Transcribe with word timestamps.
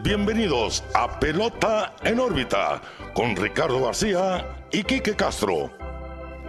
Bienvenidos 0.00 0.84
a 0.94 1.18
Pelota 1.18 1.92
en 2.04 2.20
órbita 2.20 2.80
con 3.14 3.34
Ricardo 3.34 3.84
García 3.84 4.46
y 4.70 4.84
Quique 4.84 5.16
Castro. 5.16 5.72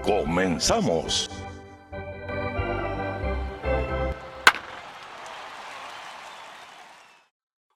Comenzamos. 0.04 1.32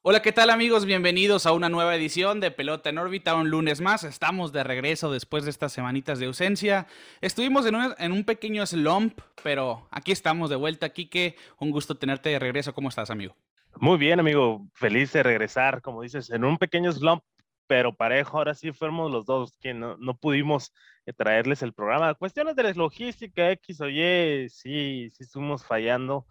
Hola, 0.04 0.22
¿qué 0.22 0.32
tal 0.32 0.52
amigos? 0.52 0.86
Bienvenidos 0.86 1.48
a 1.48 1.54
una 1.54 1.70
nueva 1.70 1.96
edición 1.96 2.40
de 2.40 2.52
Pelota 2.52 2.92
en 2.92 3.00
órbita, 3.00 3.34
un 3.34 3.50
lunes 3.50 3.82
más. 3.82 4.04
Estamos 4.04 4.54
de 4.54 4.64
regreso 4.64 5.12
después 5.12 5.44
de 5.44 5.50
estas 5.50 5.74
semanitas 5.74 6.20
de 6.20 6.28
ausencia. 6.28 6.86
Estuvimos 7.20 7.66
en 7.66 8.12
un, 8.12 8.24
pequeño 8.26 8.64
slump, 8.68 9.20
pero 9.42 9.88
aquí 9.90 10.12
estamos 10.12 10.52
de 10.52 10.56
vuelta. 10.56 10.90
Quique, 10.90 11.36
un 11.58 11.72
gusto 11.72 11.96
tenerte 11.96 12.30
de 12.30 12.38
regreso. 12.38 12.76
¿Cómo 12.76 12.90
estás, 12.90 13.10
amigo? 13.10 13.36
Muy 13.80 13.98
bien, 13.98 14.20
amigo. 14.20 14.68
Feliz 14.74 15.12
de 15.14 15.24
regresar, 15.24 15.82
como 15.82 16.02
dices, 16.02 16.30
en 16.30 16.44
un 16.46 16.58
pequeño 16.58 16.92
slump, 16.92 17.24
pero 17.68 17.96
parejo. 17.96 18.38
Ahora 18.38 18.54
sí 18.54 18.72
fuimos 18.72 19.12
los 19.12 19.26
dos 19.26 19.58
que 19.58 19.74
no, 19.74 19.98
no 19.98 20.16
pudimos 20.18 20.74
eh, 21.06 21.14
traerles 21.14 21.62
el 21.64 21.74
programa. 21.74 22.14
Cuestiones 22.14 22.56
de 22.56 22.74
logística, 22.76 23.52
X 23.52 23.82
o 23.82 23.90
Y, 23.90 24.50
sí, 24.50 25.10
sí 25.12 25.24
estuvimos 25.24 25.66
fallando. 25.66 26.26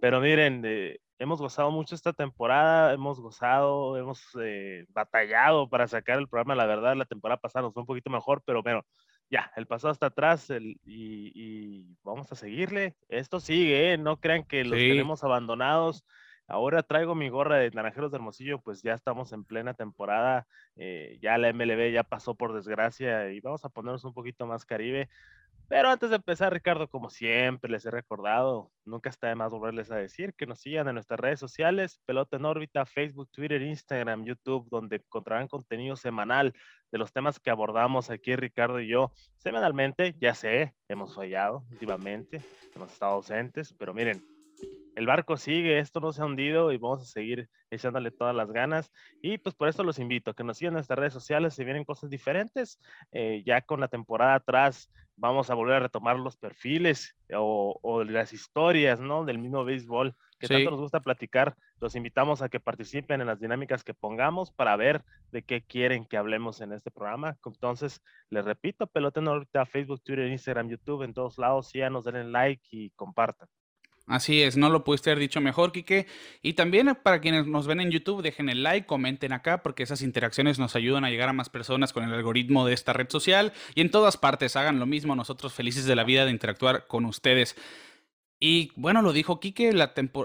Pero 0.00 0.20
miren, 0.20 0.62
eh, 0.64 0.98
hemos 1.18 1.40
gozado 1.40 1.70
mucho 1.70 1.94
esta 1.94 2.12
temporada, 2.12 2.92
hemos 2.92 3.20
gozado, 3.20 3.96
hemos 3.96 4.22
eh, 4.40 4.84
batallado 4.88 5.68
para 5.68 5.88
sacar 5.88 6.18
el 6.18 6.28
programa. 6.28 6.54
La 6.54 6.66
verdad, 6.66 6.96
la 6.96 7.04
temporada 7.04 7.40
pasada 7.40 7.62
nos 7.62 7.72
fue 7.72 7.82
un 7.82 7.86
poquito 7.86 8.10
mejor, 8.10 8.42
pero 8.44 8.62
bueno, 8.62 8.82
ya, 9.30 9.50
el 9.56 9.66
pasado 9.66 9.92
está 9.92 10.06
atrás 10.06 10.50
y, 10.50 10.78
y, 10.84 11.96
vamos 12.02 12.30
a 12.30 12.34
seguirle. 12.34 12.96
Esto 13.08 13.40
sigue, 13.40 13.92
¿eh? 13.92 13.98
no 13.98 14.18
crean 14.18 14.44
que 14.44 14.64
los 14.64 14.78
tenemos 14.78 15.24
abandonados. 15.24 16.04
Ahora 16.52 16.82
traigo 16.82 17.14
mi 17.14 17.30
gorra 17.30 17.56
de 17.56 17.70
Naranjeros 17.70 18.10
de 18.10 18.16
Hermosillo, 18.16 18.60
pues 18.60 18.82
ya 18.82 18.92
estamos 18.92 19.32
en 19.32 19.42
plena 19.42 19.72
temporada, 19.72 20.46
eh, 20.76 21.18
ya 21.22 21.38
la 21.38 21.50
MLB 21.50 21.92
ya 21.92 22.02
pasó 22.02 22.34
por 22.34 22.52
desgracia 22.52 23.32
y 23.32 23.40
vamos 23.40 23.64
a 23.64 23.70
ponernos 23.70 24.04
un 24.04 24.12
poquito 24.12 24.46
más 24.46 24.66
Caribe. 24.66 25.08
Pero 25.68 25.88
antes 25.88 26.10
de 26.10 26.16
empezar, 26.16 26.52
Ricardo, 26.52 26.88
como 26.88 27.08
siempre 27.08 27.70
les 27.70 27.86
he 27.86 27.90
recordado, 27.90 28.70
nunca 28.84 29.08
está 29.08 29.28
de 29.28 29.34
más 29.34 29.50
volverles 29.50 29.90
a 29.90 29.96
decir 29.96 30.34
que 30.34 30.44
nos 30.44 30.60
sigan 30.60 30.88
en 30.88 30.94
nuestras 30.96 31.18
redes 31.18 31.40
sociales, 31.40 32.02
Pelota 32.04 32.36
en 32.36 32.44
órbita, 32.44 32.84
Facebook, 32.84 33.30
Twitter, 33.30 33.62
Instagram, 33.62 34.26
YouTube, 34.26 34.68
donde 34.68 34.96
encontrarán 34.96 35.48
contenido 35.48 35.96
semanal 35.96 36.52
de 36.90 36.98
los 36.98 37.14
temas 37.14 37.40
que 37.40 37.48
abordamos 37.48 38.10
aquí 38.10 38.36
Ricardo 38.36 38.78
y 38.78 38.88
yo 38.88 39.10
semanalmente. 39.38 40.14
Ya 40.20 40.34
sé, 40.34 40.74
hemos 40.86 41.14
fallado 41.14 41.64
últimamente, 41.70 42.42
hemos 42.74 42.92
estado 42.92 43.12
ausentes, 43.12 43.72
pero 43.72 43.94
miren, 43.94 44.22
el 44.94 45.06
barco 45.06 45.36
sigue, 45.36 45.78
esto 45.78 46.00
no 46.00 46.12
se 46.12 46.22
ha 46.22 46.26
hundido 46.26 46.72
y 46.72 46.78
vamos 46.78 47.02
a 47.02 47.06
seguir 47.06 47.48
echándole 47.70 48.10
todas 48.10 48.34
las 48.34 48.50
ganas. 48.50 48.92
Y 49.22 49.38
pues 49.38 49.54
por 49.54 49.68
eso 49.68 49.82
los 49.82 49.98
invito 49.98 50.30
a 50.30 50.34
que 50.34 50.44
nos 50.44 50.58
sigan 50.58 50.72
en 50.72 50.74
nuestras 50.74 50.98
redes 50.98 51.14
sociales, 51.14 51.54
si 51.54 51.64
vienen 51.64 51.84
cosas 51.84 52.10
diferentes. 52.10 52.78
Eh, 53.12 53.42
ya 53.46 53.62
con 53.62 53.80
la 53.80 53.88
temporada 53.88 54.34
atrás 54.34 54.92
vamos 55.16 55.50
a 55.50 55.54
volver 55.54 55.76
a 55.76 55.80
retomar 55.80 56.18
los 56.18 56.36
perfiles 56.36 57.16
o, 57.34 57.78
o 57.82 58.04
las 58.04 58.32
historias, 58.32 59.00
¿no? 59.00 59.24
Del 59.24 59.38
mismo 59.38 59.64
béisbol 59.64 60.14
que 60.42 60.48
tanto 60.48 60.72
nos 60.72 60.80
gusta 60.80 61.00
platicar. 61.00 61.56
Los 61.80 61.94
invitamos 61.94 62.42
a 62.42 62.48
que 62.48 62.58
participen 62.58 63.20
en 63.20 63.28
las 63.28 63.38
dinámicas 63.38 63.84
que 63.84 63.94
pongamos 63.94 64.50
para 64.50 64.76
ver 64.76 65.04
de 65.30 65.42
qué 65.42 65.62
quieren 65.62 66.04
que 66.04 66.16
hablemos 66.16 66.60
en 66.60 66.72
este 66.72 66.90
programa. 66.90 67.36
Entonces, 67.46 68.02
les 68.28 68.44
repito, 68.44 68.88
peloten 68.88 69.28
ahorita 69.28 69.64
Facebook, 69.66 70.02
Twitter, 70.02 70.26
Instagram, 70.26 70.68
YouTube, 70.68 71.04
en 71.04 71.14
todos 71.14 71.38
lados. 71.38 71.68
Síganos, 71.68 72.04
denle 72.04 72.24
like 72.24 72.66
y 72.70 72.90
compartan. 72.90 73.48
Así 74.06 74.42
es, 74.42 74.56
no 74.56 74.68
lo 74.68 74.82
pudiste 74.82 75.10
haber 75.10 75.20
dicho 75.20 75.40
mejor, 75.40 75.70
Quique. 75.70 76.06
Y 76.42 76.54
también 76.54 76.88
eh, 76.88 76.94
para 76.94 77.20
quienes 77.20 77.46
nos 77.46 77.66
ven 77.66 77.80
en 77.80 77.90
YouTube, 77.90 78.22
dejen 78.22 78.48
el 78.48 78.62
like, 78.62 78.86
comenten 78.86 79.32
acá, 79.32 79.62
porque 79.62 79.84
esas 79.84 80.02
interacciones 80.02 80.58
nos 80.58 80.74
ayudan 80.74 81.04
a 81.04 81.10
llegar 81.10 81.28
a 81.28 81.32
más 81.32 81.48
personas 81.48 81.92
con 81.92 82.04
el 82.04 82.12
algoritmo 82.12 82.66
de 82.66 82.74
esta 82.74 82.92
red 82.92 83.08
social. 83.08 83.52
Y 83.74 83.80
en 83.80 83.90
todas 83.90 84.16
partes 84.16 84.56
hagan 84.56 84.80
lo 84.80 84.86
mismo, 84.86 85.14
nosotros 85.14 85.52
felices 85.52 85.84
de 85.84 85.96
la 85.96 86.04
vida 86.04 86.24
de 86.24 86.32
interactuar 86.32 86.86
con 86.88 87.04
ustedes. 87.04 87.56
Y 88.40 88.72
bueno, 88.74 89.02
lo 89.02 89.12
dijo 89.12 89.38
Quique, 89.38 89.72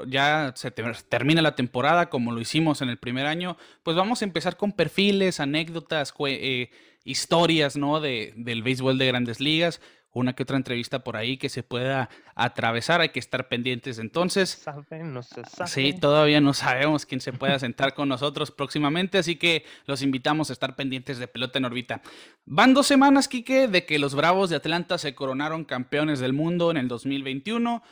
ya 0.08 0.52
se 0.56 0.72
termina 0.72 1.44
la 1.44 1.56
temporada 1.56 2.10
como 2.10 2.32
lo 2.32 2.42
hicimos 2.42 2.82
en 2.82 2.90
el 2.90 2.98
primer 2.98 3.28
año. 3.28 3.58
Pues 3.84 3.96
vamos 3.96 4.24
a 4.24 4.26
empezar 4.26 4.58
con 4.58 4.72
perfiles, 4.72 5.40
anécdotas, 5.40 6.16
eh, 6.28 6.72
historias 7.06 7.78
¿no? 7.78 8.00
de, 8.00 8.34
del 8.36 8.64
béisbol 8.64 8.98
de 8.98 9.06
grandes 9.06 9.40
ligas 9.40 9.82
una 10.18 10.34
que 10.34 10.44
otra 10.44 10.58
entrevista 10.58 11.04
por 11.04 11.18
ahí 11.18 11.38
que 11.38 11.50
se 11.50 11.64
pueda 11.64 12.10
atravesar, 12.36 13.02
hay 13.02 13.10
que 13.10 13.20
estar 13.20 13.48
pendientes 13.48 14.00
entonces. 14.00 14.64
no 15.04 15.24
se 15.24 15.44
sabe. 15.46 15.70
Sí, 15.70 15.94
todavía 15.94 16.42
no 16.42 16.54
sabemos 16.54 17.06
quién 17.06 17.22
se 17.22 17.34
pueda 17.34 17.58
sentar 17.60 17.94
con 17.94 18.10
nosotros 18.10 18.52
próximamente, 18.52 19.18
así 19.18 19.36
que 19.36 19.66
los 19.86 20.02
invitamos 20.02 20.50
a 20.50 20.54
estar 20.54 20.76
pendientes 20.76 21.20
de 21.20 21.28
Pelota 21.28 21.60
en 21.60 21.66
órbita. 21.66 22.02
Van 22.46 22.74
dos 22.74 22.88
semanas, 22.88 23.28
Quique, 23.28 23.68
de 23.68 23.86
que 23.86 24.00
los 24.00 24.16
Bravos 24.16 24.50
de 24.50 24.56
Atlanta 24.56 24.98
se 24.98 25.16
coronaron 25.16 25.66
campeones 25.66 26.20
del 26.20 26.34
mundo 26.34 26.72
en 26.72 26.78
el 26.78 26.88
2021 26.88 27.84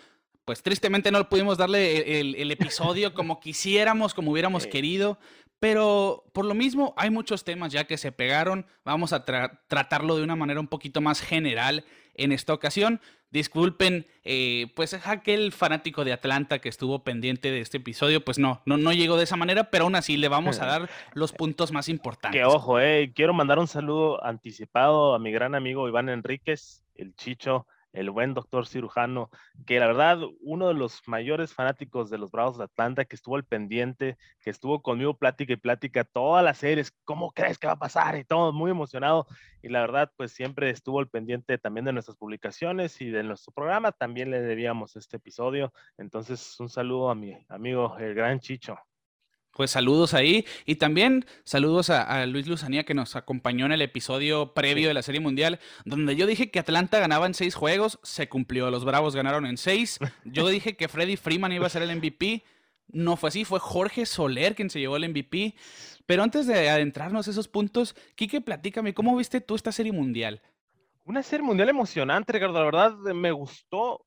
pues 0.45 0.61
tristemente 0.61 1.11
no 1.11 1.27
pudimos 1.27 1.57
darle 1.57 2.19
el, 2.19 2.51
episodio 2.51 3.13
como 3.13 3.39
quisiéramos, 3.41 4.13
como 4.13 4.31
hubiéramos 4.31 4.67
querido, 4.67 5.17
pero 5.59 6.23
por 6.33 6.45
lo 6.45 6.53
mismo 6.53 6.93
hay 6.97 7.09
muchos 7.09 7.43
temas 7.43 7.71
ya 7.71 7.85
que 7.85 7.97
se 7.97 8.11
pegaron, 8.11 8.67
vamos 8.83 9.11
a 9.13 9.25
tratarlo 9.25 10.15
de 10.15 10.23
una 10.23 10.35
manera 10.35 10.59
un 10.59 10.67
poquito 10.67 11.01
más 11.01 11.21
general 11.21 11.83
en 12.13 12.31
esta 12.31 12.53
ocasión. 12.53 13.01
Disculpen, 13.31 14.07
eh, 14.23 14.71
pues 14.75 14.93
aquel 14.93 15.51
fanático 15.51 16.05
de 16.05 16.13
Atlanta 16.13 16.59
que 16.59 16.69
estuvo 16.69 17.03
pendiente 17.03 17.51
de 17.51 17.59
este 17.59 17.77
episodio, 17.77 18.23
pues 18.23 18.37
no, 18.37 18.61
no, 18.65 18.77
no 18.77 18.93
llegó 18.93 19.17
de 19.17 19.25
esa 19.25 19.35
manera, 19.35 19.71
pero 19.71 19.85
aún 19.85 19.95
así 19.95 20.15
le 20.15 20.29
vamos 20.29 20.61
a 20.61 20.65
dar 20.65 20.89
los 21.13 21.33
puntos 21.33 21.71
más 21.71 21.89
importantes. 21.89 22.39
Que 22.39 22.45
ojo, 22.45 22.79
eh, 22.79 23.11
quiero 23.13 23.33
mandar 23.33 23.59
un 23.59 23.67
saludo 23.67 24.23
anticipado 24.23 25.15
a 25.15 25.19
mi 25.19 25.31
gran 25.31 25.53
amigo 25.55 25.89
Iván 25.89 26.07
Enríquez, 26.07 26.83
el 26.95 27.13
Chicho, 27.15 27.67
el 27.95 28.11
buen 28.11 28.33
doctor 28.33 28.67
cirujano, 28.67 29.29
que 29.65 29.79
la 29.79 29.87
verdad, 29.87 30.19
uno 30.41 30.67
de 30.67 30.73
los 30.73 31.01
mayores 31.07 31.53
fanáticos 31.53 32.09
de 32.09 32.17
los 32.17 32.31
Bravos 32.31 32.57
de 32.57 32.65
Atlanta, 32.65 33.05
que 33.05 33.15
estuvo 33.15 33.35
al 33.35 33.45
pendiente, 33.45 34.17
que 34.41 34.49
estuvo 34.49 34.81
conmigo 34.81 35.17
plática 35.17 35.53
y 35.53 35.57
plática 35.57 36.03
todas 36.03 36.43
las 36.43 36.57
series, 36.57 36.91
¿cómo 37.03 37.31
crees 37.31 37.57
que 37.57 37.67
va 37.67 37.73
a 37.73 37.79
pasar? 37.79 38.17
Y 38.17 38.23
todo 38.23 38.53
muy 38.53 38.71
emocionado. 38.71 39.27
Y 39.61 39.69
la 39.69 39.81
verdad, 39.81 40.11
pues 40.15 40.31
siempre 40.31 40.69
estuvo 40.69 40.99
al 40.99 41.09
pendiente 41.09 41.57
también 41.57 41.85
de 41.85 41.93
nuestras 41.93 42.17
publicaciones 42.17 43.01
y 43.01 43.09
de 43.09 43.23
nuestro 43.23 43.53
programa. 43.53 43.91
También 43.91 44.31
le 44.31 44.41
debíamos 44.41 44.95
este 44.95 45.17
episodio. 45.17 45.73
Entonces, 45.97 46.59
un 46.59 46.69
saludo 46.69 47.09
a 47.09 47.15
mi 47.15 47.45
amigo, 47.49 47.97
el 47.97 48.13
gran 48.13 48.39
Chicho. 48.39 48.77
Pues 49.55 49.71
saludos 49.71 50.13
ahí 50.13 50.45
y 50.65 50.75
también 50.75 51.25
saludos 51.45 51.89
a, 51.89 52.25
Luis 52.25 52.45
Luzanía 52.45 52.83
que 52.83 52.93
nos 52.93 53.15
acompañó 53.15 53.65
en 53.65 53.71
el 53.71 53.81
episodio 53.81 54.53
previo 54.53 54.89
de 54.89 54.93
la 54.93 55.01
Serie 55.01 55.21
Mundial, 55.21 55.61
donde 55.85 56.17
yo 56.17 56.27
dije 56.27 56.51
que 56.51 56.59
Atlanta 56.59 56.99
ganaba 56.99 57.25
en 57.25 57.33
seis 57.33 57.55
juegos, 57.55 57.97
se 58.03 58.27
cumplió, 58.27 58.69
los 58.69 58.83
Bravos 58.83 59.15
ganaron 59.15 59.45
en 59.45 59.55
seis. 59.55 59.97
Yo 60.25 60.45
dije 60.49 60.75
que 60.75 60.89
Freddy 60.89 61.15
Freeman 61.15 61.53
iba 61.53 61.65
a 61.65 61.69
ser 61.69 61.83
el 61.83 61.95
MVP, 61.95 62.43
no 62.89 63.15
fue 63.15 63.29
así, 63.29 63.45
fue 63.45 63.61
Jorge 63.61 64.05
Soler 64.05 64.55
quien 64.55 64.69
se 64.69 64.81
llevó 64.81 64.97
el 64.97 65.07
MVP. 65.07 65.55
Pero 66.05 66.21
antes 66.21 66.47
de 66.47 66.69
adentrarnos 66.69 67.25
a 67.29 67.31
esos 67.31 67.47
puntos, 67.47 67.95
Quique, 68.15 68.41
platícame, 68.41 68.93
¿cómo 68.93 69.15
viste 69.15 69.39
tú 69.39 69.55
esta 69.55 69.71
Serie 69.71 69.93
Mundial? 69.93 70.41
Una 71.05 71.23
Serie 71.23 71.45
Mundial 71.45 71.69
emocionante, 71.69 72.33
Ricardo, 72.33 72.59
la 72.59 72.65
verdad 72.65 72.93
me 73.13 73.31
gustó 73.31 74.05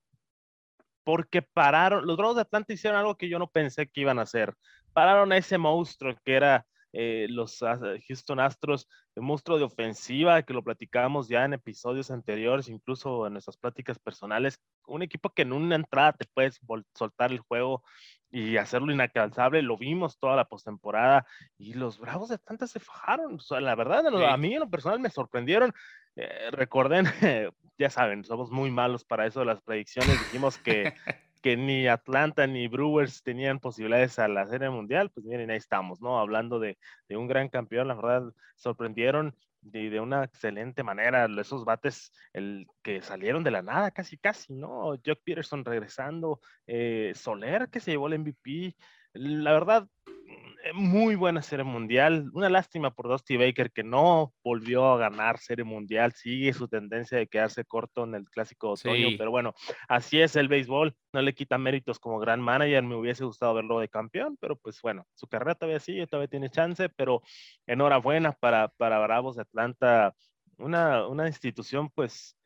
porque 1.05 1.41
pararon, 1.41 2.07
los 2.07 2.19
Bravos 2.19 2.37
de 2.37 2.43
Atlanta 2.43 2.75
hicieron 2.75 2.99
algo 2.99 3.17
que 3.17 3.31
yo 3.31 3.39
no 3.39 3.47
pensé 3.47 3.89
que 3.89 4.03
iban 4.03 4.19
a 4.19 4.23
hacer 4.23 4.55
pararon 4.93 5.33
a 5.33 5.37
ese 5.37 5.59
monstruo 5.59 6.15
que 6.25 6.35
era 6.35 6.67
eh, 6.93 7.27
los 7.29 7.61
Houston 8.09 8.41
Astros, 8.41 8.89
el 9.15 9.23
monstruo 9.23 9.59
de 9.59 9.65
ofensiva, 9.65 10.43
que 10.43 10.55
lo 10.55 10.65
platicábamos 10.65 11.29
ya 11.29 11.45
en 11.45 11.53
episodios 11.53 12.11
anteriores, 12.11 12.69
incluso 12.69 13.27
en 13.27 13.35
nuestras 13.35 13.57
pláticas 13.57 13.99
personales, 13.99 14.59
un 14.87 15.03
equipo 15.03 15.31
que 15.31 15.43
en 15.43 15.53
una 15.53 15.77
entrada 15.77 16.13
te 16.15 16.27
puedes 16.33 16.61
soltar 16.95 17.31
el 17.31 17.41
juego 17.41 17.83
y 18.31 18.57
hacerlo 18.57 18.93
inalcanzable, 18.93 19.63
lo 19.63 19.77
vimos 19.77 20.19
toda 20.19 20.37
la 20.37 20.47
postemporada 20.47 21.27
y 21.59 21.75
los 21.75 21.99
Bravos 21.99 22.31
de 22.31 22.37
Atlanta 22.37 22.67
se 22.67 22.81
fajaron, 22.81 23.39
la 23.61 23.75
verdad, 23.75 24.07
a 24.07 24.37
mí 24.37 24.55
en 24.55 24.61
lo 24.61 24.71
personal 24.71 25.01
me 25.01 25.11
sorprendieron, 25.11 25.73
eh, 26.17 26.51
recorden, 26.51 27.05
ya 27.79 27.91
saben, 27.91 28.25
somos 28.25 28.51
muy 28.51 28.71
malos 28.71 29.05
para 29.05 29.27
eso 29.27 29.41
de 29.41 29.47
las 29.47 29.61
predicciones, 29.63 30.19
dijimos 30.19 30.59
que 30.59 30.95
que 31.41 31.57
ni 31.57 31.87
Atlanta 31.87 32.47
ni 32.47 32.69
Brewers 32.69 33.23
tenían 33.23 33.61
posibilidades 33.61 34.19
a 34.19 34.29
la 34.29 34.47
Serie 34.47 34.71
Mundial, 34.71 35.11
pues 35.11 35.27
miren, 35.27 35.51
ahí 35.51 35.57
estamos, 35.57 36.01
¿no? 36.01 36.19
Hablando 36.19 36.59
de, 36.59 36.79
un 37.11 37.27
gran 37.29 37.49
campeón, 37.49 37.89
la 37.89 37.95
verdad, 37.95 38.33
sorprendieron 38.57 39.35
de, 39.61 39.91
de, 39.91 40.01
una 40.01 40.25
excelente 40.25 40.83
manera 40.83 41.29
esos 41.41 41.65
bates 41.65 42.13
el, 42.33 42.67
que 42.83 43.03
salieron 43.03 43.45
de 43.45 43.51
la 43.51 43.63
nada, 43.63 43.91
casi, 43.91 44.17
casi, 44.19 44.55
¿no? 44.55 44.95
Jock 45.05 45.21
Peterson 45.25 45.65
regresando, 45.65 46.41
eh, 46.67 47.13
Soler 47.15 47.69
que 47.69 47.81
se 47.81 47.93
llevó 47.93 48.09
el 48.09 48.19
MVP. 48.21 48.77
La 49.21 49.53
verdad, 49.53 49.89
eh, 50.07 50.73
muy 50.75 51.17
buena 51.17 51.43
serie 51.43 51.65
mundial. 51.65 52.31
Una 52.35 52.49
lástima 52.49 52.95
por 52.95 53.09
Dusty 53.09 53.37
Baker 53.37 53.73
que 53.73 53.83
no 53.83 54.33
volvió 54.45 54.93
a 54.93 54.97
ganar 54.97 55.39
serie 55.41 55.65
mundial. 55.65 56.13
Sigue 56.13 56.53
su 56.53 56.69
tendencia 56.69 57.19
de 57.19 57.27
quedarse 57.27 57.65
corto 57.65 58.05
en 58.05 58.15
el 58.15 58.31
clásico 58.31 58.69
de 58.69 58.73
otoño, 58.75 59.09
pero 59.19 59.33
bueno, 59.33 59.55
así 59.89 60.21
es 60.21 60.37
el 60.37 60.47
béisbol. 60.47 60.95
No 61.13 61.21
le 61.21 61.35
quita 61.35 61.59
méritos 61.59 61.99
como 61.99 62.21
gran 62.21 62.41
manager. 62.41 62.85
Me 62.85 62.95
hubiese 62.95 63.25
gustado 63.25 63.55
verlo 63.55 63.81
de 63.81 63.89
campeón, 63.89 64.37
pero 64.41 64.55
pues 64.55 64.81
bueno, 64.83 65.05
su 65.15 65.27
carrera 65.27 65.57
todavía 65.57 65.81
sigue, 65.81 66.07
todavía 66.07 66.29
tiene 66.29 66.49
chance. 66.49 66.89
Pero 66.89 67.23
enhorabuena 67.67 68.31
para, 68.31 68.69
para 68.69 69.01
Bravos 69.01 69.35
de 69.35 69.43
Atlanta, 69.43 70.15
una, 70.59 71.09
una 71.09 71.27
institución 71.27 71.91
pues 71.91 72.39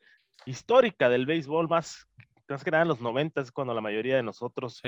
histórica 0.47 1.07
del 1.07 1.27
béisbol 1.27 1.67
más 1.67 2.07
más 2.53 2.63
que 2.63 2.71
nada 2.71 2.83
en 2.83 2.89
los 2.89 3.01
90 3.01 3.41
es 3.41 3.51
cuando 3.51 3.73
la 3.73 3.81
mayoría 3.81 4.15
de 4.15 4.23
nosotros, 4.23 4.81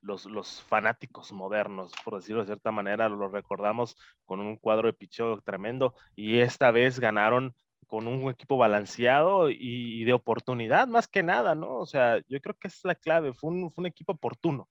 los, 0.00 0.26
los 0.26 0.62
fanáticos 0.62 1.32
modernos, 1.32 1.92
por 2.04 2.16
decirlo 2.16 2.42
de 2.42 2.46
cierta 2.46 2.70
manera, 2.70 3.08
lo 3.08 3.28
recordamos 3.28 3.96
con 4.24 4.40
un 4.40 4.56
cuadro 4.56 4.86
de 4.86 4.92
picheo 4.92 5.40
tremendo 5.42 5.94
y 6.14 6.38
esta 6.38 6.70
vez 6.70 7.00
ganaron 7.00 7.54
con 7.86 8.06
un 8.06 8.30
equipo 8.30 8.56
balanceado 8.56 9.50
y, 9.50 10.04
de 10.04 10.12
oportunidad 10.12 10.88
más 10.88 11.08
que 11.08 11.22
nada, 11.22 11.54
¿no? 11.54 11.76
O 11.76 11.86
sea, 11.86 12.18
yo 12.28 12.40
creo 12.40 12.54
que 12.54 12.68
es 12.68 12.80
la 12.84 12.94
clave, 12.94 13.32
fue 13.32 13.50
un, 13.50 13.72
fue 13.72 13.82
un 13.82 13.86
equipo 13.86 14.12
oportuno. 14.12 14.68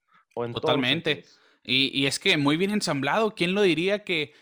Totalmente. 0.54 1.26
Y, 1.64 1.90
y, 2.00 2.06
es 2.06 2.20
que 2.20 2.38
muy 2.38 2.58
bien 2.58 2.72
ensamblado, 2.72 3.34
¿quién 3.34 3.56
lo 3.56 3.64
diría 3.64 4.04
que 4.04 4.34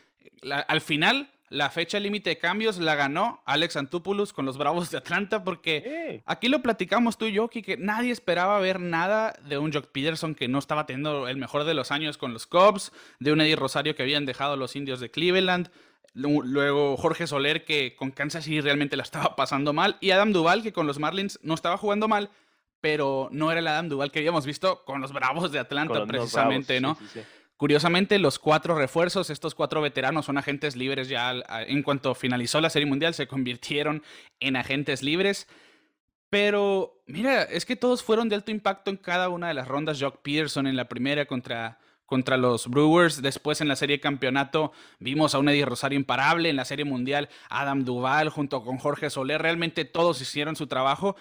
al 0.68 0.82
final 0.82 1.32
la 1.50 1.70
fecha 1.70 2.00
límite 2.00 2.32
de 2.32 2.38
cambios 2.38 2.78
la 2.80 2.96
ganó 2.96 3.42
Alex 3.46 3.76
Antúpoulos 3.78 4.34
con 4.34 4.46
los 4.46 4.58
Bravos 4.58 4.90
de 4.90 4.98
Atlanta, 4.98 5.44
porque 5.44 6.24
aquí 6.26 6.48
lo 6.48 6.62
platicamos 6.62 7.18
tú 7.18 7.26
y 7.26 7.34
yo, 7.34 7.50
que 7.50 7.78
nadie 7.78 8.12
esperaba 8.12 8.60
ver 8.60 8.80
nada 8.80 9.34
de 9.48 9.58
un 9.58 9.72
Jock 9.72 9.88
Peterson 9.88 10.36
que 10.36 10.48
no 10.48 10.60
estaba 10.60 10.86
teniendo 10.86 11.28
el 11.28 11.38
mejor 11.38 11.64
de 11.64 11.74
los 11.74 11.92
años 11.92 12.18
con 12.18 12.34
los 12.34 12.48
Cubs, 12.48 12.92
de 13.20 13.32
un 13.32 13.42
Eddie 13.42 13.56
Rosario 13.56 13.96
que 13.96 14.04
habían 14.04 14.26
dejado 14.26 14.58
los 14.58 14.76
indios 14.76 15.00
de 15.00 15.12
Cleveland, 15.12 15.70
luego 16.14 16.98
Jorge 16.98 17.28
Soler 17.28 17.66
que 17.66 17.96
con 17.96 18.12
Kansas 18.12 18.46
City 18.46 18.62
realmente 18.62 18.98
la 18.98 19.04
estaba 19.04 19.36
pasando 19.36 19.74
mal, 19.74 19.98
y 20.02 20.12
Adam 20.12 20.34
Duval 20.34 20.64
que 20.64 20.74
con 20.74 20.88
los 20.88 21.00
Marlins 21.00 21.40
no 21.44 21.54
estaba 21.54 21.78
jugando 21.78 22.08
mal, 22.08 22.32
pero 22.82 23.30
no 23.32 23.52
era 23.52 23.60
el 23.60 23.68
Adam 23.68 23.90
Duval 23.90 24.12
que 24.12 24.20
habíamos 24.20 24.46
visto 24.46 24.84
con 24.84 25.02
los 25.02 25.12
Bravos 25.12 25.52
de 25.52 25.60
Atlanta 25.60 26.06
precisamente, 26.06 26.82
¿no? 26.82 26.98
Curiosamente, 27.58 28.20
los 28.20 28.38
cuatro 28.38 28.76
refuerzos, 28.78 29.30
estos 29.30 29.56
cuatro 29.56 29.82
veteranos 29.82 30.26
son 30.26 30.38
agentes 30.38 30.76
libres 30.76 31.08
ya 31.08 31.34
en 31.68 31.84
cuanto 31.84 32.14
finalizó 32.14 32.60
la 32.60 32.70
Serie 32.70 32.86
Mundial, 32.86 33.14
se 33.14 33.28
convirtieron 33.28 34.04
en 34.42 34.58
agentes 34.58 35.02
libres. 35.02 35.48
Pero 36.30 37.02
mira, 37.08 37.44
es 37.44 37.66
que 37.66 37.78
todos 37.78 38.04
fueron 38.04 38.28
de 38.28 38.36
alto 38.36 38.52
impacto 38.52 38.92
en 38.92 38.98
cada 38.98 39.30
una 39.30 39.48
de 39.48 39.54
las 39.54 39.70
rondas. 39.70 40.02
Jock 40.02 40.22
Peterson 40.22 40.68
en 40.68 40.76
la 40.76 40.90
primera 40.90 41.26
contra, 41.28 41.80
contra 42.06 42.36
los 42.36 42.68
Brewers. 42.68 43.22
Después 43.22 43.62
en 43.62 43.70
la 43.70 43.78
serie 43.78 44.02
campeonato 44.02 44.74
vimos 45.00 45.34
a 45.34 45.40
un 45.40 45.48
Eddie 45.48 45.66
Rosario 45.66 45.98
imparable. 45.98 46.50
En 46.50 46.58
la 46.58 46.66
serie 46.66 46.84
mundial, 46.84 47.30
Adam 47.50 47.86
Duval 47.86 48.28
junto 48.30 48.64
con 48.64 48.80
Jorge 48.80 49.10
Soler. 49.10 49.42
Realmente 49.42 49.86
todos 49.86 50.22
hicieron 50.22 50.58
su 50.58 50.68
trabajo. 50.68 51.16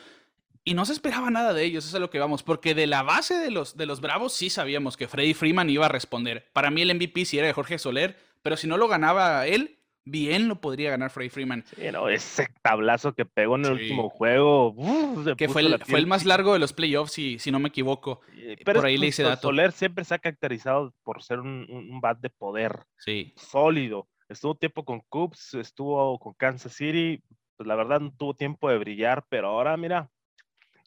Y 0.66 0.72
no 0.72 0.87
se 0.87 0.94
esperaba 0.94 1.31
nada 1.31 1.52
de 1.52 1.62
ellos, 1.62 1.84
eso 1.84 1.90
es 1.90 1.94
a 1.96 2.00
lo 2.00 2.08
que 2.08 2.19
vamos, 2.19 2.43
porque 2.43 2.75
de 2.75 2.87
la 2.87 3.02
base 3.02 3.34
de 3.37 3.50
los, 3.50 3.76
de 3.76 3.84
los 3.84 4.00
Bravos 4.00 4.32
sí 4.32 4.49
sabíamos 4.49 4.96
que 4.96 5.08
Freddy 5.08 5.34
Freeman 5.34 5.69
iba 5.69 5.84
a 5.84 5.90
responder. 5.90 6.49
Para 6.55 6.70
mí 6.70 6.81
el 6.81 6.94
MVP 6.94 7.26
sí 7.26 7.38
era 7.38 7.46
de 7.46 7.52
Jorge 7.52 7.78
Soler, 7.78 8.16
pero 8.43 8.56
si 8.56 8.66
no 8.66 8.78
lo 8.78 8.88
ganaba 8.88 9.46
él, 9.46 9.78
bien 10.06 10.49
lo 10.49 10.62
podría 10.62 10.90
ganar 10.90 11.11
Freddy 11.11 11.28
Freeman. 11.28 11.64
Sí, 11.66 11.82
ese 12.11 12.49
tablazo 12.62 13.14
que 13.14 13.26
pegó 13.26 13.56
en 13.56 13.66
el 13.66 13.72
último 13.72 14.08
juego. 14.08 14.75
que 15.37 15.50
fue 15.50 15.62
el, 15.62 15.78
fue 15.84 15.99
el, 15.99 16.06
más 16.06 16.25
largo 16.25 16.55
de 16.55 16.58
los 16.58 16.72
playoffs, 16.72 17.12
si, 17.12 17.38
si 17.38 17.50
no 17.50 17.58
me 17.58 17.69
equivoco. 17.69 18.20
Pero 18.64 18.81
por 18.81 18.87
ahí 18.87 18.96
le 18.96 19.08
hice 19.08 19.22
dato. 19.22 19.49
Soler 19.49 19.72
siempre 19.72 20.05
se 20.05 20.14
ha 20.14 20.19
caracterizado 20.19 20.94
por 21.02 21.22
ser 21.22 21.40
un, 21.40 21.66
un 21.69 22.00
bat 22.00 22.19
de 22.20 22.31
poder. 22.31 22.84
Sí. 22.96 23.34
Sólido. 23.37 24.08
Estuvo 24.31 24.55
tiempo 24.55 24.87
con 24.87 25.00
Cubs, 25.11 25.52
estuvo 25.55 26.19
con 26.19 26.32
Kansas 26.34 26.72
City. 26.72 27.22
Pues 27.56 27.66
la 27.66 27.76
verdad 27.76 28.00
no 28.00 28.12
tuvo 28.16 28.34
tiempo 28.34 28.69
de 28.69 28.78
brillar, 28.78 29.25
pero 29.28 29.49
ahora 29.49 29.76
mira, 29.76 30.11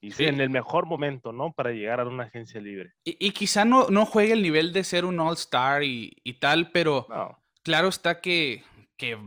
y 0.02 0.12
sí. 0.12 0.26
en 0.26 0.40
el 0.42 0.50
mejor 0.50 0.86
momento, 0.86 1.32
¿no? 1.32 1.54
Para 1.54 1.72
llegar 1.72 2.00
a 2.00 2.06
una 2.06 2.26
agencia 2.26 2.62
libre. 2.62 2.94
Y, 3.04 3.32
quizá 3.32 3.66
no, 3.66 3.88
no 3.90 4.06
juegue 4.06 4.34
el 4.34 4.42
nivel 4.42 4.74
de 4.74 4.84
ser 4.84 5.06
un 5.06 5.20
All-Star 5.20 5.84
y, 5.84 6.38
tal, 6.40 6.72
pero 6.72 7.08
claro 7.64 7.88
está 7.88 8.22
que, 8.22 8.64
que 8.96 9.18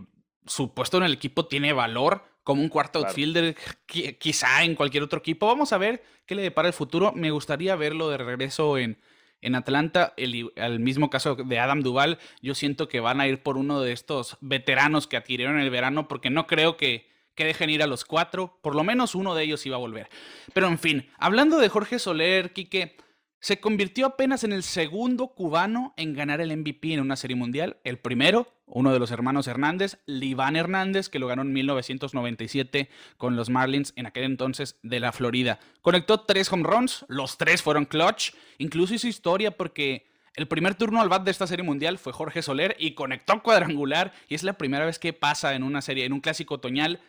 su 0.47 0.73
puesto 0.73 0.99
en 0.99 1.05
el 1.05 1.13
equipo 1.13 1.47
tiene 1.47 1.73
valor 1.73 2.23
como 2.43 2.63
un 2.63 2.69
cuarto 2.69 3.01
outfielder, 3.01 3.57
quizá 3.87 4.65
en 4.65 4.75
cualquier 4.75 5.03
otro 5.03 5.19
equipo. 5.19 5.47
Vamos 5.47 5.73
a 5.73 5.79
ver 5.79 6.03
qué 6.27 6.35
le 6.35 6.43
depara 6.43 6.69
el 6.69 6.75
futuro. 6.75 7.13
Me 7.13 7.31
gustaría 7.31 7.77
verlo 7.77 8.09
de 8.09 8.17
regreso 8.17 8.79
en, 8.79 8.99
en 9.41 9.55
Atlanta. 9.55 10.15
El, 10.17 10.51
el, 10.57 10.81
mismo 10.81 11.11
caso 11.11 11.35
de 11.35 11.59
Adam 11.59 11.83
Duval, 11.83 12.19
yo 12.41 12.55
siento 12.55 12.89
que 12.89 13.01
van 13.01 13.21
a 13.21 13.29
ir 13.29 13.43
por 13.43 13.57
uno 13.57 13.81
de 13.81 13.93
estos 13.93 14.39
veteranos 14.41 15.07
que 15.07 15.17
adquirieron 15.17 15.57
en 15.57 15.63
el 15.63 15.71
verano, 15.71 16.09
porque 16.09 16.31
no 16.31 16.47
creo 16.47 16.77
que 16.77 17.10
que 17.35 17.45
dejen 17.45 17.71
ir 17.71 17.83
a 17.83 17.87
los 17.87 18.05
cuatro, 18.05 18.59
por 18.63 18.75
lo 18.75 18.85
menos 18.85 19.15
uno 19.15 19.35
de 19.35 19.45
ellos 19.45 19.65
iba 19.67 19.77
a 19.77 19.81
volver. 19.81 20.09
Pero 20.53 20.69
en 20.69 20.79
fin, 20.79 21.09
hablando 21.19 21.59
de 21.59 21.69
Jorge 21.69 21.99
Soler, 21.99 22.53
Quique, 22.53 22.97
se 23.41 23.59
convirtió 23.59 24.07
apenas 24.07 24.45
en 24.45 24.53
el 24.53 24.63
segundo 24.63 25.29
cubano 25.29 25.95
en 25.97 26.13
ganar 26.13 26.43
el 26.43 26.55
MVP 26.55 26.93
en 26.93 27.01
una 27.01 27.17
serie 27.17 27.37
mundial. 27.37 27.79
El 27.85 27.99
primero, 27.99 28.47
uno 28.67 28.93
de 28.93 28.99
los 28.99 29.11
hermanos 29.11 29.47
Hernández, 29.47 29.99
Liván 30.05 30.57
Hernández, 30.57 31.09
que 31.09 31.19
lo 31.19 31.27
ganó 31.27 31.43
en 31.43 31.53
1997 31.55 32.91
con 33.17 33.37
los 33.37 33.49
Marlins 33.49 33.95
en 33.97 34.05
aquel 34.05 34.25
entonces 34.25 34.79
de 34.83 35.01
la 35.01 35.13
Florida. 35.13 35.59
Conectó 35.81 36.21
tres 36.21 36.53
home 36.53 36.65
runs, 36.65 37.07
los 37.09 37.39
tres 37.39 37.63
fueron 37.63 37.87
clutch, 37.87 38.33
incluso 38.59 38.95
hizo 38.95 39.09
historia 39.09 39.57
porque 39.57 40.11
el 40.35 40.47
primer 40.47 40.75
turno 40.75 41.01
al 41.01 41.09
bat 41.09 41.25
de 41.25 41.31
esta 41.31 41.47
serie 41.47 41.65
mundial 41.65 41.99
fue 41.99 42.13
Jorge 42.13 42.43
Soler 42.43 42.77
y 42.79 42.93
conectó 42.93 43.43
cuadrangular 43.43 44.13
y 44.29 44.35
es 44.35 44.43
la 44.43 44.53
primera 44.53 44.85
vez 44.85 44.99
que 44.99 45.13
pasa 45.13 45.55
en 45.55 45.63
una 45.63 45.81
serie, 45.81 46.05
en 46.05 46.13
un 46.13 46.21
clásico 46.21 46.55
otoñal 46.55 47.01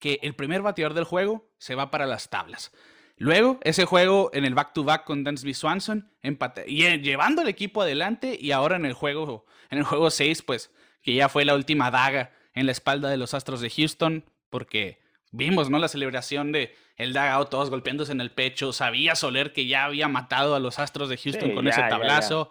que 0.00 0.18
el 0.22 0.34
primer 0.34 0.62
bateador 0.62 0.94
del 0.94 1.04
juego 1.04 1.48
se 1.58 1.76
va 1.76 1.90
para 1.90 2.06
las 2.06 2.30
tablas. 2.30 2.72
Luego, 3.16 3.60
ese 3.62 3.84
juego 3.84 4.30
en 4.32 4.46
el 4.46 4.54
back-to-back 4.54 5.04
con 5.04 5.24
Dansby 5.24 5.52
Swanson, 5.52 6.10
empate, 6.22 6.64
y 6.66 6.82
llevando 7.00 7.42
al 7.42 7.48
equipo 7.48 7.82
adelante, 7.82 8.36
y 8.40 8.50
ahora 8.50 8.76
en 8.76 8.86
el 8.86 8.94
juego, 8.94 9.44
en 9.68 9.78
el 9.78 9.84
juego 9.84 10.10
6, 10.10 10.42
pues, 10.42 10.72
que 11.02 11.14
ya 11.14 11.28
fue 11.28 11.44
la 11.44 11.54
última 11.54 11.90
daga 11.90 12.32
en 12.54 12.64
la 12.64 12.72
espalda 12.72 13.10
de 13.10 13.18
los 13.18 13.34
Astros 13.34 13.60
de 13.60 13.68
Houston, 13.68 14.24
porque 14.48 15.00
vimos, 15.32 15.68
¿no? 15.68 15.78
La 15.78 15.88
celebración 15.88 16.50
de 16.50 16.74
el 16.96 17.12
dagao, 17.12 17.46
todos 17.46 17.68
golpeándose 17.68 18.12
en 18.12 18.22
el 18.22 18.30
pecho. 18.30 18.72
Sabía 18.72 19.14
Soler 19.14 19.52
que 19.52 19.66
ya 19.66 19.84
había 19.84 20.08
matado 20.08 20.54
a 20.54 20.60
los 20.60 20.78
Astros 20.78 21.10
de 21.10 21.18
Houston 21.18 21.54
con 21.54 21.68
ese 21.68 21.80
tablazo. 21.82 22.50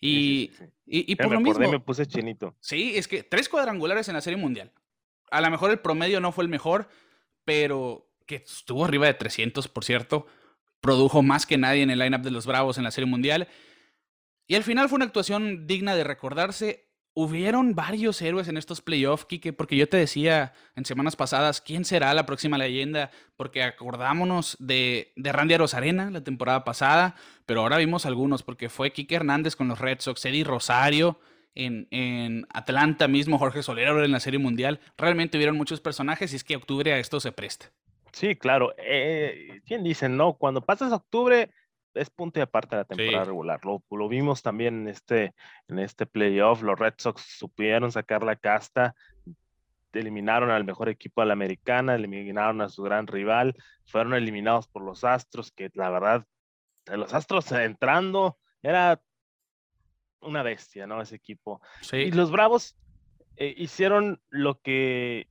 Y, 0.00 0.52
y, 0.86 1.14
por 1.16 1.30
lo 1.30 1.40
mismo. 1.40 1.70
me 1.70 1.80
puse 1.80 2.06
chinito. 2.06 2.56
Sí, 2.60 2.96
es 2.96 3.06
que 3.06 3.22
tres 3.22 3.48
cuadrangulares 3.48 4.08
en 4.08 4.14
la 4.14 4.20
Serie 4.20 4.38
Mundial 4.38 4.72
a 5.30 5.40
lo 5.40 5.50
mejor 5.50 5.70
el 5.70 5.78
promedio 5.78 6.20
no 6.20 6.32
fue 6.32 6.44
el 6.44 6.50
mejor, 6.50 6.88
pero 7.44 8.10
que 8.26 8.36
estuvo 8.36 8.84
arriba 8.84 9.06
de 9.06 9.14
300, 9.14 9.68
por 9.68 9.84
cierto. 9.84 10.26
Produjo 10.80 11.22
más 11.22 11.46
que 11.46 11.58
nadie 11.58 11.82
en 11.82 11.90
el 11.90 11.98
lineup 11.98 12.22
de 12.22 12.30
los 12.30 12.46
Bravos 12.46 12.78
en 12.78 12.84
la 12.84 12.90
Serie 12.90 13.10
Mundial. 13.10 13.48
Y 14.46 14.54
al 14.54 14.64
final 14.64 14.88
fue 14.88 14.96
una 14.96 15.04
actuación 15.04 15.66
digna 15.66 15.94
de 15.94 16.04
recordarse. 16.04 16.88
Hubieron 17.12 17.74
varios 17.74 18.22
héroes 18.22 18.48
en 18.48 18.56
estos 18.56 18.80
playoffs, 18.80 19.24
Kike, 19.24 19.52
porque 19.52 19.76
yo 19.76 19.88
te 19.88 19.96
decía 19.96 20.54
en 20.76 20.84
semanas 20.84 21.16
pasadas 21.16 21.60
quién 21.60 21.84
será 21.84 22.14
la 22.14 22.24
próxima 22.24 22.56
leyenda, 22.56 23.10
porque 23.36 23.62
acordámonos 23.62 24.56
de, 24.60 25.12
de 25.16 25.32
Randy 25.32 25.54
Arozarena 25.54 26.10
la 26.10 26.22
temporada 26.22 26.64
pasada, 26.64 27.16
pero 27.46 27.62
ahora 27.62 27.78
vimos 27.78 28.06
algunos, 28.06 28.42
porque 28.42 28.68
fue 28.68 28.92
Kike 28.92 29.16
Hernández 29.16 29.56
con 29.56 29.68
los 29.68 29.80
Red 29.80 30.00
Sox, 30.00 30.24
Eddie 30.24 30.44
Rosario, 30.44 31.18
en, 31.54 32.46
Atlanta 32.52 33.08
mismo, 33.08 33.38
Jorge 33.38 33.62
Solero 33.62 34.04
en 34.04 34.12
la 34.12 34.20
Serie 34.20 34.38
Mundial. 34.38 34.80
Realmente 34.96 35.36
hubieron 35.36 35.56
muchos 35.56 35.80
personajes 35.80 36.32
y 36.32 36.36
es 36.36 36.44
que 36.44 36.56
octubre 36.56 36.92
a 36.92 36.98
esto 36.98 37.20
se 37.20 37.32
presta. 37.32 37.72
Sí, 38.12 38.36
claro. 38.36 38.74
Eh, 38.78 39.60
¿Quién 39.66 39.84
dice, 39.84 40.08
no? 40.08 40.34
Cuando 40.34 40.60
pasas 40.60 40.92
octubre 40.92 41.50
es 41.94 42.10
punto 42.10 42.38
y 42.38 42.42
aparte 42.42 42.76
de 42.76 42.82
la 42.82 42.84
temporada 42.84 43.24
regular. 43.24 43.60
Lo, 43.64 43.82
lo, 43.90 44.08
vimos 44.08 44.42
también 44.42 44.82
en 44.82 44.88
este, 44.88 45.34
en 45.68 45.78
este 45.78 46.06
playoff. 46.06 46.62
Los 46.62 46.78
Red 46.78 46.94
Sox 46.98 47.22
supieron 47.22 47.90
sacar 47.92 48.22
la 48.22 48.36
casta, 48.36 48.94
eliminaron 49.92 50.50
al 50.50 50.64
mejor 50.64 50.88
equipo 50.88 51.20
de 51.20 51.28
la 51.28 51.32
americana, 51.32 51.94
eliminaron 51.94 52.60
a 52.60 52.68
su 52.68 52.82
gran 52.82 53.06
rival, 53.06 53.56
fueron 53.86 54.14
eliminados 54.14 54.68
por 54.68 54.82
los 54.82 55.04
Astros, 55.04 55.50
que 55.50 55.70
la 55.74 55.90
verdad, 55.90 56.26
los 56.86 57.12
Astros 57.12 57.50
entrando 57.52 58.38
era 58.62 59.00
una 60.20 60.42
bestia, 60.42 60.86
¿no? 60.86 61.00
Ese 61.00 61.16
equipo. 61.16 61.60
Y 61.92 62.10
los 62.12 62.30
Bravos 62.30 62.76
eh, 63.36 63.54
hicieron 63.56 64.20
lo 64.28 64.60
que 64.60 65.28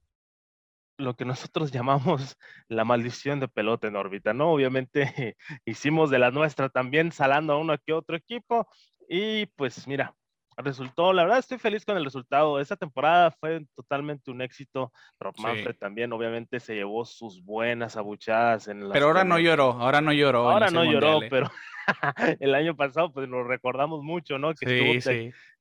lo 0.98 1.16
que 1.16 1.26
nosotros 1.26 1.72
llamamos 1.72 2.38
la 2.68 2.84
maldición 2.84 3.40
de 3.40 3.48
pelota 3.48 3.88
en 3.88 3.96
órbita, 3.96 4.34
¿no? 4.34 4.52
Obviamente 4.52 5.38
hicimos 5.66 6.10
de 6.10 6.20
la 6.20 6.32
nuestra 6.32 6.70
también 6.70 7.12
salando 7.12 7.54
a 7.54 7.58
uno 7.58 7.78
que 7.86 7.94
otro 7.94 8.16
equipo 8.16 8.68
y 9.08 9.48
pues 9.48 9.88
mira, 9.88 10.16
resultó, 10.62 11.14
la 11.14 11.24
verdad 11.24 11.40
estoy 11.40 11.58
feliz 11.58 11.86
con 11.86 11.98
el 11.98 12.04
resultado. 12.04 12.60
Esta 12.60 12.76
temporada 12.76 13.32
fue 13.32 13.66
totalmente 13.76 14.32
un 14.32 14.42
éxito. 14.42 14.92
Rob 15.20 15.36
Manfred 15.40 15.76
también 15.78 16.12
obviamente 16.14 16.60
se 16.60 16.76
llevó 16.76 17.06
sus 17.06 17.44
buenas 17.44 17.98
abuchadas 17.98 18.68
en 18.68 18.88
la 18.88 18.94
Pero 18.94 19.08
ahora 19.08 19.24
no 19.24 19.40
lloró, 19.40 19.72
ahora 19.72 20.02
no 20.02 20.14
lloró. 20.14 20.50
Ahora 20.50 20.70
no 20.70 20.84
lloró, 20.84 21.24
¿eh? 21.24 21.28
pero 21.30 21.50
el 22.40 22.56
año 22.56 22.76
pasado 22.76 23.12
pues 23.12 23.28
lo 23.30 23.44
recordamos 23.44 24.04
mucho, 24.04 24.38
¿no? 24.38 24.54
Que 24.54 24.92
estuvo 24.94 25.14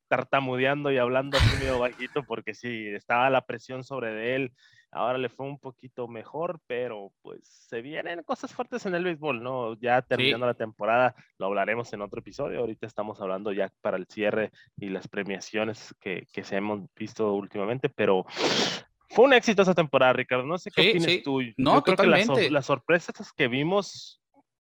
tartamudeando 0.09 0.91
y 0.91 0.99
hablando 0.99 1.37
así 1.37 1.57
medio 1.59 1.79
bajito 1.79 2.23
porque 2.25 2.55
sí, 2.55 2.89
estaba 2.89 3.31
la 3.31 3.45
presión 3.47 3.85
sobre 3.85 4.35
él. 4.35 4.53
Ahora 4.91 5.19
le 5.19 5.29
fue 5.29 5.47
un 5.47 5.59
poquito 5.59 6.09
mejor, 6.09 6.61
pero 6.67 7.13
pues 7.23 7.41
se 7.45 7.83
vienen 7.83 8.23
cosas 8.23 8.53
fuertes 8.55 8.87
en 8.87 8.95
el 8.95 9.05
béisbol, 9.05 9.43
¿no? 9.43 9.79
Ya 9.81 10.01
terminando 10.03 10.47
la 10.47 10.55
temporada, 10.55 11.15
lo 11.39 11.47
hablaremos 11.47 11.93
en 11.93 12.01
otro 12.01 12.21
episodio. 12.21 12.61
Ahorita 12.61 12.87
estamos 12.87 13.21
hablando 13.21 13.53
ya 13.53 13.71
para 13.83 13.99
el 13.99 14.07
cierre 14.07 14.51
y 14.79 14.89
las 14.89 15.07
premiaciones 15.07 15.95
que, 16.01 16.27
que 16.33 16.43
se 16.43 16.57
hemos 16.57 16.83
visto 16.95 17.35
últimamente, 17.35 17.89
pero 17.91 18.25
fue 19.11 19.25
un 19.25 19.33
éxito 19.33 19.63
esa 19.63 19.75
temporada, 19.75 20.13
Ricardo. 20.13 20.45
No 20.45 20.59
sé 20.59 20.71
qué 20.71 20.91
opinas 20.91 21.23
tú. 21.23 21.41
No, 21.57 21.77
Yo 21.77 21.83
creo 21.83 21.97
totalmente. 21.97 22.41
que 22.43 22.51
las, 22.51 22.67
sorpresas 22.67 23.33
que 23.33 23.49
vimos 23.49 24.21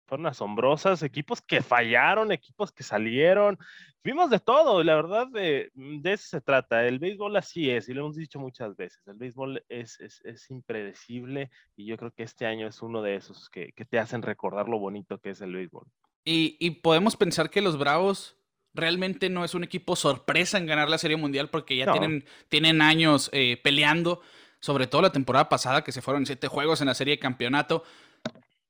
fueron 0.06 0.26
asombrosas, 0.26 1.02
equipos 1.02 1.40
que 1.40 1.62
fallaron, 1.62 2.32
equipos 2.32 2.72
que 2.72 2.82
salieron, 2.82 3.58
vimos 4.02 4.30
de 4.30 4.38
todo, 4.38 4.82
la 4.84 4.94
verdad 4.94 5.26
de, 5.28 5.70
de, 5.74 6.12
eso 6.12 6.28
se 6.28 6.40
trata, 6.40 6.86
el 6.86 6.98
béisbol 6.98 7.36
así 7.36 7.70
es, 7.70 7.88
y 7.88 7.94
lo 7.94 8.02
hemos 8.02 8.16
dicho 8.16 8.38
muchas 8.38 8.76
veces, 8.76 9.00
el 9.06 9.14
béisbol 9.14 9.64
es, 9.68 9.98
es, 10.00 10.20
es 10.24 10.50
impredecible 10.50 11.50
y 11.76 11.86
yo 11.86 11.96
creo 11.96 12.12
que 12.12 12.22
este 12.22 12.46
año 12.46 12.68
es 12.68 12.82
uno 12.82 13.02
de 13.02 13.16
esos 13.16 13.48
que, 13.48 13.72
que 13.72 13.84
te 13.84 13.98
hacen 13.98 14.22
recordar 14.22 14.68
lo 14.68 14.78
bonito 14.78 15.18
que 15.18 15.30
es 15.30 15.40
el 15.40 15.54
béisbol. 15.54 15.86
Y, 16.24 16.56
y, 16.58 16.70
podemos 16.70 17.16
pensar 17.16 17.50
que 17.50 17.60
los 17.60 17.78
Bravos 17.78 18.38
realmente 18.72 19.28
no 19.28 19.44
es 19.44 19.54
un 19.54 19.62
equipo 19.62 19.94
sorpresa 19.94 20.56
en 20.58 20.66
ganar 20.66 20.88
la 20.88 20.98
Serie 20.98 21.18
Mundial 21.18 21.50
porque 21.50 21.76
ya 21.76 21.92
tienen, 21.92 22.24
tienen 22.48 22.80
años 22.80 23.28
eh, 23.32 23.60
peleando, 23.62 24.22
sobre 24.58 24.86
todo 24.86 25.02
la 25.02 25.12
temporada 25.12 25.50
pasada 25.50 25.84
que 25.84 25.92
se 25.92 26.00
fueron 26.00 26.24
siete 26.24 26.48
juegos 26.48 26.80
en 26.80 26.86
la 26.86 26.94
Serie 26.94 27.14
de 27.14 27.20
Campeonato 27.20 27.84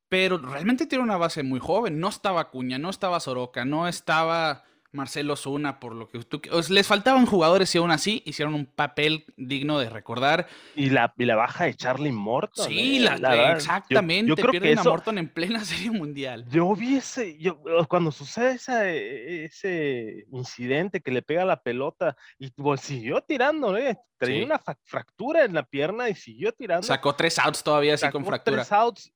pero 0.09 0.37
realmente 0.37 0.85
tiene 0.85 1.03
una 1.03 1.17
base 1.17 1.43
muy 1.43 1.59
joven. 1.59 1.99
No 1.99 2.09
estaba 2.09 2.49
Cuña, 2.49 2.77
no 2.77 2.89
estaba 2.89 3.19
Soroka, 3.19 3.65
no 3.65 3.87
estaba 3.87 4.63
Marcelo 4.95 5.35
Zuna, 5.35 5.79
por 5.79 5.93
lo 5.93 6.07
que 6.07 6.19
tú... 6.19 6.41
les 6.69 6.87
faltaban 6.87 7.25
jugadores 7.25 7.73
y 7.75 7.77
aún 7.77 7.91
así 7.91 8.23
hicieron 8.25 8.55
un 8.55 8.65
papel 8.65 9.25
digno 9.37 9.77
de 9.77 9.89
recordar. 9.89 10.47
Y 10.75 10.89
la, 10.89 11.13
la 11.15 11.35
baja 11.35 11.65
de 11.65 11.75
Charlie 11.75 12.11
Morton. 12.11 12.65
Sí, 12.65 12.97
¿eh? 13.05 13.17
la, 13.19 13.51
exactamente. 13.51 14.29
Yo, 14.29 14.35
creo 14.35 14.51
Pierden 14.51 14.75
que 14.75 14.79
a 14.79 14.83
Morton 14.83 15.17
en 15.17 15.29
plena 15.29 15.59
Serie 15.65 15.91
Mundial. 15.91 16.45
Yo 16.49 16.73
vi 16.75 16.95
ese... 16.95 17.37
Yo, 17.37 17.61
cuando 17.87 18.11
sucede 18.11 18.53
ese, 18.53 19.45
ese 19.45 20.25
incidente 20.31 21.01
que 21.01 21.11
le 21.11 21.21
pega 21.21 21.45
la 21.45 21.61
pelota 21.61 22.15
y 22.39 22.49
pues, 22.51 22.81
siguió 22.81 23.21
tirando, 23.21 23.77
¿eh? 23.77 23.97
Tenía 24.17 24.45
una 24.45 24.61
fractura 24.83 25.43
en 25.43 25.53
la 25.53 25.63
pierna 25.63 26.09
y 26.09 26.15
siguió 26.15 26.53
tirando. 26.53 26.87
Sacó 26.87 27.13
tres 27.15 27.37
outs 27.37 27.61
todavía 27.61 27.95
así 27.95 28.09
con 28.09 28.25
fractura. 28.25 28.57
Tres 28.57 28.71
outs 28.71 29.11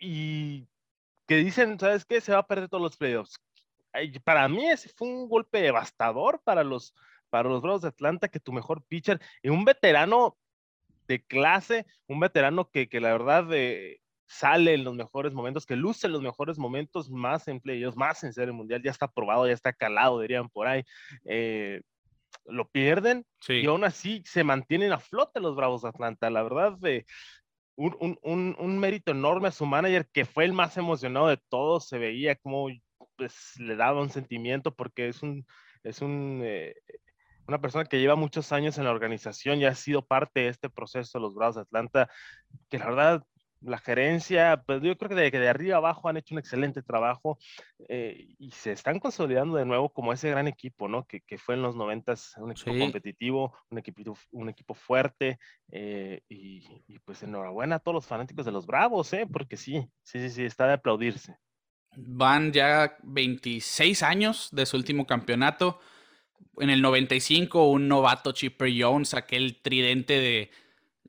y 0.00 0.66
que 1.26 1.36
dicen, 1.36 1.78
¿sabes 1.78 2.04
qué? 2.04 2.20
Se 2.20 2.32
va 2.32 2.38
a 2.38 2.46
perder 2.46 2.68
todos 2.68 2.82
los 2.82 2.96
playoffs. 2.96 3.38
Para 4.24 4.48
mí 4.48 4.68
ese 4.68 4.88
fue 4.88 5.08
un 5.08 5.28
golpe 5.28 5.60
devastador 5.60 6.40
para 6.42 6.64
los, 6.64 6.94
para 7.28 7.48
los 7.48 7.62
Bravos 7.62 7.82
de 7.82 7.88
Atlanta, 7.88 8.28
que 8.28 8.40
tu 8.40 8.52
mejor 8.52 8.82
pitcher, 8.84 9.20
y 9.42 9.48
un 9.48 9.64
veterano 9.64 10.36
de 11.06 11.24
clase, 11.24 11.86
un 12.06 12.20
veterano 12.20 12.70
que, 12.70 12.88
que 12.88 13.00
la 13.00 13.12
verdad 13.12 13.44
de, 13.44 14.00
sale 14.30 14.74
en 14.74 14.84
los 14.84 14.94
mejores 14.94 15.32
momentos, 15.32 15.66
que 15.66 15.74
luce 15.74 16.06
en 16.06 16.12
los 16.12 16.22
mejores 16.22 16.56
momentos, 16.56 17.10
más 17.10 17.48
en 17.48 17.60
playoffs, 17.60 17.96
más 17.96 18.22
en 18.22 18.32
serie 18.32 18.52
mundial, 18.52 18.80
ya 18.80 18.92
está 18.92 19.08
probado, 19.08 19.46
ya 19.46 19.52
está 19.52 19.72
calado, 19.72 20.20
dirían 20.20 20.48
por 20.48 20.68
ahí. 20.68 20.84
Eh, 21.24 21.82
lo 22.44 22.68
pierden 22.68 23.26
y 23.48 23.66
aún 23.66 23.82
así 23.82 24.22
se 24.24 24.44
mantienen 24.44 24.92
a 24.92 25.00
flote 25.00 25.40
los 25.40 25.56
Bravos 25.56 25.82
de 25.82 25.88
Atlanta. 25.88 26.30
La 26.30 26.44
verdad, 26.44 26.78
de 26.78 27.06
un, 27.80 28.18
un, 28.22 28.56
un, 28.58 28.78
mérito 28.78 29.12
enorme 29.12 29.48
a 29.48 29.52
su 29.52 29.64
manager, 29.64 30.06
que 30.12 30.26
fue 30.26 30.44
el 30.44 30.52
más 30.52 30.76
emocionado 30.76 31.28
de 31.28 31.38
todos, 31.48 31.88
se 31.88 31.98
veía 31.98 32.36
como 32.36 32.68
pues, 33.16 33.54
le 33.58 33.76
daba 33.76 34.02
un 34.02 34.10
sentimiento 34.10 34.74
porque 34.74 35.08
es 35.08 35.22
un, 35.22 35.46
es 35.82 36.02
un, 36.02 36.42
eh, 36.44 36.74
una 37.48 37.60
persona 37.60 37.86
que 37.86 37.98
lleva 37.98 38.16
muchos 38.16 38.52
años 38.52 38.76
en 38.76 38.84
la 38.84 38.90
organización 38.90 39.60
y 39.60 39.64
ha 39.64 39.74
sido 39.74 40.04
parte 40.04 40.40
de 40.40 40.48
este 40.48 40.68
proceso 40.68 41.18
de 41.18 41.22
los 41.22 41.34
Bravos 41.34 41.56
de 41.56 41.62
Atlanta, 41.62 42.10
que 42.68 42.78
la 42.78 42.86
verdad 42.86 43.22
la 43.60 43.78
gerencia, 43.78 44.62
pues 44.66 44.80
yo 44.82 44.96
creo 44.96 45.10
que 45.10 45.14
de, 45.14 45.30
que 45.30 45.38
de 45.38 45.48
arriba 45.48 45.76
abajo 45.76 46.08
han 46.08 46.16
hecho 46.16 46.34
un 46.34 46.38
excelente 46.38 46.82
trabajo 46.82 47.38
eh, 47.88 48.28
y 48.38 48.50
se 48.52 48.72
están 48.72 48.98
consolidando 48.98 49.56
de 49.56 49.64
nuevo 49.64 49.92
como 49.92 50.12
ese 50.12 50.30
gran 50.30 50.48
equipo, 50.48 50.88
¿no? 50.88 51.06
Que, 51.06 51.20
que 51.20 51.38
fue 51.38 51.54
en 51.54 51.62
los 51.62 51.76
noventas 51.76 52.34
un 52.38 52.52
equipo 52.52 52.78
competitivo, 52.78 53.54
un 53.70 53.78
equipo, 53.78 54.16
un 54.32 54.48
equipo 54.48 54.74
fuerte 54.74 55.38
eh, 55.70 56.22
y, 56.28 56.82
y, 56.88 56.98
pues 57.00 57.22
enhorabuena 57.22 57.76
a 57.76 57.78
todos 57.80 57.94
los 57.94 58.06
fanáticos 58.06 58.46
de 58.46 58.52
los 58.52 58.66
Bravos, 58.66 59.12
¿eh? 59.12 59.26
Porque 59.30 59.56
sí, 59.56 59.86
sí, 60.02 60.18
sí, 60.20 60.30
sí, 60.30 60.44
está 60.44 60.66
de 60.66 60.74
aplaudirse. 60.74 61.36
Van 61.96 62.52
ya 62.52 62.96
26 63.02 64.02
años 64.02 64.48
de 64.52 64.64
su 64.64 64.76
último 64.76 65.06
campeonato. 65.06 65.80
En 66.58 66.70
el 66.70 66.80
95, 66.80 67.68
un 67.68 67.88
novato 67.88 68.32
Chipper 68.32 68.70
Jones, 68.76 69.14
aquel 69.14 69.60
tridente 69.60 70.14
de 70.14 70.50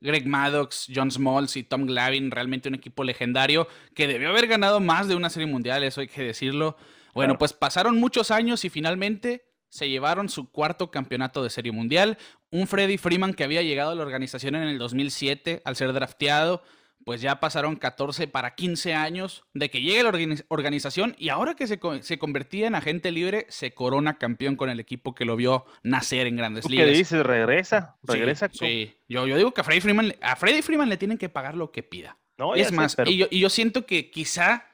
Greg 0.01 0.27
Maddox, 0.27 0.87
John 0.93 1.11
Smalls 1.11 1.55
y 1.55 1.63
Tom 1.63 1.85
Glavin, 1.85 2.31
realmente 2.31 2.67
un 2.67 2.75
equipo 2.75 3.03
legendario 3.03 3.67
que 3.93 4.07
debió 4.07 4.29
haber 4.29 4.47
ganado 4.47 4.79
más 4.79 5.07
de 5.07 5.15
una 5.15 5.29
serie 5.29 5.47
mundial, 5.47 5.83
eso 5.83 6.01
hay 6.01 6.07
que 6.07 6.23
decirlo. 6.23 6.75
Bueno, 7.13 7.37
pues 7.37 7.53
pasaron 7.53 7.99
muchos 7.99 8.31
años 8.31 8.65
y 8.65 8.69
finalmente 8.69 9.45
se 9.69 9.89
llevaron 9.89 10.27
su 10.27 10.51
cuarto 10.51 10.91
campeonato 10.91 11.43
de 11.43 11.49
serie 11.49 11.71
mundial. 11.71 12.17
Un 12.49 12.67
Freddie 12.67 12.97
Freeman 12.97 13.33
que 13.33 13.43
había 13.43 13.61
llegado 13.61 13.91
a 13.91 13.95
la 13.95 14.01
organización 14.01 14.55
en 14.55 14.63
el 14.63 14.77
2007 14.77 15.61
al 15.63 15.75
ser 15.75 15.93
drafteado 15.93 16.63
pues 17.05 17.21
ya 17.21 17.39
pasaron 17.39 17.75
14 17.75 18.27
para 18.27 18.55
15 18.55 18.93
años 18.93 19.43
de 19.53 19.69
que 19.69 19.81
llegue 19.81 20.03
la 20.03 20.43
organización 20.49 21.15
y 21.17 21.29
ahora 21.29 21.55
que 21.55 21.67
se, 21.67 21.79
se, 22.01 22.19
convertía 22.19 22.67
en 22.67 22.75
agente 22.75 23.11
libre, 23.11 23.45
se 23.49 23.73
corona 23.73 24.17
campeón 24.17 24.55
con 24.55 24.69
el 24.69 24.79
equipo 24.79 25.15
que 25.15 25.25
lo 25.25 25.35
vio 25.35 25.65
nacer 25.83 26.27
en 26.27 26.35
grandes 26.35 26.69
ligas. 26.69 26.87
¿Qué 26.87 26.93
dices? 26.93 27.25
¿Regresa? 27.25 27.97
¿Regresa? 28.03 28.49
Sí, 28.51 28.95
Yo, 29.07 29.27
yo 29.27 29.37
digo 29.37 29.53
que 29.53 29.61
a 29.61 29.63
Freddy 29.63 29.81
Freeman, 29.81 30.15
a 30.21 30.35
Freddie 30.35 30.61
Freeman 30.61 30.89
le 30.89 30.97
tienen 30.97 31.17
que 31.17 31.29
pagar 31.29 31.55
lo 31.55 31.71
que 31.71 31.83
pida. 31.83 32.17
No, 32.37 32.55
es 32.55 32.71
más, 32.71 32.97
y, 33.05 33.17
yo, 33.17 33.27
y 33.29 33.39
yo 33.39 33.49
siento 33.49 33.85
que 33.85 34.09
quizá 34.09 34.65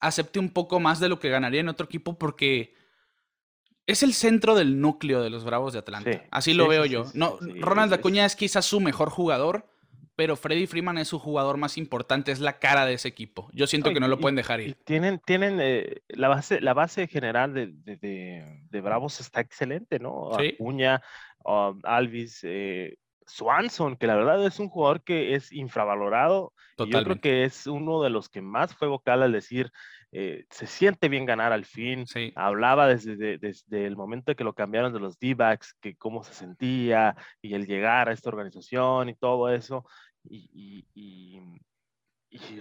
acepte 0.00 0.38
un 0.38 0.50
poco 0.50 0.80
más 0.80 1.00
de 1.00 1.08
lo 1.08 1.18
que 1.18 1.28
ganaría 1.28 1.60
en 1.60 1.68
otro 1.68 1.86
equipo 1.86 2.18
porque 2.18 2.74
es 3.86 4.02
el 4.02 4.14
centro 4.14 4.54
del 4.54 4.80
núcleo 4.80 5.22
de 5.22 5.30
los 5.30 5.44
Bravos 5.44 5.72
de 5.72 5.78
Atlanta. 5.80 6.24
Así 6.30 6.52
lo 6.52 6.68
veo 6.68 6.84
yo. 6.84 7.06
No, 7.14 7.38
Ronald 7.40 7.92
Acuña 7.92 8.26
es 8.26 8.36
quizás 8.36 8.66
su 8.66 8.80
mejor 8.80 9.08
jugador, 9.10 9.66
pero 10.18 10.34
Freddy 10.34 10.66
Freeman 10.66 10.98
es 10.98 11.06
su 11.06 11.20
jugador 11.20 11.58
más 11.58 11.78
importante, 11.78 12.32
es 12.32 12.40
la 12.40 12.58
cara 12.58 12.84
de 12.84 12.94
ese 12.94 13.06
equipo. 13.06 13.48
Yo 13.52 13.68
siento 13.68 13.92
que 13.92 14.00
no 14.00 14.08
lo 14.08 14.18
pueden 14.18 14.34
dejar 14.34 14.60
ir. 14.60 14.74
tienen 14.84 15.20
tienen 15.24 15.60
eh, 15.60 16.02
la, 16.08 16.26
base, 16.26 16.60
la 16.60 16.74
base 16.74 17.06
general 17.06 17.54
de, 17.54 17.68
de, 17.68 18.80
Bravos 18.80 19.20
está 19.20 19.40
excelente, 19.40 20.00
¿no? 20.00 20.32
Sí. 20.36 20.54
Acuña, 20.54 21.00
um, 21.44 21.78
Alvis, 21.84 22.40
eh, 22.42 22.98
Swanson, 23.28 23.96
que 23.96 24.08
la 24.08 24.16
verdad 24.16 24.44
es 24.44 24.58
un 24.58 24.68
jugador 24.68 25.04
que 25.04 25.36
es 25.36 25.52
infravalorado. 25.52 26.52
Y 26.78 26.90
yo 26.90 27.04
creo 27.04 27.20
que 27.20 27.44
es 27.44 27.68
uno 27.68 28.02
de 28.02 28.10
los 28.10 28.28
que 28.28 28.40
más 28.40 28.74
fue 28.74 28.88
vocal 28.88 29.22
al 29.22 29.32
decir, 29.32 29.70
eh, 30.10 30.46
se 30.50 30.66
siente 30.66 31.08
bien 31.08 31.26
ganar 31.26 31.52
al 31.52 31.64
fin. 31.64 32.04
Hablaba 32.34 32.88
desde, 32.88 33.38
desde, 33.38 33.86
el 33.86 33.96
momento 33.96 34.32
de 34.32 34.36
que 34.36 34.44
lo 34.44 34.54
cambiaron 34.54 34.92
de 34.92 35.00
los 35.00 35.18
D-backs, 35.18 35.74
que 35.80 35.96
cómo 35.96 36.24
se 36.24 36.34
sentía 36.34 37.14
y 37.42 37.54
el 37.54 37.66
llegar 37.66 38.08
a 38.08 38.12
esta 38.12 38.30
organización 38.30 39.08
y 39.08 39.14
todo 39.14 39.50
eso. 39.50 39.84
Y, 40.24 40.84
y, 40.94 41.40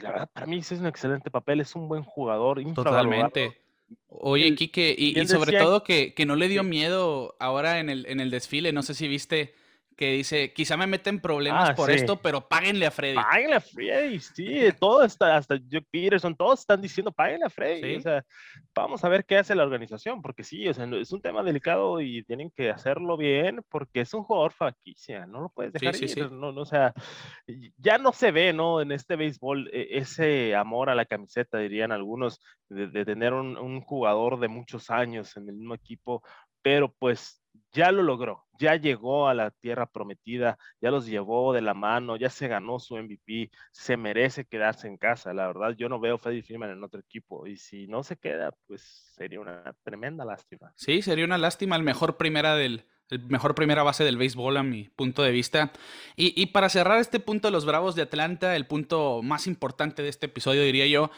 la 0.01 0.11
verdad, 0.11 0.29
para 0.31 0.45
mí 0.45 0.57
es 0.57 0.71
un 0.71 0.87
excelente 0.87 1.29
papel, 1.29 1.59
es 1.59 1.75
un 1.75 1.87
buen 1.87 2.03
jugador. 2.03 2.61
Totalmente. 2.73 3.59
Oye, 4.07 4.53
Kike, 4.55 4.95
y, 4.97 5.19
y 5.19 5.27
sobre 5.27 5.57
todo 5.57 5.83
que, 5.83 6.13
que, 6.13 6.25
no 6.25 6.35
le 6.35 6.49
dio 6.49 6.63
miedo 6.63 7.35
ahora 7.39 7.79
en 7.79 7.89
el, 7.89 8.05
en 8.07 8.19
el 8.19 8.29
desfile, 8.29 8.73
no 8.73 8.83
sé 8.83 8.93
si 8.93 9.07
viste 9.07 9.53
que 9.97 10.11
dice, 10.11 10.53
quizá 10.53 10.77
me 10.77 10.85
meten 10.85 11.19
problemas 11.19 11.71
ah, 11.71 11.75
por 11.75 11.89
esto, 11.89 12.17
pero 12.17 12.47
páguenle 12.47 12.85
a 12.85 12.91
Freddy. 12.91 13.15
Páguenle 13.15 13.55
a 13.55 13.59
Freddy, 13.59 14.19
sí, 14.19 14.59
todo 14.79 15.03
está, 15.03 15.35
hasta 15.35 15.57
Joe 15.57 15.81
Peterson, 15.89 16.35
todos 16.35 16.59
están 16.59 16.79
diciendo, 16.79 17.11
páguenle 17.11 17.47
a 17.47 17.49
Freddy. 17.49 17.95
O 17.95 18.01
sea, 18.01 18.23
vamos 18.75 19.03
a 19.03 19.09
ver 19.09 19.25
qué 19.25 19.37
hace 19.37 19.55
la 19.55 19.63
organización, 19.63 20.21
porque 20.21 20.43
sí, 20.43 20.67
o 20.67 20.73
sea, 20.73 20.85
es 20.85 21.11
un 21.11 21.21
tema 21.21 21.41
delicado 21.41 21.99
y 21.99 22.23
tienen 22.23 22.51
que 22.51 22.69
hacerlo 22.69 23.17
bien, 23.17 23.61
porque 23.69 24.01
es 24.01 24.13
un 24.13 24.23
jugador 24.23 24.53
franquicia, 24.53 25.25
no 25.25 25.41
lo 25.41 25.49
puedes 25.49 25.73
dejar 25.73 25.95
ir, 25.95 26.31
no, 26.31 26.51
no, 26.51 26.61
o 26.61 26.65
sea, 26.65 26.93
ya 27.77 27.97
no 27.97 28.13
se 28.13 28.31
ve, 28.31 28.53
¿no? 28.53 28.81
En 28.81 28.91
este 28.91 29.15
béisbol, 29.15 29.67
e, 29.73 29.97
ese 29.97 30.55
amor 30.55 30.91
a 30.91 30.95
la 30.95 31.05
camiseta, 31.05 31.57
dirían 31.57 31.91
algunos, 31.91 32.39
de, 32.69 33.03
tener 33.03 33.33
un, 33.33 33.57
un 33.57 33.81
jugador 33.81 34.39
de 34.39 34.47
muchos 34.47 34.91
años 34.91 35.35
en 35.37 35.49
el 35.49 35.55
mismo 35.55 35.73
equipo, 35.73 36.21
pero 36.61 36.93
pues 36.99 37.41
ya 37.71 37.91
lo 37.91 38.03
logró, 38.03 38.46
ya 38.57 38.75
llegó 38.75 39.27
a 39.27 39.33
la 39.33 39.51
tierra 39.51 39.85
prometida, 39.85 40.57
ya 40.81 40.91
los 40.91 41.05
llevó 41.05 41.53
de 41.53 41.61
la 41.61 41.73
mano, 41.73 42.15
ya 42.17 42.29
se 42.29 42.47
ganó 42.47 42.79
su 42.79 42.95
MVP, 42.97 43.51
se 43.71 43.97
merece 43.97 44.45
quedarse 44.45 44.87
en 44.87 44.97
casa. 44.97 45.33
La 45.33 45.47
verdad, 45.47 45.75
yo 45.77 45.89
no 45.89 45.99
veo 45.99 46.15
a 46.15 46.17
Freddy 46.17 46.41
Freeman 46.41 46.71
en 46.71 46.83
otro 46.83 46.99
equipo 46.99 47.47
y 47.47 47.57
si 47.57 47.87
no 47.87 48.03
se 48.03 48.17
queda, 48.17 48.51
pues 48.67 49.13
sería 49.15 49.39
una 49.39 49.75
tremenda 49.83 50.25
lástima. 50.25 50.71
Sí, 50.75 51.01
sería 51.01 51.25
una 51.25 51.37
lástima 51.37 51.75
el 51.75 51.83
mejor 51.83 52.17
primera 52.17 52.55
del 52.55 52.85
el 53.09 53.23
mejor 53.23 53.55
primera 53.55 53.83
base 53.83 54.03
del 54.03 54.17
béisbol 54.17 54.57
a 54.57 54.63
mi 54.63 54.89
punto 54.89 55.23
de 55.23 55.31
vista. 55.31 55.71
Y, 56.17 56.33
y 56.41 56.47
para 56.47 56.67
cerrar 56.67 56.99
este 56.99 57.21
punto 57.21 57.47
de 57.47 57.53
los 57.53 57.65
Bravos 57.65 57.95
de 57.95 58.01
Atlanta, 58.01 58.55
el 58.55 58.67
punto 58.67 59.21
más 59.23 59.47
importante 59.47 60.03
de 60.03 60.09
este 60.09 60.25
episodio, 60.25 60.61
diría 60.63 60.87
yo, 60.87 61.09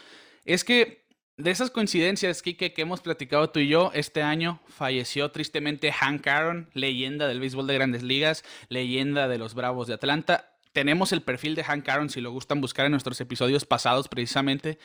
es 0.44 0.64
que 0.64 1.04
de 1.40 1.50
esas 1.50 1.70
coincidencias, 1.70 2.42
Kike, 2.42 2.72
que 2.72 2.82
hemos 2.82 3.00
platicado 3.00 3.50
tú 3.50 3.60
y 3.60 3.68
yo, 3.68 3.90
este 3.94 4.22
año 4.22 4.60
falleció 4.68 5.30
tristemente 5.30 5.90
Hank 5.92 6.26
Aaron, 6.26 6.68
leyenda 6.74 7.26
del 7.28 7.40
béisbol 7.40 7.66
de 7.66 7.74
grandes 7.74 8.02
ligas, 8.02 8.44
leyenda 8.68 9.26
de 9.28 9.38
los 9.38 9.54
Bravos 9.54 9.86
de 9.86 9.94
Atlanta. 9.94 10.52
Tenemos 10.72 11.12
el 11.12 11.22
perfil 11.22 11.54
de 11.54 11.64
Hank 11.64 11.88
Aaron, 11.88 12.10
si 12.10 12.20
lo 12.20 12.30
gustan 12.30 12.60
buscar 12.60 12.86
en 12.86 12.92
nuestros 12.92 13.20
episodios 13.20 13.64
pasados 13.64 14.08
precisamente. 14.08 14.78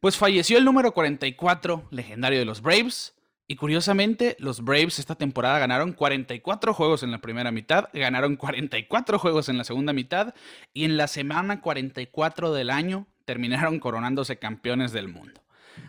Pues 0.00 0.16
falleció 0.16 0.56
el 0.56 0.64
número 0.64 0.92
44, 0.92 1.88
legendario 1.90 2.38
de 2.38 2.44
los 2.44 2.62
Braves. 2.62 3.14
Y 3.48 3.56
curiosamente, 3.56 4.36
los 4.38 4.64
Braves 4.64 4.98
esta 4.98 5.16
temporada 5.16 5.58
ganaron 5.58 5.92
44 5.92 6.72
juegos 6.72 7.02
en 7.02 7.10
la 7.10 7.18
primera 7.18 7.50
mitad, 7.50 7.88
ganaron 7.92 8.36
44 8.36 9.18
juegos 9.18 9.48
en 9.48 9.58
la 9.58 9.64
segunda 9.64 9.92
mitad 9.92 10.34
y 10.72 10.84
en 10.84 10.96
la 10.96 11.08
semana 11.08 11.60
44 11.60 12.52
del 12.52 12.70
año 12.70 13.08
terminaron 13.24 13.78
coronándose 13.78 14.38
campeones 14.38 14.92
del 14.92 15.08
mundo. 15.08 15.41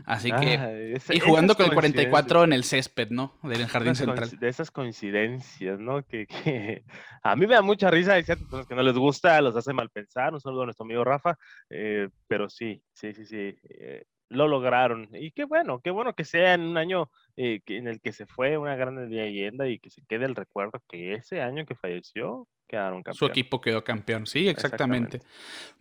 Así 0.05 0.31
que. 0.31 0.57
Ah, 0.57 1.13
y 1.13 1.19
jugando 1.19 1.55
con 1.55 1.65
el 1.65 1.73
44 1.73 2.43
en 2.43 2.53
el 2.53 2.63
césped, 2.63 3.09
¿no? 3.09 3.37
Del 3.43 3.67
jardín 3.67 3.95
central. 3.95 4.29
De 4.39 4.47
esas 4.47 4.71
coincidencias, 4.71 5.79
¿no? 5.79 6.03
Que, 6.07 6.83
a 7.21 7.35
mí 7.35 7.47
me 7.47 7.55
da 7.55 7.61
mucha 7.61 7.89
risa. 7.89 8.13
Hay 8.13 8.23
ciertas 8.23 8.45
personas 8.45 8.67
que 8.67 8.75
no 8.75 8.83
les 8.83 8.95
gusta, 8.95 9.41
los 9.41 9.55
hace 9.55 9.73
mal 9.73 9.89
pensar. 9.89 10.33
Un 10.33 10.41
saludo 10.41 10.63
a 10.63 10.65
nuestro 10.65 10.85
amigo 10.85 11.03
Rafa. 11.03 11.37
Eh, 11.69 12.09
pero 12.27 12.49
sí, 12.49 12.81
sí, 12.93 13.13
sí, 13.13 13.25
sí. 13.25 13.55
Eh, 13.69 14.05
lo 14.33 14.47
lograron. 14.47 15.09
Y 15.13 15.31
qué 15.31 15.45
bueno, 15.45 15.79
qué 15.81 15.91
bueno 15.91 16.13
que 16.13 16.25
sea 16.25 16.53
en 16.53 16.61
un 16.61 16.77
año 16.77 17.09
eh, 17.37 17.61
en 17.67 17.87
el 17.87 18.01
que 18.01 18.11
se 18.11 18.25
fue 18.25 18.57
una 18.57 18.75
gran 18.75 19.09
leyenda 19.09 19.67
y 19.67 19.79
que 19.79 19.89
se 19.89 20.03
quede 20.05 20.25
el 20.25 20.35
recuerdo 20.35 20.81
que 20.87 21.13
ese 21.13 21.41
año 21.41 21.65
que 21.65 21.75
falleció 21.75 22.47
quedaron 22.67 23.03
campeón. 23.03 23.17
Su 23.17 23.25
equipo 23.25 23.61
quedó 23.61 23.83
campeón, 23.83 24.25
sí, 24.25 24.47
exactamente. 24.47 25.19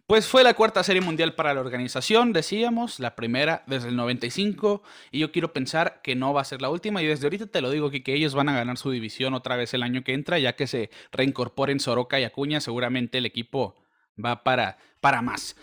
Pues 0.07 0.27
fue 0.27 0.43
la 0.43 0.55
cuarta 0.55 0.83
serie 0.83 1.01
mundial 1.01 1.35
para 1.35 1.55
la 1.55 1.61
organización, 1.61 2.33
decíamos, 2.33 3.01
la 3.01 3.15
primera 3.15 3.63
desde 3.67 3.89
el 3.89 3.97
95, 3.97 4.83
y 5.11 5.21
yo 5.21 5.33
quiero 5.33 5.53
pensar 5.53 6.01
que 6.03 6.15
no 6.15 6.35
va 6.35 6.43
a 6.43 6.45
ser 6.45 6.61
la 6.61 6.71
última, 6.71 7.03
y 7.03 7.07
desde 7.07 7.27
ahorita 7.27 7.47
te 7.47 7.63
lo 7.63 7.71
digo, 7.71 7.91
que, 7.91 8.03
que 8.03 8.15
ellos 8.15 8.35
van 8.35 8.49
a 8.49 8.55
ganar 8.55 8.77
su 8.77 8.91
división 8.91 9.33
otra 9.33 9.57
vez 9.57 9.73
el 9.75 9.83
año 9.83 10.03
que 10.03 10.13
entra, 10.13 10.39
ya 10.39 10.55
que 10.55 10.67
se 10.67 10.91
reincorporen 11.13 11.81
Soroka 11.81 12.21
y 12.21 12.25
Acuña, 12.25 12.61
seguramente 12.61 13.19
el 13.19 13.27
equipo 13.27 13.77
va 14.23 14.43
para, 14.43 14.77
para 15.01 15.23
más. 15.23 15.57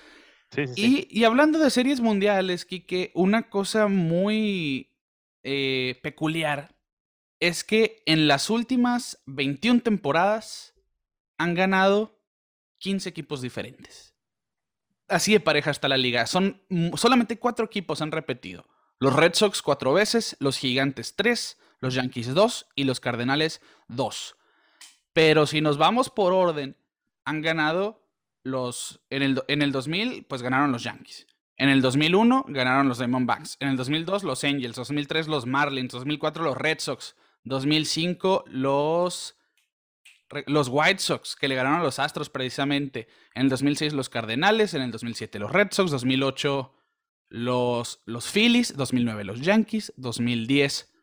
Y, 0.75 1.24
hablando 1.24 1.60
de 1.60 1.70
series 1.70 2.01
mundiales, 2.01 2.65
Kike, 2.65 3.12
una 3.13 3.50
cosa 3.50 3.88
muy 3.88 4.96
eh, 5.44 6.00
peculiar 6.01 6.75
es 7.39 7.63
que 7.63 8.01
en 8.06 8.27
las 8.27 8.50
últimas 8.50 9.22
21 9.25 9.82
temporadas 9.82 10.74
han 11.38 11.53
ganado 11.53 12.20
15 12.79 13.10
equipos 13.10 13.41
diferentes. 13.41 14.15
Así 15.08 15.32
de 15.34 15.39
pareja 15.39 15.72
está 15.72 15.88
la 15.88 15.98
liga. 15.98 16.27
Son 16.27 16.62
solamente 16.96 17.39
cuatro 17.39 17.65
equipos 17.65 18.01
han 18.01 18.12
repetido. 18.12 18.68
Los 19.00 19.15
Red 19.15 19.34
Sox 19.34 19.62
cuatro 19.62 19.94
veces, 19.94 20.36
los 20.39 20.58
Gigantes 20.58 21.15
tres, 21.15 21.58
los 21.79 21.94
Yankees 21.94 22.34
dos 22.34 22.68
y 22.75 22.84
los 22.84 23.00
Cardenales 23.00 23.62
dos. 23.88 24.36
Pero 25.13 25.48
si 25.48 25.62
nos 25.62 25.77
vamos 25.77 26.10
por 26.10 26.34
orden, 26.34 26.77
han 27.24 27.41
ganado 27.41 28.09
los, 28.43 29.01
en 29.10 29.24
el, 29.24 29.43
en 29.48 29.62
el 29.62 29.72
2000, 29.72 30.25
pues 30.25 30.41
ganaron 30.41 30.72
los 30.72 30.84
Yankees. 30.84 31.27
En 31.60 31.67
el 31.67 31.81
2001 31.81 32.46
ganaron 32.48 32.88
los 32.88 33.00
Diamondbacks. 33.00 33.58
En 33.60 33.67
el 33.67 33.77
2002 33.77 34.24
los 34.24 34.43
Angels. 34.46 34.77
2003 34.77 35.27
los 35.27 35.46
Marlins. 35.46 35.91
2004 35.91 36.43
los 36.43 36.58
Red 36.58 36.79
Sox. 36.79 37.15
2005 37.43 38.46
los, 38.48 39.38
los 40.48 40.69
White 40.69 41.00
Sox, 41.00 41.36
que 41.36 41.50
le 41.50 41.55
ganaron 41.55 41.81
a 41.81 41.84
los 41.84 42.00
Astros 42.00 42.29
precisamente. 42.29 43.10
En 43.36 43.43
el 43.43 43.50
2006 43.50 43.91
los 43.91 44.08
Cardenales. 44.08 44.74
En 44.74 44.81
el 44.81 44.91
2007 44.91 45.38
los 45.38 45.51
Red 45.51 45.67
Sox. 45.72 45.91
2008 45.91 46.74
los, 47.27 48.01
los 48.05 48.31
Phillies. 48.31 48.77
2009 48.77 49.25
los 49.25 49.41
Yankees. 49.41 49.91
2010 49.98 50.93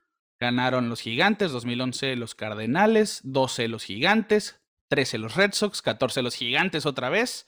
ganaron 0.41 0.89
los 0.89 1.03
Gigantes. 1.03 1.53
2011 1.53 2.17
los 2.17 2.35
Cardenales. 2.35 3.21
12 3.25 3.69
los 3.69 3.85
Gigantes. 3.85 4.59
13 4.89 5.19
los 5.19 5.35
Red 5.35 5.53
Sox, 5.53 5.83
14 5.83 6.23
los 6.23 6.35
Gigantes 6.35 6.87
otra 6.87 7.09
vez. 7.09 7.47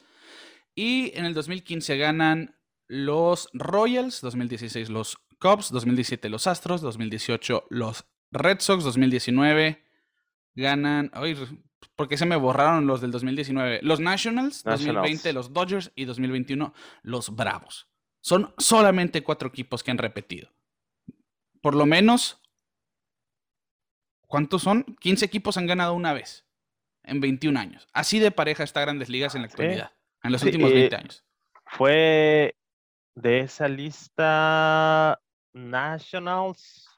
Y 0.75 1.16
en 1.16 1.25
el 1.25 1.35
2015 1.35 1.97
ganan 1.97 2.57
los 2.87 3.49
Royals, 3.52 4.21
2016 4.21 4.90
los 4.90 5.18
Cubs, 5.38 5.71
2017 5.71 6.28
los 6.28 6.47
Astros, 6.47 6.80
2018 6.80 7.66
los 7.71 8.07
Red 8.30 8.61
Sox, 8.61 8.85
2019 8.85 9.85
ganan... 10.54 11.11
Ay, 11.14 11.37
¿Por 11.95 12.09
qué 12.09 12.16
se 12.16 12.26
me 12.26 12.37
borraron 12.37 12.87
los 12.87 13.00
del 13.00 13.12
2019? 13.12 13.80
Los 13.83 14.00
Nationals, 14.00 14.64
2020 14.64 15.32
los 15.32 15.52
Dodgers 15.52 15.93
y 15.95 16.04
2021 16.04 16.73
los 17.02 17.34
Bravos. 17.34 17.89
Son 18.21 18.52
solamente 18.58 19.23
cuatro 19.23 19.49
equipos 19.49 19.82
que 19.82 19.93
han 19.93 19.99
repetido. 19.99 20.50
Por 21.60 21.75
lo 21.75 21.86
menos, 21.86 22.41
¿cuántos 24.26 24.63
son? 24.63 24.84
15 25.00 25.25
equipos 25.25 25.56
han 25.56 25.67
ganado 25.67 25.95
una 25.95 26.13
vez 26.13 26.48
en 27.08 27.21
21 27.21 27.58
años. 27.58 27.88
Así 27.92 28.18
de 28.18 28.30
pareja 28.30 28.64
está 28.64 28.80
Grandes 28.82 29.08
Ligas 29.08 29.34
en 29.34 29.42
la 29.42 29.49
actualidad, 29.49 29.92
en 30.23 30.32
los 30.32 30.42
últimos 30.42 30.73
20 30.73 30.94
eh, 30.94 30.99
años. 30.99 31.25
Fue 31.66 32.56
de 33.14 33.40
esa 33.40 33.68
lista 33.68 35.21
Nationals, 35.52 36.88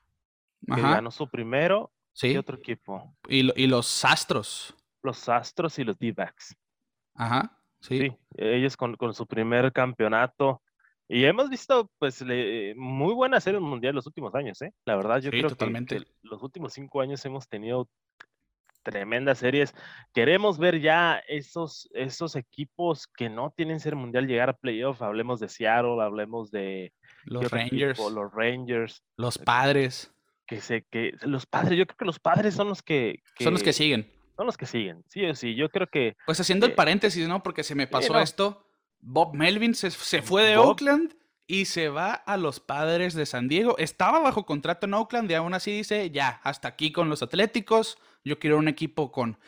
que 0.66 0.80
ganó 0.80 1.10
su 1.10 1.28
primero, 1.28 1.92
sí. 2.12 2.28
y 2.28 2.36
otro 2.36 2.56
equipo. 2.56 3.16
Y, 3.28 3.66
los 3.66 4.04
Astros. 4.04 4.76
Los 5.02 5.28
Astros 5.28 5.78
y 5.78 5.84
los 5.84 5.98
D-Backs. 5.98 6.56
Ajá, 7.14 7.58
sí. 7.80 8.12
ellos 8.36 8.76
con, 8.76 8.96
su 9.14 9.26
primer 9.26 9.72
campeonato. 9.72 10.62
Y 11.08 11.24
hemos 11.24 11.50
visto, 11.50 11.90
pues, 11.98 12.22
muy 12.76 13.14
buena 13.14 13.40
serie 13.40 13.58
mundial 13.58 13.96
los 13.96 14.06
últimos 14.06 14.34
años, 14.34 14.62
¿eh? 14.62 14.72
La 14.84 14.94
verdad, 14.94 15.20
yo 15.20 15.30
creo 15.30 15.48
totalmente. 15.48 15.98
que 15.98 16.06
los 16.22 16.40
últimos 16.42 16.72
cinco 16.72 17.00
años 17.00 17.24
hemos 17.24 17.48
tenido 17.48 17.88
tremendas 18.82 19.38
series. 19.38 19.74
Queremos 20.14 20.58
ver 20.58 20.80
ya 20.80 21.22
esos, 21.28 21.88
esos 21.92 22.36
equipos 22.36 23.06
que 23.06 23.28
no 23.28 23.52
tienen 23.56 23.80
ser 23.80 23.96
mundial 23.96 24.26
llegar 24.26 24.50
a 24.50 24.56
playoff. 24.56 25.02
Hablemos 25.02 25.40
de 25.40 25.48
Seattle, 25.48 26.02
hablemos 26.02 26.50
de 26.50 26.92
los 27.24 27.50
Rangers, 27.50 27.98
los 27.98 28.32
Rangers, 28.32 29.02
los 29.16 29.38
Padres. 29.38 30.12
Que 30.46 30.60
sé 30.60 30.84
que 30.90 31.12
los 31.22 31.46
padres, 31.46 31.78
yo 31.78 31.86
creo 31.86 31.96
que 31.96 32.04
los 32.04 32.18
padres 32.18 32.54
son 32.54 32.68
los 32.68 32.82
que, 32.82 33.22
son 33.38 33.52
los 33.52 33.62
que 33.62 33.72
siguen. 33.72 34.10
Son 34.36 34.46
los 34.46 34.56
que 34.56 34.66
siguen. 34.66 35.04
Sí 35.06 35.24
o 35.24 35.34
sí, 35.36 35.54
yo 35.54 35.68
creo 35.68 35.86
que. 35.86 36.16
Pues 36.26 36.40
haciendo 36.40 36.66
el 36.66 36.72
paréntesis, 36.72 37.28
¿no? 37.28 37.40
Porque 37.40 37.62
se 37.62 37.76
me 37.76 37.86
pasó 37.86 38.18
esto. 38.18 38.66
Bob 38.98 39.34
Melvin 39.34 39.74
se, 39.74 39.90
fue 39.90 40.42
de 40.42 40.56
Oakland 40.56 41.14
y 41.46 41.64
se 41.66 41.88
va 41.88 42.12
a 42.12 42.36
los 42.36 42.60
padres 42.60 43.14
de 43.14 43.26
San 43.26 43.48
Diego. 43.48 43.76
Estaba 43.78 44.20
bajo 44.20 44.44
contrato 44.44 44.86
en 44.86 44.94
Oakland 44.94 45.30
y 45.30 45.34
aún 45.34 45.54
así 45.54 45.72
dice, 45.72 46.10
ya, 46.10 46.40
hasta 46.42 46.68
aquí 46.68 46.92
con 46.92 47.08
los 47.08 47.22
Atléticos 47.22 47.98
yo 48.24 48.38
quiero 48.38 48.59
un 48.59 48.68
equipo 48.68 49.11
con, 49.11 49.38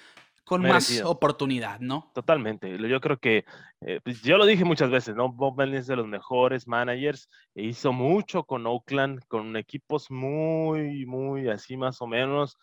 con 0.44 0.62
más 0.62 1.00
oportunidad, 1.02 1.80
¿no? 1.80 2.10
Totalmente. 2.14 2.76
Yo 2.88 3.00
creo 3.00 3.18
que, 3.18 3.44
eh, 3.80 4.00
pues 4.02 4.22
yo 4.22 4.36
lo 4.38 4.46
dije 4.46 4.64
muchas 4.64 4.90
veces, 4.90 5.14
¿no? 5.14 5.32
Bob 5.32 5.56
Melvin 5.56 5.78
es 5.78 5.86
de 5.86 5.96
los 5.96 6.06
mejores 6.06 6.66
managers, 6.66 7.28
e 7.54 7.64
hizo 7.64 7.92
mucho 7.92 8.44
con 8.44 8.66
Oakland, 8.66 9.24
con 9.28 9.56
equipos 9.56 10.10
muy, 10.10 11.06
muy 11.06 11.48
así 11.48 11.76
más 11.76 12.02
o 12.02 12.06
menos. 12.06 12.58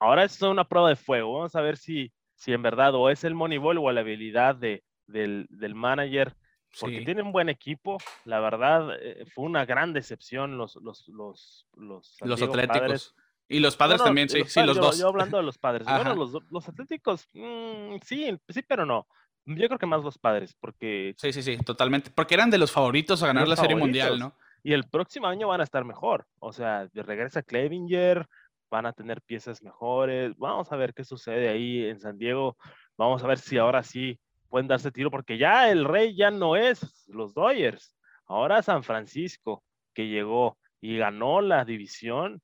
Ahora 0.00 0.24
es 0.24 0.40
una 0.42 0.64
prueba 0.64 0.88
de 0.88 0.96
fuego. 0.96 1.34
Vamos 1.34 1.54
a 1.56 1.60
ver 1.60 1.76
si, 1.76 2.12
si 2.34 2.52
en 2.52 2.62
verdad 2.62 2.94
o 2.94 3.10
es 3.10 3.24
el 3.24 3.34
Moneyball 3.34 3.78
o 3.78 3.92
la 3.92 4.00
habilidad 4.00 4.54
de, 4.54 4.82
del, 5.06 5.46
del 5.50 5.74
manager 5.74 6.36
porque 6.80 7.02
tiene 7.02 7.22
un 7.22 7.32
buen 7.32 7.48
equipo. 7.48 7.98
La 8.24 8.40
verdad, 8.40 8.96
eh, 9.00 9.24
fue 9.32 9.44
una 9.44 9.64
gran 9.64 9.92
decepción 9.92 10.58
los, 10.58 10.76
los, 10.76 11.08
los, 11.08 11.66
los, 11.76 12.16
los 12.20 12.42
Atléticos. 12.42 13.14
Y 13.48 13.60
los 13.60 13.76
padres 13.76 14.02
también, 14.02 14.28
sí, 14.28 14.42
sí, 14.46 14.62
los 14.62 14.76
dos. 14.76 14.98
Yo 14.98 15.08
hablando 15.08 15.36
de 15.36 15.42
los 15.42 15.58
padres. 15.58 15.86
bueno, 16.14 16.14
los, 16.14 16.32
los 16.50 16.68
atléticos, 16.68 17.28
mm, 17.32 17.96
sí, 18.02 18.36
sí, 18.48 18.62
pero 18.66 18.86
no. 18.86 19.06
Yo 19.46 19.66
creo 19.66 19.78
que 19.78 19.86
más 19.86 20.02
los 20.02 20.18
padres, 20.18 20.56
porque... 20.58 21.14
Sí, 21.18 21.32
sí, 21.32 21.42
sí, 21.42 21.58
totalmente. 21.58 22.10
Porque 22.10 22.34
eran 22.34 22.50
de 22.50 22.56
los 22.56 22.72
favoritos 22.72 23.22
a 23.22 23.26
ganar 23.26 23.46
la 23.46 23.56
Serie 23.56 23.76
Mundial, 23.76 24.18
¿no? 24.18 24.34
Y 24.62 24.72
el 24.72 24.88
próximo 24.88 25.26
año 25.26 25.48
van 25.48 25.60
a 25.60 25.64
estar 25.64 25.84
mejor. 25.84 26.26
O 26.38 26.50
sea, 26.52 26.88
regresa 26.94 27.42
Clevinger, 27.42 28.26
van 28.70 28.86
a 28.86 28.94
tener 28.94 29.20
piezas 29.20 29.62
mejores. 29.62 30.34
Vamos 30.38 30.72
a 30.72 30.76
ver 30.76 30.94
qué 30.94 31.04
sucede 31.04 31.50
ahí 31.50 31.84
en 31.84 32.00
San 32.00 32.16
Diego. 32.16 32.56
Vamos 32.96 33.22
a 33.22 33.26
ver 33.26 33.38
si 33.38 33.58
ahora 33.58 33.82
sí 33.82 34.18
pueden 34.48 34.66
darse 34.66 34.90
tiro, 34.90 35.10
porque 35.10 35.36
ya 35.36 35.70
el 35.70 35.84
rey 35.84 36.16
ya 36.16 36.30
no 36.30 36.56
es 36.56 37.06
los 37.08 37.34
Dodgers. 37.34 37.94
Ahora 38.26 38.62
San 38.62 38.82
Francisco, 38.82 39.62
que 39.92 40.08
llegó 40.08 40.56
y 40.80 40.96
ganó 40.96 41.42
la 41.42 41.66
división 41.66 42.40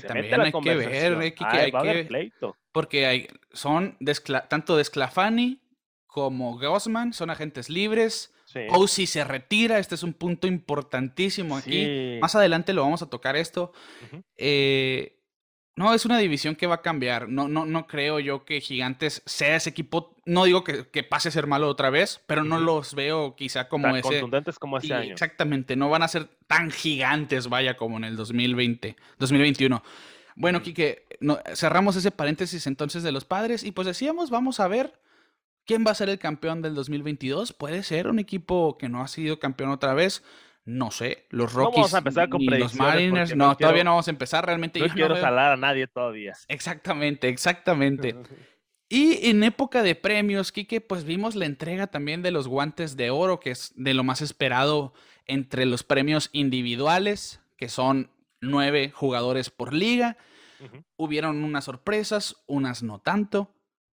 que 0.00 0.06
también 0.06 0.40
hay 0.40 0.52
que 0.52 0.74
ver, 0.74 1.18
hay 1.18 1.32
que, 1.32 2.32
porque 2.72 3.06
hay, 3.06 3.28
son 3.52 3.96
tanto 4.48 4.76
de 4.76 4.84
Sclafani 4.84 5.60
como 6.06 6.56
Gaussman, 6.58 7.12
son 7.12 7.30
agentes 7.30 7.70
libres. 7.70 8.30
O 8.70 8.86
si 8.86 9.06
se 9.06 9.24
retira, 9.24 9.80
este 9.80 9.96
es 9.96 10.04
un 10.04 10.12
punto 10.12 10.46
importantísimo 10.46 11.56
aquí. 11.56 12.18
Más 12.20 12.36
adelante 12.36 12.72
lo 12.72 12.82
vamos 12.82 13.02
a 13.02 13.10
tocar 13.10 13.34
esto. 13.34 13.72
Eh, 14.36 15.13
No, 15.76 15.92
es 15.92 16.04
una 16.04 16.18
división 16.18 16.54
que 16.54 16.68
va 16.68 16.76
a 16.76 16.82
cambiar. 16.82 17.28
No, 17.28 17.48
no, 17.48 17.66
no 17.66 17.86
creo 17.88 18.20
yo 18.20 18.44
que 18.44 18.60
Gigantes 18.60 19.22
sea 19.26 19.56
ese 19.56 19.70
equipo. 19.70 20.14
No 20.24 20.44
digo 20.44 20.62
que, 20.62 21.02
pase 21.02 21.28
a 21.28 21.32
ser 21.32 21.48
malo 21.48 21.68
otra 21.68 21.90
vez, 21.90 22.20
pero 22.26 22.44
no 22.44 22.60
los 22.60 22.94
veo 22.94 23.34
quizá 23.34 23.68
como 23.68 23.88
tan 23.88 23.96
ese. 23.96 24.08
contundentes 24.08 24.58
como 24.58 24.78
ese 24.78 24.94
año. 24.94 25.12
Exactamente, 25.12 25.74
no 25.74 25.90
van 25.90 26.02
a 26.04 26.08
ser 26.08 26.28
tan 26.46 26.70
gigantes, 26.70 27.48
vaya, 27.48 27.76
como 27.76 27.96
en 27.96 28.04
el 28.04 28.16
2020, 28.16 28.96
2021. 29.18 29.82
Bueno, 30.36 30.62
Kike, 30.62 31.06
cerramos 31.54 31.96
ese 31.96 32.10
paréntesis 32.10 32.66
entonces 32.66 33.02
de 33.02 33.12
los 33.12 33.24
padres 33.24 33.64
y 33.64 33.72
pues 33.72 33.86
decíamos, 33.86 34.30
vamos 34.30 34.60
a 34.60 34.68
ver 34.68 34.98
quién 35.64 35.84
va 35.86 35.90
a 35.90 35.96
ser 35.96 36.08
el 36.08 36.18
campeón 36.18 36.62
del 36.62 36.74
2022. 36.74 37.52
Puede 37.52 37.82
ser 37.82 38.08
un 38.08 38.18
equipo 38.18 38.78
que 38.78 38.88
no 38.88 39.02
ha 39.02 39.08
sido 39.08 39.38
campeón 39.38 39.70
otra 39.70 39.94
vez. 39.94 40.22
No 40.66 40.90
sé, 40.90 41.26
los 41.28 41.52
Rockies 41.52 41.94
y 42.38 42.48
los 42.48 42.74
Mariners, 42.74 43.36
no, 43.36 43.54
todavía 43.54 43.84
no 43.84 43.90
vamos 43.90 44.08
a 44.08 44.10
empezar 44.10 44.46
realmente. 44.46 44.80
No 44.80 44.88
quiero 44.88 45.14
salar 45.16 45.52
a 45.52 45.56
nadie 45.58 45.86
todavía. 45.86 46.32
Exactamente, 46.48 47.28
exactamente. 47.28 48.16
y 48.88 49.28
en 49.28 49.44
época 49.44 49.82
de 49.82 49.94
premios, 49.94 50.52
Kike, 50.52 50.80
pues 50.80 51.04
vimos 51.04 51.34
la 51.34 51.44
entrega 51.44 51.88
también 51.88 52.22
de 52.22 52.30
los 52.30 52.48
guantes 52.48 52.96
de 52.96 53.10
oro, 53.10 53.40
que 53.40 53.50
es 53.50 53.74
de 53.76 53.92
lo 53.92 54.04
más 54.04 54.22
esperado 54.22 54.94
entre 55.26 55.66
los 55.66 55.82
premios 55.82 56.30
individuales, 56.32 57.42
que 57.58 57.68
son 57.68 58.10
nueve 58.40 58.90
jugadores 58.90 59.50
por 59.50 59.74
liga. 59.74 60.16
Hubieron 60.96 61.44
unas 61.44 61.64
sorpresas, 61.64 62.42
unas 62.46 62.82
no 62.82 63.00
tanto. 63.00 63.50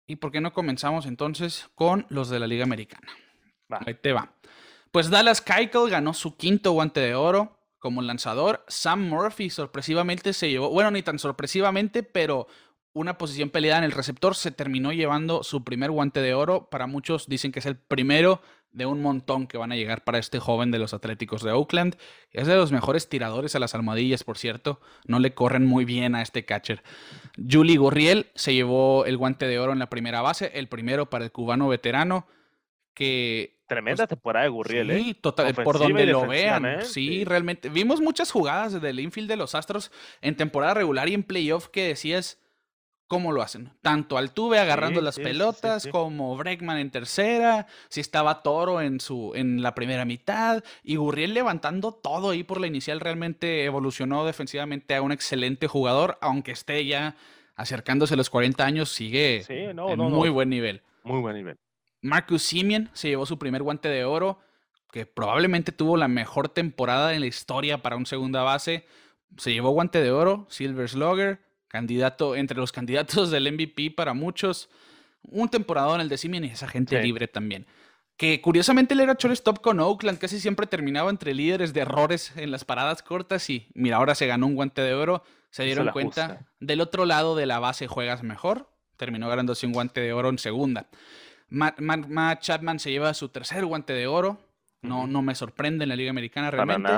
¿Y 0.08 0.16
por 0.16 0.32
qué 0.32 0.40
no 0.40 0.52
comenzamos 0.52 1.06
entonces 1.06 1.68
con 1.76 2.06
los 2.08 2.28
de 2.28 2.40
la 2.40 2.46
Liga 2.48 2.64
Americana? 2.64 3.06
Ahí 3.68 3.94
te 3.94 4.12
va. 4.12 4.32
Pues 4.92 5.10
Dallas 5.10 5.40
Keuchel 5.40 5.90
ganó 5.90 6.14
su 6.14 6.36
quinto 6.36 6.72
guante 6.72 7.00
de 7.00 7.14
oro 7.14 7.56
como 7.78 8.02
lanzador. 8.02 8.64
Sam 8.68 9.08
Murphy 9.08 9.50
sorpresivamente 9.50 10.32
se 10.32 10.50
llevó, 10.50 10.70
bueno, 10.70 10.90
ni 10.90 11.02
tan 11.02 11.18
sorpresivamente, 11.18 12.02
pero 12.02 12.46
una 12.92 13.18
posición 13.18 13.50
peleada 13.50 13.78
en 13.78 13.84
el 13.84 13.92
receptor 13.92 14.34
se 14.34 14.50
terminó 14.50 14.92
llevando 14.92 15.42
su 15.42 15.64
primer 15.64 15.90
guante 15.90 16.20
de 16.20 16.32
oro. 16.32 16.70
Para 16.70 16.86
muchos 16.86 17.28
dicen 17.28 17.52
que 17.52 17.58
es 17.58 17.66
el 17.66 17.76
primero 17.76 18.40
de 18.72 18.86
un 18.86 19.02
montón 19.02 19.46
que 19.46 19.58
van 19.58 19.70
a 19.70 19.76
llegar 19.76 20.02
para 20.02 20.18
este 20.18 20.40
joven 20.40 20.70
de 20.70 20.78
los 20.78 20.94
Atléticos 20.94 21.42
de 21.42 21.52
Oakland. 21.52 21.96
Es 22.32 22.46
de 22.46 22.56
los 22.56 22.72
mejores 22.72 23.08
tiradores 23.08 23.54
a 23.54 23.58
las 23.58 23.74
almohadillas, 23.74 24.24
por 24.24 24.38
cierto. 24.38 24.80
No 25.06 25.18
le 25.18 25.34
corren 25.34 25.66
muy 25.66 25.84
bien 25.84 26.14
a 26.14 26.22
este 26.22 26.44
catcher. 26.44 26.82
Julie 27.36 27.76
Gurriel 27.76 28.30
se 28.34 28.54
llevó 28.54 29.04
el 29.04 29.16
guante 29.16 29.46
de 29.46 29.58
oro 29.58 29.72
en 29.72 29.78
la 29.78 29.90
primera 29.90 30.22
base, 30.22 30.52
el 30.54 30.68
primero 30.68 31.10
para 31.10 31.24
el 31.24 31.32
cubano 31.32 31.68
veterano 31.68 32.26
que 32.96 33.56
Tremenda 33.66 34.04
pues, 34.04 34.08
temporada 34.10 34.44
de 34.44 34.50
Gurriel, 34.50 34.90
sí, 34.90 35.10
¿eh? 35.10 35.14
total, 35.20 35.52
por 35.54 35.78
donde 35.78 36.06
lo 36.06 36.26
vean. 36.26 36.82
Sí, 36.84 37.24
realmente. 37.24 37.68
Vimos 37.68 38.00
muchas 38.00 38.30
jugadas 38.30 38.74
desde 38.74 38.90
el 38.90 39.00
infield 39.00 39.28
de 39.28 39.36
los 39.36 39.54
Astros 39.56 39.90
en 40.20 40.36
temporada 40.36 40.74
regular 40.74 41.08
y 41.08 41.14
en 41.14 41.24
playoff 41.24 41.68
que 41.68 41.88
decías 41.88 42.38
cómo 43.08 43.32
lo 43.32 43.42
hacen. 43.42 43.72
Tanto 43.82 44.18
Altuve 44.18 44.60
agarrando 44.60 45.00
las 45.00 45.18
pelotas, 45.18 45.88
como 45.88 46.36
Bregman 46.36 46.78
en 46.78 46.90
tercera, 46.90 47.66
si 47.88 48.00
estaba 48.00 48.42
Toro 48.42 48.80
en, 48.80 49.00
su, 49.00 49.32
en 49.34 49.62
la 49.62 49.74
primera 49.74 50.04
mitad, 50.04 50.62
y 50.84 50.96
Gurriel 50.96 51.34
levantando 51.34 51.92
todo 51.92 52.30
ahí 52.30 52.44
por 52.44 52.60
la 52.60 52.68
inicial. 52.68 53.00
Realmente 53.00 53.64
evolucionó 53.64 54.24
defensivamente 54.24 54.94
a 54.94 55.02
un 55.02 55.10
excelente 55.10 55.66
jugador, 55.66 56.18
aunque 56.20 56.52
esté 56.52 56.86
ya 56.86 57.16
acercándose 57.56 58.14
a 58.14 58.16
los 58.16 58.30
40 58.30 58.64
años, 58.64 58.90
sigue 58.90 59.44
en 59.48 59.98
muy 59.98 60.28
buen 60.28 60.50
nivel. 60.50 60.82
Muy 61.02 61.20
buen 61.20 61.36
nivel. 61.36 61.58
Marcus 62.06 62.42
Simeon 62.42 62.88
se 62.94 63.08
llevó 63.08 63.26
su 63.26 63.38
primer 63.38 63.62
guante 63.62 63.88
de 63.88 64.04
oro, 64.04 64.38
que 64.92 65.04
probablemente 65.06 65.72
tuvo 65.72 65.96
la 65.96 66.08
mejor 66.08 66.48
temporada 66.48 67.14
en 67.14 67.20
la 67.20 67.26
historia 67.26 67.82
para 67.82 67.96
un 67.96 68.06
segunda 68.06 68.42
base. 68.42 68.86
Se 69.36 69.52
llevó 69.52 69.70
guante 69.70 70.00
de 70.00 70.10
oro, 70.10 70.46
Silver 70.48 70.88
Slugger, 70.88 71.40
candidato 71.68 72.36
entre 72.36 72.56
los 72.56 72.72
candidatos 72.72 73.30
del 73.30 73.52
MVP 73.52 73.90
para 73.90 74.14
muchos. 74.14 74.70
Un 75.22 75.48
temporador 75.48 75.96
en 75.96 76.02
el 76.02 76.08
de 76.08 76.18
Simeon 76.18 76.44
y 76.44 76.48
esa 76.48 76.68
gente 76.68 77.02
libre 77.02 77.26
también. 77.26 77.66
Que 78.16 78.40
curiosamente 78.40 78.94
él 78.94 79.00
era 79.00 79.16
shortstop 79.18 79.60
con 79.60 79.80
Oakland, 79.80 80.18
casi 80.18 80.40
siempre 80.40 80.66
terminaba 80.66 81.10
entre 81.10 81.34
líderes 81.34 81.74
de 81.74 81.80
errores 81.80 82.32
en 82.36 82.50
las 82.50 82.64
paradas 82.64 83.02
cortas 83.02 83.50
y 83.50 83.68
mira, 83.74 83.96
ahora 83.96 84.14
se 84.14 84.26
ganó 84.26 84.46
un 84.46 84.54
guante 84.54 84.80
de 84.80 84.94
oro. 84.94 85.22
Se 85.50 85.64
dieron 85.64 85.88
cuenta, 85.88 86.46
del 86.60 86.80
otro 86.80 87.04
lado 87.04 87.34
de 87.34 87.46
la 87.46 87.58
base 87.58 87.88
juegas 87.88 88.22
mejor. 88.22 88.70
Terminó 88.96 89.28
ganándose 89.28 89.66
un 89.66 89.72
guante 89.72 90.00
de 90.00 90.12
oro 90.12 90.30
en 90.30 90.38
segunda. 90.38 90.86
Matt, 91.48 92.40
Chapman 92.40 92.78
se 92.78 92.90
lleva 92.90 93.14
su 93.14 93.28
tercer 93.28 93.64
guante 93.64 93.92
de 93.92 94.06
oro. 94.06 94.38
No, 94.82 95.06
no 95.06 95.22
me 95.22 95.34
sorprende 95.34 95.84
en 95.84 95.88
la 95.88 95.96
Liga 95.96 96.10
Americana 96.10 96.50
realmente. 96.50 96.90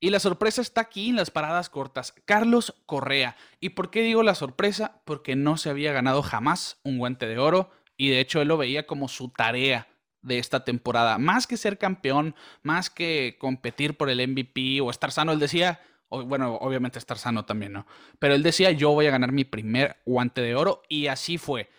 Y 0.00 0.10
la 0.10 0.20
sorpresa 0.20 0.60
está 0.60 0.82
aquí 0.82 1.10
en 1.10 1.16
las 1.16 1.30
paradas 1.30 1.68
cortas. 1.70 2.14
Carlos 2.24 2.74
Correa. 2.86 3.36
¿Y 3.58 3.70
por 3.70 3.90
qué 3.90 4.02
digo 4.02 4.22
la 4.22 4.36
sorpresa? 4.36 5.02
Porque 5.04 5.34
no 5.34 5.56
se 5.56 5.70
había 5.70 5.92
ganado 5.92 6.22
jamás 6.22 6.78
un 6.84 6.98
guante 6.98 7.26
de 7.26 7.38
oro. 7.38 7.70
Y 7.96 8.10
de 8.10 8.20
hecho 8.20 8.40
él 8.40 8.48
lo 8.48 8.56
veía 8.56 8.86
como 8.86 9.08
su 9.08 9.30
tarea 9.30 9.88
de 10.22 10.38
esta 10.38 10.64
temporada. 10.64 11.18
Más 11.18 11.48
que 11.48 11.56
ser 11.56 11.78
campeón, 11.78 12.36
más 12.62 12.90
que 12.90 13.36
competir 13.40 13.96
por 13.96 14.08
el 14.08 14.26
MVP 14.26 14.80
o 14.80 14.90
estar 14.90 15.10
sano, 15.10 15.32
él 15.32 15.40
decía, 15.40 15.80
bueno, 16.10 16.54
obviamente 16.56 17.00
estar 17.00 17.18
sano 17.18 17.44
también, 17.44 17.72
¿no? 17.72 17.86
Pero 18.20 18.34
él 18.34 18.42
decía, 18.44 18.70
yo 18.70 18.90
voy 18.90 19.06
a 19.06 19.10
ganar 19.10 19.32
mi 19.32 19.44
primer 19.44 19.96
guante 20.06 20.40
de 20.42 20.54
oro. 20.54 20.82
Y 20.88 21.08
así 21.08 21.38
fue. 21.38 21.70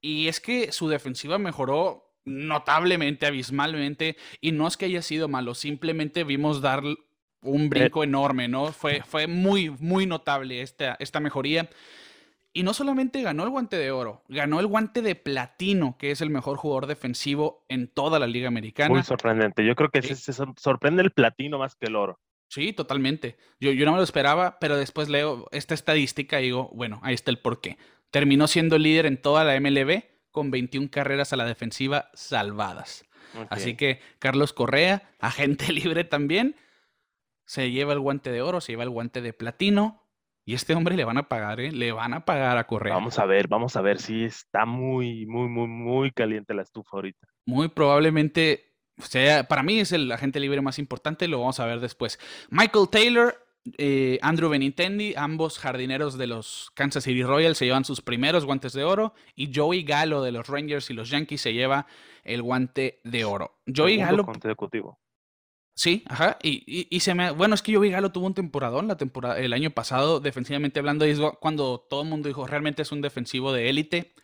Y 0.00 0.28
es 0.28 0.40
que 0.40 0.72
su 0.72 0.88
defensiva 0.88 1.38
mejoró 1.38 2.10
notablemente, 2.24 3.26
abismalmente, 3.26 4.16
y 4.40 4.52
no 4.52 4.66
es 4.66 4.76
que 4.76 4.86
haya 4.86 5.02
sido 5.02 5.28
malo, 5.28 5.54
simplemente 5.54 6.24
vimos 6.24 6.60
dar 6.60 6.82
un 7.42 7.62
eh. 7.62 7.68
brinco 7.68 8.04
enorme, 8.04 8.48
¿no? 8.48 8.72
Fue, 8.72 9.02
fue 9.04 9.26
muy, 9.26 9.70
muy 9.70 10.06
notable 10.06 10.62
esta, 10.62 10.96
esta 11.00 11.20
mejoría. 11.20 11.68
Y 12.52 12.64
no 12.64 12.74
solamente 12.74 13.22
ganó 13.22 13.44
el 13.44 13.50
guante 13.50 13.76
de 13.76 13.92
oro, 13.92 14.24
ganó 14.28 14.58
el 14.58 14.66
guante 14.66 15.02
de 15.02 15.14
platino, 15.14 15.96
que 15.96 16.10
es 16.10 16.20
el 16.20 16.30
mejor 16.30 16.56
jugador 16.56 16.86
defensivo 16.86 17.64
en 17.68 17.86
toda 17.86 18.18
la 18.18 18.26
Liga 18.26 18.48
Americana. 18.48 18.90
Muy 18.90 19.04
sorprendente. 19.04 19.64
Yo 19.64 19.76
creo 19.76 19.90
que 19.90 20.02
se, 20.02 20.32
sorprende 20.56 21.02
el 21.02 21.12
platino 21.12 21.58
más 21.58 21.76
que 21.76 21.86
el 21.86 21.94
oro. 21.94 22.18
Sí, 22.48 22.72
totalmente. 22.72 23.36
Yo, 23.60 23.70
yo 23.70 23.86
no 23.86 23.92
me 23.92 23.98
lo 23.98 24.02
esperaba, 24.02 24.58
pero 24.58 24.76
después 24.76 25.08
leo 25.08 25.46
esta 25.52 25.74
estadística 25.74 26.40
y 26.40 26.46
digo, 26.46 26.70
bueno, 26.74 26.98
ahí 27.04 27.14
está 27.14 27.30
el 27.30 27.38
porqué. 27.38 27.78
Terminó 28.10 28.46
siendo 28.46 28.78
líder 28.78 29.06
en 29.06 29.20
toda 29.20 29.44
la 29.44 29.58
MLB 29.58 30.02
con 30.30 30.50
21 30.50 30.88
carreras 30.90 31.32
a 31.32 31.36
la 31.36 31.44
defensiva 31.44 32.10
salvadas. 32.14 33.04
Así 33.48 33.76
que 33.76 34.00
Carlos 34.18 34.52
Correa, 34.52 35.10
agente 35.20 35.72
libre 35.72 36.04
también, 36.04 36.56
se 37.44 37.70
lleva 37.70 37.92
el 37.92 38.00
guante 38.00 38.30
de 38.32 38.42
oro, 38.42 38.60
se 38.60 38.72
lleva 38.72 38.84
el 38.84 38.90
guante 38.90 39.20
de 39.20 39.32
platino. 39.32 40.06
Y 40.44 40.54
este 40.54 40.74
hombre 40.74 40.96
le 40.96 41.04
van 41.04 41.18
a 41.18 41.28
pagar, 41.28 41.60
¿eh? 41.60 41.70
Le 41.70 41.92
van 41.92 42.12
a 42.12 42.24
pagar 42.24 42.58
a 42.58 42.66
Correa. 42.66 42.94
Vamos 42.94 43.18
a 43.18 43.26
ver, 43.26 43.46
vamos 43.46 43.76
a 43.76 43.82
ver 43.82 44.00
si 44.00 44.24
está 44.24 44.64
muy, 44.64 45.26
muy, 45.26 45.48
muy, 45.48 45.68
muy 45.68 46.10
caliente 46.10 46.54
la 46.54 46.62
estufa 46.62 46.90
ahorita. 46.92 47.28
Muy 47.44 47.68
probablemente 47.68 48.70
sea, 49.06 49.44
para 49.44 49.62
mí 49.62 49.80
es 49.80 49.92
el 49.92 50.10
agente 50.12 50.40
libre 50.40 50.60
más 50.60 50.78
importante, 50.78 51.28
lo 51.28 51.40
vamos 51.40 51.60
a 51.60 51.66
ver 51.66 51.80
después. 51.80 52.18
Michael 52.50 52.88
Taylor 52.90 53.34
eh, 53.78 54.18
Andrew 54.22 54.48
Benintendi, 54.48 55.14
ambos 55.16 55.58
jardineros 55.58 56.16
de 56.16 56.26
los 56.26 56.70
Kansas 56.74 57.04
City 57.04 57.22
Royals, 57.22 57.58
se 57.58 57.66
llevan 57.66 57.84
sus 57.84 58.00
primeros 58.00 58.44
guantes 58.44 58.72
de 58.72 58.84
oro. 58.84 59.14
Y 59.34 59.50
Joey 59.54 59.82
Gallo 59.82 60.22
de 60.22 60.32
los 60.32 60.46
Rangers 60.48 60.90
y 60.90 60.94
los 60.94 61.10
Yankees 61.10 61.40
se 61.40 61.52
lleva 61.52 61.86
el 62.24 62.42
guante 62.42 63.00
de 63.04 63.24
oro. 63.24 63.58
Joey 63.74 63.98
Gallo. 63.98 64.24
Sí, 65.74 66.04
ajá. 66.08 66.38
Y, 66.42 66.88
y, 66.94 67.00
se 67.00 67.14
me. 67.14 67.30
Bueno, 67.30 67.54
es 67.54 67.62
que 67.62 67.74
Joey 67.74 67.90
Gallo 67.90 68.10
tuvo 68.10 68.26
un 68.26 68.34
temporadón 68.34 68.86
la 68.86 68.96
temporada, 68.96 69.38
el 69.38 69.52
año 69.52 69.70
pasado, 69.70 70.20
defensivamente 70.20 70.78
hablando, 70.78 71.06
y 71.06 71.10
es 71.10 71.20
cuando 71.40 71.86
todo 71.88 72.02
el 72.02 72.08
mundo 72.08 72.28
dijo 72.28 72.46
realmente 72.46 72.82
es 72.82 72.92
un 72.92 73.00
defensivo 73.00 73.52
de 73.52 73.70
élite. 73.70 74.14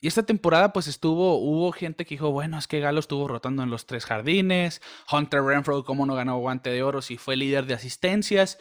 Y 0.00 0.06
esta 0.06 0.22
temporada, 0.22 0.72
pues 0.72 0.86
estuvo, 0.86 1.38
hubo 1.38 1.72
gente 1.72 2.04
que 2.04 2.14
dijo, 2.14 2.30
bueno, 2.30 2.56
es 2.58 2.68
que 2.68 2.78
Galo 2.78 3.00
estuvo 3.00 3.26
rotando 3.26 3.64
en 3.64 3.70
los 3.70 3.86
tres 3.86 4.04
jardines. 4.04 4.80
Hunter 5.10 5.42
Renfro, 5.42 5.84
¿cómo 5.84 6.06
no 6.06 6.14
ganó 6.14 6.38
guante 6.38 6.70
de 6.70 6.82
oro 6.82 7.02
si 7.02 7.16
fue 7.16 7.36
líder 7.36 7.66
de 7.66 7.74
asistencias? 7.74 8.58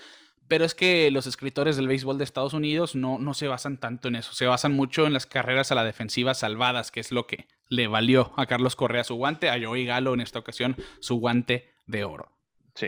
Pero 0.47 0.65
es 0.65 0.73
que 0.73 1.11
los 1.11 1.27
escritores 1.27 1.75
del 1.75 1.87
béisbol 1.87 2.17
de 2.17 2.23
Estados 2.23 2.53
Unidos 2.53 2.95
no, 2.95 3.19
no 3.19 3.33
se 3.33 3.47
basan 3.47 3.77
tanto 3.77 4.07
en 4.07 4.15
eso. 4.15 4.33
Se 4.33 4.47
basan 4.47 4.73
mucho 4.73 5.05
en 5.05 5.13
las 5.13 5.25
carreras 5.25 5.71
a 5.71 5.75
la 5.75 5.83
defensiva 5.83 6.33
salvadas, 6.33 6.89
que 6.89 7.01
es 7.01 7.11
lo 7.11 7.27
que 7.27 7.47
le 7.69 7.87
valió 7.87 8.33
a 8.37 8.45
Carlos 8.45 8.75
Correa 8.75 9.03
su 9.03 9.15
guante, 9.15 9.49
a 9.49 9.61
Joey 9.61 9.85
Galo 9.85 10.13
en 10.13 10.21
esta 10.21 10.39
ocasión 10.39 10.75
su 11.01 11.17
guante 11.17 11.73
de 11.85 12.03
oro. 12.03 12.31
Sí. 12.73 12.87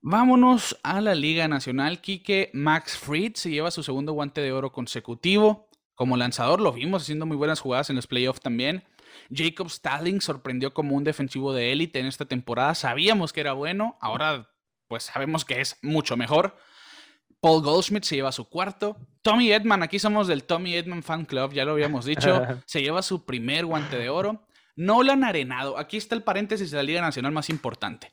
Vámonos 0.00 0.78
a 0.82 1.00
la 1.00 1.14
Liga 1.14 1.46
Nacional. 1.48 2.00
Quique 2.00 2.50
Max 2.54 2.96
Fried 2.96 3.34
se 3.34 3.50
lleva 3.50 3.70
su 3.70 3.82
segundo 3.82 4.12
guante 4.12 4.40
de 4.40 4.52
oro 4.52 4.72
consecutivo. 4.72 5.68
Como 6.02 6.16
lanzador 6.16 6.60
lo 6.60 6.72
vimos 6.72 7.02
haciendo 7.02 7.26
muy 7.26 7.36
buenas 7.36 7.60
jugadas 7.60 7.88
en 7.88 7.94
los 7.94 8.08
playoffs 8.08 8.40
también. 8.40 8.82
Jacob 9.32 9.70
Stalling 9.70 10.20
sorprendió 10.20 10.74
como 10.74 10.96
un 10.96 11.04
defensivo 11.04 11.52
de 11.52 11.70
élite 11.70 12.00
en 12.00 12.06
esta 12.06 12.24
temporada. 12.24 12.74
Sabíamos 12.74 13.32
que 13.32 13.40
era 13.40 13.52
bueno, 13.52 13.98
ahora 14.00 14.50
pues 14.88 15.04
sabemos 15.04 15.44
que 15.44 15.60
es 15.60 15.78
mucho 15.80 16.16
mejor. 16.16 16.56
Paul 17.38 17.62
Goldschmidt 17.62 18.02
se 18.02 18.16
lleva 18.16 18.32
su 18.32 18.48
cuarto. 18.48 18.96
Tommy 19.22 19.52
Edman, 19.52 19.84
aquí 19.84 20.00
somos 20.00 20.26
del 20.26 20.42
Tommy 20.42 20.74
Edman 20.74 21.04
Fan 21.04 21.24
Club, 21.24 21.52
ya 21.52 21.64
lo 21.64 21.70
habíamos 21.70 22.04
dicho, 22.04 22.42
se 22.66 22.82
lleva 22.82 23.00
su 23.02 23.24
primer 23.24 23.64
guante 23.64 23.96
de 23.96 24.08
oro. 24.08 24.44
Nolan 24.74 25.22
Arenado, 25.22 25.78
aquí 25.78 25.98
está 25.98 26.16
el 26.16 26.24
paréntesis 26.24 26.72
de 26.72 26.78
la 26.78 26.82
Liga 26.82 27.00
Nacional 27.00 27.30
más 27.30 27.48
importante. 27.48 28.10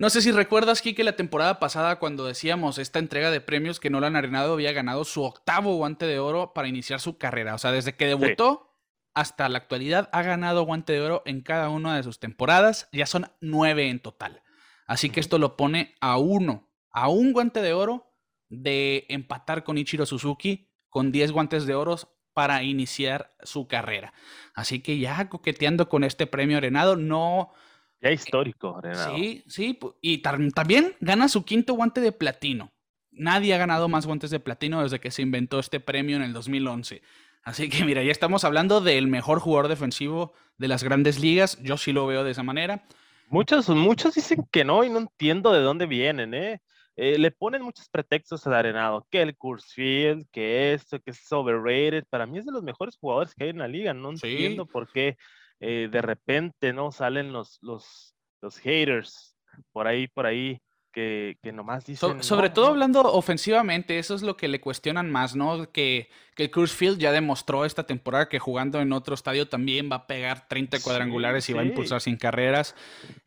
No 0.00 0.08
sé 0.08 0.22
si 0.22 0.32
recuerdas, 0.32 0.80
que 0.80 1.04
la 1.04 1.14
temporada 1.14 1.60
pasada 1.60 1.98
cuando 1.98 2.24
decíamos 2.24 2.78
esta 2.78 2.98
entrega 2.98 3.30
de 3.30 3.42
premios 3.42 3.80
que 3.80 3.90
Nolan 3.90 4.16
Arenado 4.16 4.54
había 4.54 4.72
ganado 4.72 5.04
su 5.04 5.22
octavo 5.22 5.76
guante 5.76 6.06
de 6.06 6.18
oro 6.18 6.54
para 6.54 6.68
iniciar 6.68 7.00
su 7.00 7.18
carrera. 7.18 7.54
O 7.54 7.58
sea, 7.58 7.70
desde 7.70 7.96
que 7.96 8.06
debutó 8.06 8.78
hasta 9.12 9.46
la 9.50 9.58
actualidad 9.58 10.08
ha 10.12 10.22
ganado 10.22 10.62
guante 10.62 10.94
de 10.94 11.02
oro 11.02 11.22
en 11.26 11.42
cada 11.42 11.68
una 11.68 11.96
de 11.96 12.02
sus 12.02 12.18
temporadas. 12.18 12.88
Ya 12.92 13.04
son 13.04 13.30
nueve 13.42 13.90
en 13.90 14.00
total. 14.00 14.42
Así 14.86 15.10
que 15.10 15.20
esto 15.20 15.38
lo 15.38 15.58
pone 15.58 15.94
a 16.00 16.16
uno, 16.16 16.72
a 16.90 17.10
un 17.10 17.34
guante 17.34 17.60
de 17.60 17.74
oro 17.74 18.10
de 18.48 19.04
empatar 19.10 19.64
con 19.64 19.76
Ichiro 19.76 20.06
Suzuki 20.06 20.70
con 20.88 21.12
10 21.12 21.30
guantes 21.30 21.66
de 21.66 21.74
oro 21.74 21.98
para 22.32 22.62
iniciar 22.62 23.34
su 23.42 23.68
carrera. 23.68 24.14
Así 24.54 24.80
que 24.80 24.98
ya 24.98 25.28
coqueteando 25.28 25.90
con 25.90 26.04
este 26.04 26.26
premio 26.26 26.56
Arenado, 26.56 26.96
no... 26.96 27.52
Ya 28.00 28.10
histórico, 28.10 28.76
Arenado. 28.76 29.16
Sí, 29.16 29.44
sí, 29.46 29.78
y 30.00 30.18
también 30.18 30.94
gana 31.00 31.28
su 31.28 31.44
quinto 31.44 31.74
guante 31.74 32.00
de 32.00 32.12
platino. 32.12 32.72
Nadie 33.12 33.54
ha 33.54 33.58
ganado 33.58 33.88
más 33.88 34.06
guantes 34.06 34.30
de 34.30 34.40
platino 34.40 34.82
desde 34.82 35.00
que 35.00 35.10
se 35.10 35.22
inventó 35.22 35.58
este 35.58 35.80
premio 35.80 36.16
en 36.16 36.22
el 36.22 36.32
2011. 36.32 37.02
Así 37.42 37.68
que 37.68 37.84
mira, 37.84 38.02
ya 38.02 38.12
estamos 38.12 38.44
hablando 38.44 38.80
del 38.80 39.08
mejor 39.08 39.40
jugador 39.40 39.68
defensivo 39.68 40.32
de 40.56 40.68
las 40.68 40.82
grandes 40.82 41.18
ligas. 41.20 41.58
Yo 41.62 41.76
sí 41.76 41.92
lo 41.92 42.06
veo 42.06 42.24
de 42.24 42.30
esa 42.30 42.42
manera. 42.42 42.84
Muchos, 43.28 43.68
muchos 43.68 44.14
dicen 44.14 44.46
que 44.50 44.64
no 44.64 44.84
y 44.84 44.90
no 44.90 44.98
entiendo 44.98 45.52
de 45.52 45.60
dónde 45.60 45.86
vienen, 45.86 46.34
¿eh? 46.34 46.60
Eh, 46.96 47.18
le 47.18 47.30
ponen 47.30 47.62
muchos 47.62 47.88
pretextos 47.88 48.46
al 48.46 48.54
Arenado, 48.54 49.06
que 49.10 49.22
el 49.22 49.36
Field, 49.74 50.26
que 50.30 50.74
esto, 50.74 51.00
que 51.00 51.12
es 51.12 51.32
overrated. 51.32 52.04
Para 52.10 52.26
mí 52.26 52.38
es 52.38 52.44
de 52.44 52.52
los 52.52 52.62
mejores 52.62 52.96
jugadores 52.96 53.34
que 53.34 53.44
hay 53.44 53.50
en 53.50 53.58
la 53.58 53.68
liga. 53.68 53.94
No 53.94 54.10
entiendo 54.10 54.66
por 54.66 54.90
qué 54.90 55.16
eh, 55.60 55.88
de 55.90 56.02
repente 56.02 56.72
no 56.72 56.90
salen 56.90 57.32
los, 57.32 57.58
los, 57.62 58.14
los 58.40 58.58
haters 58.58 59.36
por 59.72 59.86
ahí, 59.86 60.08
por 60.08 60.26
ahí 60.26 60.60
que, 60.92 61.38
nomás 61.52 61.86
dicen. 61.86 62.22
sobre 62.22 62.50
todo 62.50 62.66
hablando 62.66 63.00
ofensivamente, 63.02 63.98
eso 63.98 64.14
es 64.14 64.22
lo 64.22 64.36
que 64.36 64.48
le 64.48 64.60
cuestionan 64.60 65.10
más, 65.10 65.36
¿no? 65.36 65.70
Que, 65.70 66.10
que 66.34 66.50
el 66.52 66.68
Field 66.68 66.98
ya 66.98 67.12
demostró 67.12 67.64
esta 67.64 67.84
temporada 67.84 68.28
que 68.28 68.38
jugando 68.38 68.80
en 68.80 68.92
otro 68.92 69.14
estadio 69.14 69.48
también 69.48 69.90
va 69.90 69.96
a 69.96 70.06
pegar 70.06 70.48
30 70.48 70.80
cuadrangulares 70.80 71.48
y 71.48 71.52
va 71.52 71.62
a 71.62 71.64
impulsar 71.64 72.00
sin 72.00 72.16
carreras. 72.16 72.74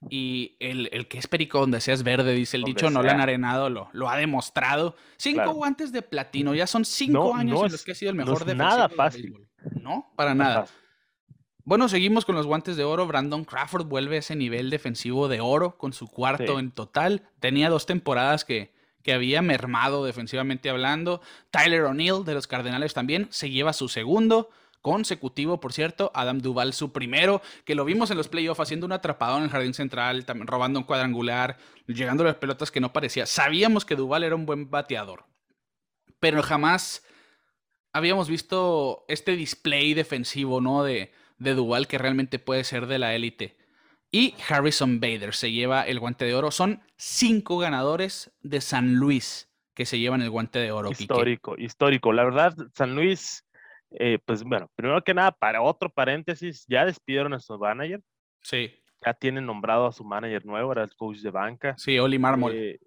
Y 0.09 0.57
el, 0.59 0.89
el, 0.91 1.07
que 1.07 1.19
es 1.19 1.27
perico 1.27 1.59
donde 1.59 1.79
seas 1.79 2.03
verde, 2.03 2.33
dice 2.33 2.57
el 2.57 2.63
dicho, 2.63 2.89
no 2.89 3.01
le 3.01 3.11
han 3.11 3.21
arenado, 3.21 3.69
lo, 3.69 3.89
lo 3.93 4.09
ha 4.09 4.17
demostrado. 4.17 4.95
Cinco 5.17 5.53
guantes 5.53 5.91
de 5.91 6.01
platino, 6.01 6.53
ya 6.55 6.67
son 6.67 6.85
cinco 6.85 7.33
años 7.33 7.63
en 7.63 7.71
los 7.71 7.83
que 7.83 7.93
ha 7.93 7.95
sido 7.95 8.11
el 8.11 8.17
mejor 8.17 8.45
no 8.45 8.53
Nada 8.53 8.89
fácil. 8.89 9.35
No, 9.79 10.11
para 10.15 10.35
nada. 10.35 10.67
Bueno, 11.65 11.87
seguimos 11.87 12.25
con 12.25 12.35
los 12.35 12.45
guantes 12.45 12.75
de 12.75 12.83
oro. 12.83 13.07
Brandon 13.07 13.45
Crawford 13.45 13.85
vuelve 13.85 14.17
a 14.17 14.19
ese 14.19 14.35
nivel 14.35 14.69
defensivo 14.69 15.29
de 15.29 15.39
oro 15.39 15.77
con 15.77 15.93
su 15.93 16.09
cuarto 16.09 16.59
en 16.59 16.71
total. 16.71 17.23
Tenía 17.39 17.69
dos 17.69 17.85
temporadas 17.85 18.43
que, 18.43 18.73
que 19.01 19.13
había 19.13 19.41
mermado 19.41 20.03
defensivamente 20.03 20.69
hablando. 20.69 21.21
Tyler 21.51 21.83
O'Neill 21.83 22.25
de 22.25 22.33
los 22.33 22.47
Cardenales 22.47 22.93
también 22.93 23.27
se 23.31 23.49
lleva 23.49 23.71
su 23.71 23.87
segundo 23.87 24.49
consecutivo, 24.81 25.61
por 25.61 25.71
cierto. 25.71 26.11
Adam 26.13 26.39
Duval 26.39 26.73
su 26.73 26.91
primero, 26.91 27.41
que 27.63 27.75
lo 27.75 27.85
vimos 27.85 28.11
en 28.11 28.17
los 28.17 28.27
playoffs 28.27 28.59
haciendo 28.59 28.85
un 28.85 28.91
atrapado 28.91 29.37
en 29.37 29.45
el 29.45 29.49
jardín 29.49 29.73
central, 29.73 30.25
también 30.25 30.47
robando 30.47 30.79
un 30.79 30.85
cuadrangular, 30.85 31.57
llegando 31.87 32.23
a 32.23 32.27
las 32.27 32.35
pelotas 32.35 32.71
que 32.71 32.81
no 32.81 32.91
parecía. 32.91 33.25
Sabíamos 33.25 33.85
que 33.85 33.95
Duval 33.95 34.25
era 34.25 34.35
un 34.35 34.45
buen 34.45 34.69
bateador, 34.69 35.23
pero 36.19 36.43
jamás 36.43 37.05
habíamos 37.93 38.27
visto 38.27 39.05
este 39.07 39.37
display 39.37 39.93
defensivo, 39.93 40.59
¿no? 40.59 40.83
De, 40.83 41.13
de 41.43 41.53
Duval 41.53 41.87
que 41.87 41.97
realmente 41.97 42.39
puede 42.39 42.63
ser 42.63 42.87
de 42.87 42.99
la 42.99 43.13
élite. 43.15 43.57
Y 44.11 44.35
Harrison 44.47 44.99
Bader 44.99 45.33
se 45.33 45.51
lleva 45.51 45.83
el 45.83 45.99
guante 45.99 46.25
de 46.25 46.35
oro. 46.35 46.51
Son 46.51 46.81
cinco 46.97 47.57
ganadores 47.57 48.31
de 48.41 48.61
San 48.61 48.95
Luis 48.95 49.49
que 49.73 49.85
se 49.85 49.99
llevan 49.99 50.21
el 50.21 50.29
guante 50.29 50.59
de 50.59 50.71
oro. 50.71 50.91
Histórico, 50.91 51.55
histórico. 51.57 52.13
La 52.13 52.23
verdad, 52.23 52.55
San 52.75 52.95
Luis, 52.95 53.43
eh, 53.91 54.19
pues 54.23 54.43
bueno, 54.43 54.69
primero 54.75 55.03
que 55.03 55.13
nada, 55.13 55.31
para 55.31 55.61
otro 55.61 55.89
paréntesis, 55.89 56.65
ya 56.67 56.85
despidieron 56.85 57.33
a 57.33 57.39
su 57.39 57.57
manager. 57.57 58.01
Sí. 58.41 58.71
Ya 59.03 59.13
tienen 59.13 59.45
nombrado 59.45 59.87
a 59.87 59.91
su 59.91 60.03
manager 60.03 60.45
nuevo, 60.45 60.71
era 60.71 60.83
el 60.83 60.95
coach 60.95 61.17
de 61.17 61.31
banca. 61.31 61.75
Sí, 61.77 61.97
Oli 61.97 62.19
Marmol. 62.19 62.53
Eh, 62.55 62.79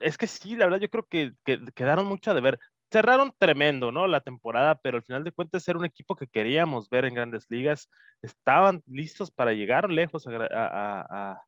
es 0.00 0.16
que 0.16 0.26
sí, 0.26 0.56
la 0.56 0.66
verdad, 0.66 0.80
yo 0.80 0.88
creo 0.88 1.06
que, 1.08 1.32
que 1.44 1.60
quedaron 1.74 2.06
mucho 2.06 2.30
a 2.30 2.34
deber 2.34 2.58
cerraron 2.90 3.32
tremendo, 3.38 3.92
¿no? 3.92 4.06
La 4.06 4.20
temporada, 4.20 4.76
pero 4.76 4.98
al 4.98 5.02
final 5.02 5.24
de 5.24 5.32
cuentas 5.32 5.66
era 5.68 5.78
un 5.78 5.84
equipo 5.84 6.16
que 6.16 6.26
queríamos 6.26 6.88
ver 6.88 7.04
en 7.04 7.14
grandes 7.14 7.46
ligas. 7.48 7.90
Estaban 8.22 8.82
listos 8.86 9.30
para 9.30 9.52
llegar 9.52 9.90
lejos 9.90 10.26
a, 10.26 11.40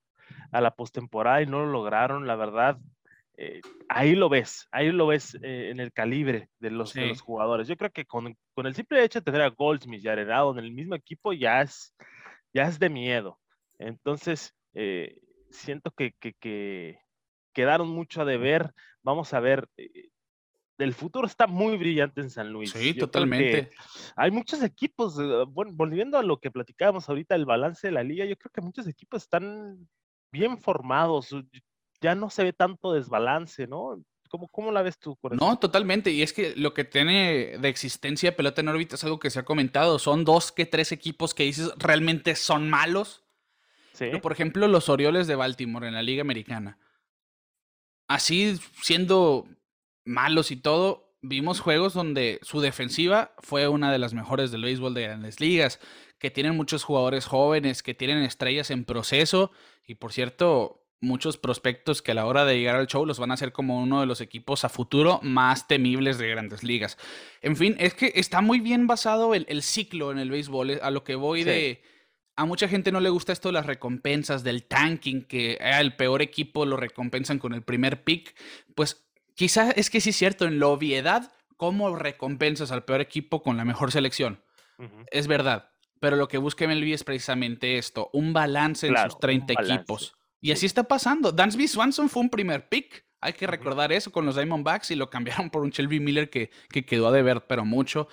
la 0.53 0.70
postemporada 0.72 1.42
y 1.42 1.46
no 1.46 1.61
lo 1.61 1.70
lograron, 1.70 2.27
la 2.27 2.37
verdad. 2.37 2.79
Eh, 3.38 3.61
ahí 3.88 4.14
lo 4.14 4.29
ves, 4.29 4.66
ahí 4.72 4.90
lo 4.90 5.07
ves 5.07 5.37
eh, 5.42 5.68
en 5.70 5.79
el 5.79 5.92
calibre 5.92 6.49
de 6.59 6.70
los, 6.70 6.96
los, 6.96 7.20
jugadores. 7.20 7.68
Yo 7.68 7.77
creo 7.77 7.90
que 7.90 8.07
con, 8.07 8.37
el 8.57 8.75
simple 8.75 9.05
hecho 9.05 9.20
de 9.20 9.25
tener 9.25 9.42
a 9.42 9.51
Goldsmith 9.51 10.03
y 10.03 10.09
Arenado 10.09 10.53
en 10.53 10.64
el 10.64 10.72
mismo 10.72 10.94
equipo 10.94 11.33
ya 11.33 11.61
es, 11.61 11.94
ya 12.53 12.66
es 12.66 12.79
de 12.79 12.88
miedo. 12.88 13.38
Entonces, 13.79 14.55
eh, 14.75 15.18
siento 15.51 15.90
que, 15.90 16.14
que, 16.18 16.99
quedaron 17.53 17.88
mucho 17.88 18.22
a 18.22 18.25
deber. 18.25 18.72
Vamos 19.03 19.33
a 19.35 19.40
ver, 19.40 19.68
el 20.78 20.94
futuro 20.94 21.26
está 21.26 21.46
muy 21.46 21.76
brillante 21.76 22.20
en 22.20 22.30
San 22.30 22.52
Luis. 22.52 22.70
Sí, 22.70 22.94
totalmente. 22.94 23.70
Hay 24.14 24.30
muchos 24.30 24.62
equipos, 24.62 25.18
eh, 25.18 25.44
bueno, 25.48 25.72
volviendo 25.74 26.18
a 26.18 26.22
lo 26.22 26.38
que 26.38 26.50
platicábamos 26.50 27.08
ahorita, 27.08 27.34
el 27.34 27.46
balance 27.46 27.86
de 27.86 27.92
la 27.92 28.02
liga, 28.02 28.24
yo 28.24 28.36
creo 28.36 28.52
que 28.52 28.60
muchos 28.60 28.86
equipos 28.86 29.22
están 29.22 29.88
bien 30.30 30.58
formados, 30.58 31.34
ya 32.00 32.14
no 32.14 32.30
se 32.30 32.44
ve 32.44 32.52
tanto 32.52 32.92
desbalance, 32.92 33.66
¿no? 33.66 34.02
¿Cómo, 34.28 34.48
cómo 34.48 34.72
la 34.72 34.82
ves 34.82 34.98
tú? 34.98 35.16
no, 35.30 35.58
totalmente. 35.58 36.10
Y 36.10 36.22
es 36.22 36.32
que 36.32 36.54
lo 36.56 36.74
que 36.74 36.84
tiene 36.84 37.58
de 37.58 37.68
existencia 37.68 38.36
pelota 38.36 38.60
en 38.60 38.68
órbita 38.68 38.96
es 38.96 39.04
algo 39.04 39.20
que 39.20 39.30
se 39.30 39.38
ha 39.38 39.44
comentado. 39.44 39.98
Son 39.98 40.24
dos 40.24 40.50
que 40.50 40.66
tres 40.66 40.90
equipos 40.90 41.32
que 41.32 41.44
dices 41.44 41.72
realmente 41.78 42.34
son 42.34 42.68
malos. 42.68 43.22
Sí. 43.92 44.10
por 44.20 44.32
ejemplo, 44.32 44.68
los 44.68 44.90
Orioles 44.90 45.26
de 45.26 45.36
Baltimore 45.36 45.88
en 45.88 45.94
la 45.94 46.02
Liga 46.02 46.20
Americana. 46.20 46.78
Así 48.08 48.60
siendo 48.82 49.48
malos 50.07 50.51
y 50.51 50.57
todo, 50.57 51.14
vimos 51.21 51.61
juegos 51.61 51.92
donde 51.92 52.38
su 52.42 52.61
defensiva 52.61 53.35
fue 53.38 53.69
una 53.69 53.92
de 53.92 53.99
las 53.99 54.14
mejores 54.14 54.51
del 54.51 54.62
béisbol 54.62 54.95
de 54.95 55.03
grandes 55.03 55.40
ligas, 55.40 55.81
que 56.19 56.31
tienen 56.31 56.57
muchos 56.57 56.85
jugadores 56.85 57.27
jóvenes, 57.27 57.83
que 57.83 57.95
tienen 57.95 58.23
estrellas 58.23 58.71
en 58.71 58.85
proceso 58.85 59.51
y 59.87 59.97
por 59.97 60.12
cierto, 60.12 60.87
muchos 61.01 61.37
prospectos 61.37 62.03
que 62.03 62.12
a 62.12 62.14
la 62.14 62.27
hora 62.27 62.45
de 62.45 62.59
llegar 62.59 62.77
al 62.77 62.87
show 62.87 63.05
los 63.05 63.19
van 63.19 63.31
a 63.31 63.35
hacer 63.35 63.53
como 63.53 63.81
uno 63.81 64.01
de 64.01 64.07
los 64.07 64.21
equipos 64.21 64.64
a 64.64 64.69
futuro 64.69 65.21
más 65.23 65.69
temibles 65.69 66.19
de 66.19 66.29
grandes 66.29 66.62
ligas. 66.62 66.97
En 67.42 67.57
fin, 67.57 67.77
es 67.79 67.95
que 67.95 68.12
está 68.14 68.40
muy 68.40 68.61
bien 68.61 68.87
basado 68.87 69.35
el, 69.35 69.47
el 69.49 69.62
ciclo 69.62 70.11
en 70.11 70.19
el 70.19 70.31
béisbol, 70.31 70.81
a 70.83 70.90
lo 70.90 71.05
que 71.05 71.14
voy 71.14 71.45
de... 71.45 71.83
A 72.38 72.45
mucha 72.45 72.69
gente 72.69 72.92
no 72.92 73.01
le 73.01 73.09
gusta 73.09 73.33
esto 73.33 73.49
de 73.49 73.55
las 73.55 73.64
recompensas, 73.64 74.45
del 74.45 74.64
tanking, 74.64 75.23
que 75.23 75.57
el 75.59 75.97
peor 75.97 76.21
equipo 76.21 76.66
lo 76.66 76.77
recompensan 76.77 77.38
con 77.38 77.55
el 77.55 77.62
primer 77.62 78.05
pick. 78.05 78.37
Pues 78.75 79.06
Quizás 79.37 79.75
es 79.77 79.90
que 79.90 80.01
sí 80.01 80.11
es 80.11 80.16
cierto, 80.16 80.46
en 80.46 80.59
la 80.59 80.66
obviedad, 80.68 81.31
¿cómo 81.57 81.94
recompensas 81.94 82.72
al 82.72 82.85
peor 82.85 83.03
equipo 83.03 83.42
con 83.42 83.57
la 83.57 83.64
mejor 83.64 83.92
selección? 83.92 84.42
Es 85.12 85.27
verdad. 85.29 85.70
Pero 86.01 86.16
lo 86.16 86.27
que 86.27 86.38
busca 86.38 86.66
MLB 86.66 86.92
es 86.92 87.05
precisamente 87.05 87.79
esto, 87.79 88.11
un 88.12 88.33
balance 88.33 88.87
en 88.87 88.96
sus 88.96 89.20
30 89.20 89.53
equipos. 89.53 90.14
Y 90.40 90.53
así 90.53 90.66
está 90.66 90.85
pasando. 90.85 91.33
Dansby 91.33 91.68
Swanson 91.68 92.09
fue 92.09 92.22
un 92.22 92.31
primer 92.31 92.68
pick. 92.68 93.05
Hay 93.20 93.35
que 93.35 93.46
recordar 93.46 93.92
eso 93.92 94.11
con 94.11 94.27
los 94.27 94.37
Diamondbacks 94.37 94.90
y 94.90 94.94
lo 94.94 95.11
cambiaron 95.11 95.51
por 95.51 95.62
un 95.62 95.70
Shelby 95.70 96.01
Miller 96.01 96.31
que, 96.31 96.51
que 96.70 96.85
quedó 96.85 97.09
a 97.09 97.12
deber, 97.12 97.46
pero 97.46 97.64
mucho. 97.64 98.09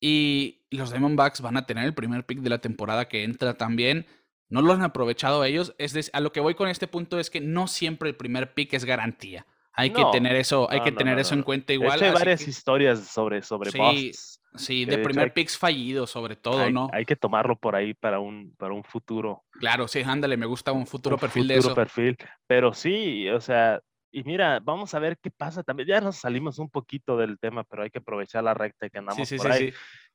Y 0.00 0.66
los 0.70 0.90
Diamondbacks 0.90 1.42
van 1.42 1.58
a 1.58 1.66
tener 1.66 1.84
el 1.84 1.94
primer 1.94 2.24
pick 2.24 2.40
de 2.40 2.50
la 2.50 2.60
temporada 2.60 3.08
que 3.08 3.24
entra 3.24 3.54
también. 3.54 4.06
No 4.48 4.62
lo 4.62 4.72
han 4.72 4.82
aprovechado 4.82 5.44
ellos. 5.44 5.74
Es 5.78 6.10
a 6.14 6.20
lo 6.20 6.32
que 6.32 6.40
voy 6.40 6.54
con 6.54 6.68
este 6.68 6.86
punto 6.86 7.18
es 7.18 7.28
que 7.28 7.40
no 7.40 7.66
siempre 7.66 8.08
el 8.08 8.16
primer 8.16 8.54
pick 8.54 8.72
es 8.72 8.84
garantía. 8.84 9.46
Hay 9.72 9.90
que 9.90 10.04
tener 10.12 10.36
eso, 10.36 10.70
hay 10.70 10.80
que 10.82 10.92
tener 10.92 11.18
eso 11.18 11.34
en 11.34 11.42
cuenta 11.42 11.72
igual. 11.72 12.02
Hay 12.02 12.12
varias 12.12 12.46
historias 12.46 13.00
sobre, 13.06 13.42
sobre 13.42 13.70
sí, 13.70 14.12
Sí, 14.56 14.84
de 14.84 14.98
primer 14.98 15.32
picks 15.32 15.56
fallido 15.56 16.06
sobre 16.06 16.34
todo, 16.34 16.70
¿no? 16.70 16.88
Hay 16.92 17.04
que 17.04 17.14
tomarlo 17.14 17.56
por 17.56 17.76
ahí 17.76 17.94
para 17.94 18.18
un, 18.18 18.54
para 18.56 18.74
un 18.74 18.82
futuro. 18.82 19.44
Claro, 19.52 19.86
sí, 19.86 20.02
ándale, 20.04 20.36
me 20.36 20.46
gusta 20.46 20.72
un 20.72 20.86
futuro 20.86 21.16
perfil 21.16 21.46
de 21.46 21.56
eso. 21.56 21.74
perfil, 21.74 22.16
pero 22.46 22.74
sí, 22.74 23.28
o 23.28 23.40
sea, 23.40 23.80
y 24.10 24.24
mira, 24.24 24.58
vamos 24.60 24.92
a 24.94 24.98
ver 24.98 25.18
qué 25.18 25.30
pasa 25.30 25.62
también. 25.62 25.88
Ya 25.88 26.00
nos 26.00 26.16
salimos 26.16 26.58
un 26.58 26.68
poquito 26.68 27.16
del 27.16 27.38
tema, 27.38 27.62
pero 27.62 27.84
hay 27.84 27.90
que 27.90 28.00
aprovechar 28.00 28.42
la 28.42 28.54
recta 28.54 28.90
que 28.90 28.98
andamos 28.98 29.28
sí, 29.28 29.38
sí, 29.38 29.42
por 29.42 29.52
ahí. 29.52 29.72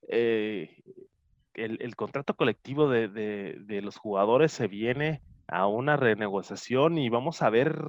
Eh, 0.10 0.82
el, 1.54 1.78
el, 1.82 1.96
contrato 1.96 2.36
colectivo 2.36 2.90
de, 2.90 3.08
de, 3.08 3.56
de 3.62 3.82
los 3.82 3.96
jugadores 3.96 4.52
se 4.52 4.68
viene 4.68 5.22
a 5.48 5.68
una 5.68 5.96
renegociación 5.96 6.98
y 6.98 7.08
vamos 7.08 7.42
a 7.42 7.50
ver 7.50 7.82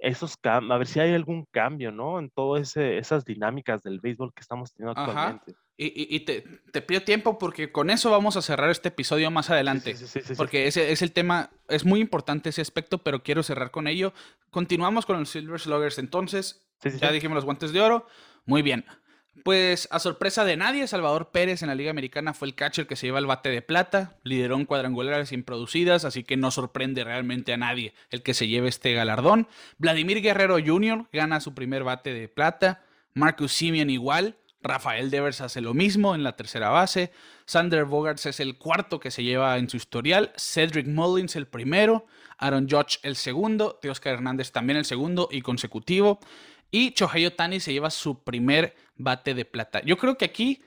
esos 0.00 0.36
a 0.42 0.60
ver 0.60 0.86
si 0.86 1.00
hay 1.00 1.14
algún 1.14 1.46
cambio, 1.50 1.92
¿no? 1.92 2.18
En 2.18 2.30
todas 2.30 2.76
esas 2.76 3.24
dinámicas 3.24 3.82
del 3.82 4.00
béisbol 4.00 4.32
que 4.34 4.40
estamos 4.40 4.72
teniendo 4.72 4.98
actualmente. 4.98 5.54
Y, 5.82 6.20
te, 6.20 6.42
pido 6.82 7.00
tiempo 7.02 7.38
porque 7.38 7.72
con 7.72 7.88
eso 7.88 8.10
vamos 8.10 8.36
a 8.36 8.42
cerrar 8.42 8.68
este 8.68 8.88
episodio 8.88 9.30
más 9.30 9.48
adelante. 9.48 9.94
porque 10.36 10.66
ese 10.66 10.92
es 10.92 11.00
el 11.00 11.12
tema, 11.12 11.50
es 11.68 11.86
muy 11.86 12.00
importante 12.00 12.50
ese 12.50 12.60
aspecto, 12.60 12.98
pero 12.98 13.22
quiero 13.22 13.42
cerrar 13.42 13.70
con 13.70 13.86
ello. 13.86 14.12
Continuamos 14.50 15.06
con 15.06 15.18
los 15.18 15.30
Silver 15.30 15.58
Sluggers 15.58 15.98
entonces. 15.98 16.66
ya 17.00 17.10
dijimos 17.12 17.36
los 17.36 17.46
guantes 17.46 17.72
de 17.72 17.80
oro. 17.80 18.06
Muy 18.44 18.60
bien. 18.60 18.84
Pues 19.44 19.88
a 19.90 20.00
sorpresa 20.00 20.44
de 20.44 20.56
nadie, 20.56 20.86
Salvador 20.86 21.30
Pérez 21.30 21.62
en 21.62 21.68
la 21.68 21.74
Liga 21.74 21.90
Americana 21.90 22.34
fue 22.34 22.48
el 22.48 22.54
catcher 22.54 22.86
que 22.86 22.96
se 22.96 23.06
lleva 23.06 23.20
el 23.20 23.26
bate 23.26 23.48
de 23.48 23.62
plata, 23.62 24.18
lideró 24.22 24.56
en 24.56 24.66
cuadrangulares 24.66 25.32
improducidas, 25.32 26.04
así 26.04 26.24
que 26.24 26.36
no 26.36 26.50
sorprende 26.50 27.04
realmente 27.04 27.52
a 27.52 27.56
nadie 27.56 27.94
el 28.10 28.22
que 28.22 28.34
se 28.34 28.48
lleve 28.48 28.68
este 28.68 28.92
galardón. 28.92 29.48
Vladimir 29.78 30.20
Guerrero 30.20 30.58
Jr. 30.64 31.06
gana 31.12 31.40
su 31.40 31.54
primer 31.54 31.84
bate 31.84 32.12
de 32.12 32.28
plata, 32.28 32.82
Marcus 33.14 33.52
Simeon 33.52 33.88
igual, 33.88 34.36
Rafael 34.62 35.10
Devers 35.10 35.40
hace 35.40 35.62
lo 35.62 35.72
mismo 35.72 36.14
en 36.14 36.22
la 36.22 36.36
tercera 36.36 36.68
base, 36.68 37.12
Sander 37.46 37.86
Bogarts 37.86 38.26
es 38.26 38.40
el 38.40 38.58
cuarto 38.58 39.00
que 39.00 39.10
se 39.10 39.24
lleva 39.24 39.56
en 39.56 39.70
su 39.70 39.76
historial, 39.76 40.32
Cedric 40.36 40.86
Mullins 40.86 41.34
el 41.36 41.46
primero, 41.46 42.06
Aaron 42.36 42.68
Judge 42.68 42.98
el 43.02 43.16
segundo, 43.16 43.78
Teoscar 43.80 44.14
Hernández 44.14 44.52
también 44.52 44.76
el 44.76 44.84
segundo 44.84 45.28
y 45.30 45.40
consecutivo. 45.40 46.20
Y 46.70 46.92
Chohei 46.92 47.26
Otani 47.26 47.58
se 47.58 47.72
lleva 47.72 47.90
su 47.90 48.22
primer 48.22 48.76
bate 49.00 49.34
de 49.34 49.44
plata. 49.44 49.82
Yo 49.82 49.96
creo 49.96 50.16
que 50.16 50.24
aquí 50.24 50.62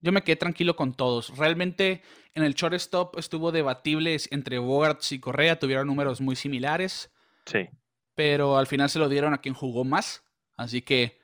yo 0.00 0.12
me 0.12 0.22
quedé 0.22 0.36
tranquilo 0.36 0.76
con 0.76 0.94
todos. 0.94 1.36
Realmente 1.36 2.02
en 2.34 2.44
el 2.44 2.54
shortstop 2.54 3.18
estuvo 3.18 3.52
debatible 3.52 4.16
entre 4.30 4.58
Bogarts 4.58 5.12
y 5.12 5.20
Correa, 5.20 5.58
tuvieron 5.58 5.86
números 5.86 6.20
muy 6.20 6.36
similares. 6.36 7.10
Sí. 7.46 7.68
Pero 8.14 8.58
al 8.58 8.66
final 8.66 8.90
se 8.90 8.98
lo 8.98 9.08
dieron 9.08 9.34
a 9.34 9.38
quien 9.38 9.54
jugó 9.54 9.84
más. 9.84 10.24
Así 10.56 10.82
que 10.82 11.18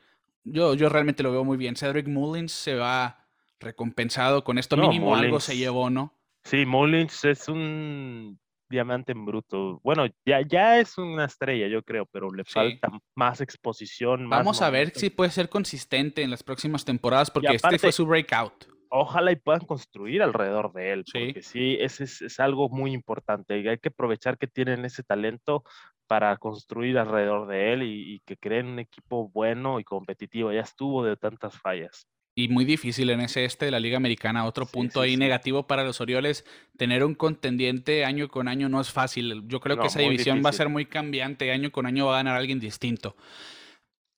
yo, 0.45 0.75
yo 0.75 0.89
realmente 0.89 1.23
lo 1.23 1.33
veo 1.33 1.45
muy 1.45 1.57
bien. 1.57 1.77
Cedric 1.77 2.09
Mullins 2.09 2.53
se 2.53 2.75
va 2.75 3.27
recompensado 3.61 4.45
con 4.45 4.59
esto 4.59 4.77
mínimo, 4.77 5.17
algo 5.17 5.41
se 5.41 5.57
llevó, 5.57 5.91
¿no? 5.91 6.15
Sí, 6.45 6.65
Mullins 6.65 7.25
es 7.25 7.49
un 7.49 8.39
diamante 8.69 9.13
en 9.13 9.25
bruto. 9.25 9.81
Bueno, 9.83 10.07
ya, 10.25 10.41
ya 10.43 10.79
es 10.79 10.99
una 10.99 11.25
estrella, 11.25 11.69
yo 11.69 11.83
creo, 11.83 12.07
pero 12.07 12.31
le 12.31 12.45
falta 12.45 12.89
más 13.15 13.41
exposición. 13.41 14.29
Vamos 14.29 14.63
a 14.63 14.71
ver 14.71 14.93
si 14.95 15.11
puede 15.11 15.31
ser 15.31 15.49
consistente 15.49 16.23
en 16.23 16.31
las 16.31 16.43
próximas 16.43 16.85
temporadas, 16.85 17.31
porque 17.31 17.55
este 17.55 17.79
fue 17.79 17.93
su 17.93 18.07
breakout. 18.07 18.67
Ojalá 18.91 19.33
y 19.33 19.37
puedan 19.37 19.67
construir 19.67 20.23
alrededor 20.23 20.73
de 20.73 20.93
él, 20.93 21.05
porque 21.13 21.43
sí, 21.43 21.77
es, 21.79 22.01
es, 22.01 22.41
algo 22.41 22.71
muy 22.71 22.93
importante. 22.93 23.69
hay 23.69 23.79
que 23.79 23.89
aprovechar 23.89 24.39
que 24.39 24.47
tienen 24.47 24.85
ese 24.87 25.03
talento 25.03 25.63
para 26.07 26.35
construir 26.39 26.97
alrededor 26.97 27.47
de 27.49 27.75
él 27.75 27.83
y, 27.83 28.15
y 28.15 28.21
que 28.21 28.39
creen 28.39 28.67
un 28.67 28.79
equipo 28.79 29.29
bueno 29.29 29.79
y 29.79 29.85
competitivo. 29.85 30.53
Ya 30.53 30.63
estuvo 30.63 31.05
de 31.05 31.17
tantas 31.19 31.59
fallas 31.59 32.09
y 32.39 32.47
muy 32.47 32.65
difícil 32.65 33.11
en 33.11 33.21
ese 33.21 33.45
este 33.45 33.65
de 33.65 33.73
la 33.73 33.81
Liga 33.81 33.97
Americana. 33.97 34.45
Otro 34.45 34.65
punto 34.65 35.01
ahí 35.01 35.17
negativo 35.17 35.65
para 35.65 35.83
los 35.83 36.01
Orioles, 36.01 36.45
tener 36.77 37.03
un 37.03 37.17
contendiente 37.17 38.05
año 38.05 38.29
con 38.29 38.47
año 38.47 38.69
no 38.69 38.81
es 38.81 38.93
fácil. 38.93 39.43
Yo 39.49 39.59
creo 39.59 39.77
que 39.77 39.89
esa 39.89 39.99
división 39.99 40.41
va 40.47 40.51
a 40.51 40.53
ser 40.53 40.69
muy 40.69 40.87
cambiante, 40.87 41.51
año 41.51 41.73
con 41.73 41.85
año 41.85 42.07
va 42.07 42.13
a 42.15 42.17
ganar 42.19 42.37
alguien 42.37 42.61
distinto. 42.61 43.17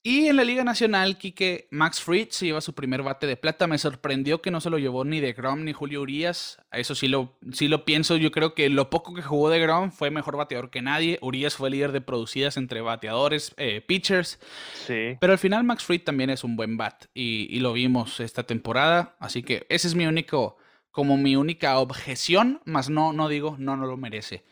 Y 0.03 0.25
en 0.25 0.35
la 0.35 0.43
Liga 0.43 0.63
Nacional, 0.63 1.19
Quique 1.19 1.67
Max 1.69 2.01
Fried 2.01 2.29
se 2.31 2.47
lleva 2.47 2.61
su 2.61 2.73
primer 2.73 3.03
bate 3.03 3.27
de 3.27 3.37
plata. 3.37 3.67
Me 3.67 3.77
sorprendió 3.77 4.41
que 4.41 4.49
no 4.49 4.59
se 4.59 4.71
lo 4.71 4.79
llevó 4.79 5.05
ni 5.05 5.19
de 5.19 5.33
Grom 5.33 5.63
ni 5.63 5.73
Julio 5.73 6.01
Urias. 6.01 6.57
Eso 6.71 6.95
sí 6.95 7.07
lo, 7.07 7.37
sí 7.51 7.67
lo 7.67 7.85
pienso. 7.85 8.17
Yo 8.17 8.31
creo 8.31 8.55
que 8.55 8.67
lo 8.69 8.89
poco 8.89 9.13
que 9.13 9.21
jugó 9.21 9.51
de 9.51 9.59
Grom 9.59 9.91
fue 9.91 10.09
mejor 10.09 10.37
bateador 10.37 10.71
que 10.71 10.81
nadie. 10.81 11.19
Urias 11.21 11.53
fue 11.53 11.69
líder 11.69 11.91
de 11.91 12.01
producidas 12.01 12.57
entre 12.57 12.81
bateadores, 12.81 13.53
eh, 13.57 13.81
pitchers. 13.81 14.39
Sí. 14.87 15.17
Pero 15.19 15.33
al 15.33 15.39
final 15.39 15.63
Max 15.65 15.83
Fried 15.83 16.01
también 16.01 16.31
es 16.31 16.43
un 16.43 16.55
buen 16.55 16.77
bat. 16.77 17.05
Y, 17.13 17.59
lo 17.59 17.73
vimos 17.73 18.19
esta 18.21 18.41
temporada. 18.41 19.15
Así 19.19 19.43
que 19.43 19.67
ese 19.69 19.87
es 19.87 19.93
mi 19.93 20.07
único, 20.07 20.57
como 20.89 21.15
mi 21.15 21.35
única 21.35 21.77
objeción. 21.77 22.59
Más 22.65 22.89
no, 22.89 23.13
no 23.13 23.27
digo, 23.27 23.55
no, 23.59 23.77
no 23.77 23.85
lo 23.85 23.97
merece. 23.97 24.43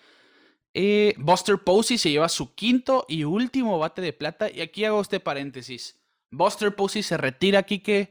Eh, 0.82 1.14
Buster 1.18 1.58
Posey 1.58 1.98
se 1.98 2.10
lleva 2.10 2.30
su 2.30 2.56
quinto 2.56 3.06
y 3.10 3.26
último 3.26 3.78
bate 3.80 4.02
de 4.02 4.14
plata. 4.14 4.50
Y 4.50 4.62
aquí 4.62 4.86
hago 4.86 5.02
este 5.02 5.20
paréntesis. 5.20 6.00
Buster 6.32 6.74
Posey 6.74 7.04
se 7.04 7.18
retira, 7.18 7.64
Kike. 7.64 8.10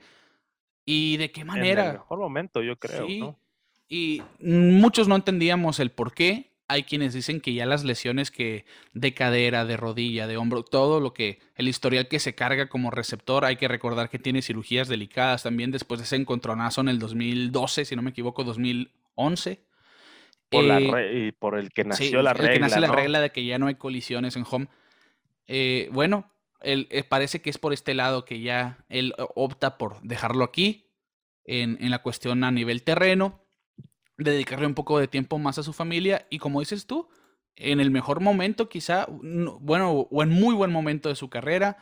¿Y 0.85 1.17
de 1.17 1.33
qué 1.33 1.47
manera? 1.47 1.85
En 1.85 1.91
el 1.93 1.93
mejor 1.95 2.19
momento, 2.19 2.63
yo 2.63 2.79
creo. 2.79 3.39
Y 3.89 4.23
muchos 4.41 5.09
no 5.09 5.17
entendíamos 5.17 5.81
el 5.81 5.91
por 5.91 6.13
qué. 6.13 6.53
Hay 6.69 6.83
quienes 6.83 7.15
dicen 7.15 7.41
que 7.41 7.55
ya 7.55 7.65
las 7.65 7.85
lesiones 7.85 8.31
que 8.31 8.67
de 8.93 9.15
cadera, 9.15 9.65
de 9.65 9.79
rodilla, 9.79 10.27
de 10.27 10.37
hombro, 10.37 10.63
todo 10.63 11.01
lo 11.01 11.15
que 11.15 11.39
el 11.55 11.69
historial 11.69 12.07
que 12.07 12.19
se 12.19 12.35
carga 12.35 12.69
como 12.69 12.91
receptor, 12.91 13.47
hay 13.47 13.57
que 13.57 13.69
recordar 13.69 14.11
que 14.11 14.19
tiene 14.19 14.43
cirugías 14.43 14.89
delicadas 14.89 15.45
también 15.45 15.71
después 15.71 16.01
de 16.01 16.05
ese 16.05 16.17
encontronazo 16.17 16.83
en 16.83 16.89
el 16.89 16.99
2012, 16.99 17.87
si 17.87 17.97
no 17.97 18.03
me 18.03 18.11
equivoco, 18.11 18.45
2011 18.45 19.68
por, 20.51 20.65
la 20.65 20.79
eh, 20.81 21.33
por 21.39 21.59
el 21.59 21.71
que 21.71 21.85
nació 21.85 22.23
la 22.23 22.33
regla. 22.33 22.53
El 22.53 22.55
que 22.55 22.61
nació 22.61 22.81
la 22.81 22.93
regla 22.93 23.21
de 23.21 23.31
que 23.31 23.45
ya 23.45 23.59
no 23.59 23.67
hay 23.67 23.75
colisiones 23.75 24.37
en 24.37 24.45
home. 24.49 24.69
Eh, 25.47 25.89
bueno, 25.93 26.31
él, 26.61 26.89
eh, 26.91 27.05
parece 27.05 27.41
que 27.41 27.51
es 27.51 27.59
por 27.59 27.73
este 27.73 27.95
lado 27.95 28.25
que 28.25 28.41
ya 28.41 28.85
él 28.89 29.15
opta 29.35 29.79
por 29.79 30.01
dejarlo 30.03 30.45
aquí, 30.45 30.91
en, 31.45 31.79
en, 31.81 31.91
la 31.91 32.03
cuestión 32.03 32.45
a 32.45 32.51
nivel 32.51 32.83
terreno, 32.83 33.41
dedicarle 34.19 34.67
un 34.67 34.75
poco 34.75 34.99
de 34.99 35.09
tiempo 35.09 35.39
más 35.39 35.59
a 35.59 35.63
su 35.63 35.73
familia 35.73 36.27
y 36.29 36.39
como 36.39 36.61
dices 36.61 36.87
tú, 36.87 37.09
en 37.57 37.81
el 37.81 37.91
mejor 37.91 38.21
momento 38.21 38.69
quizá, 38.69 39.07
bueno, 39.09 39.93
o 39.93 40.23
en 40.23 40.31
muy 40.31 40.55
buen 40.55 40.71
momento 40.71 41.09
de 41.09 41.17
su 41.17 41.29
carrera, 41.29 41.79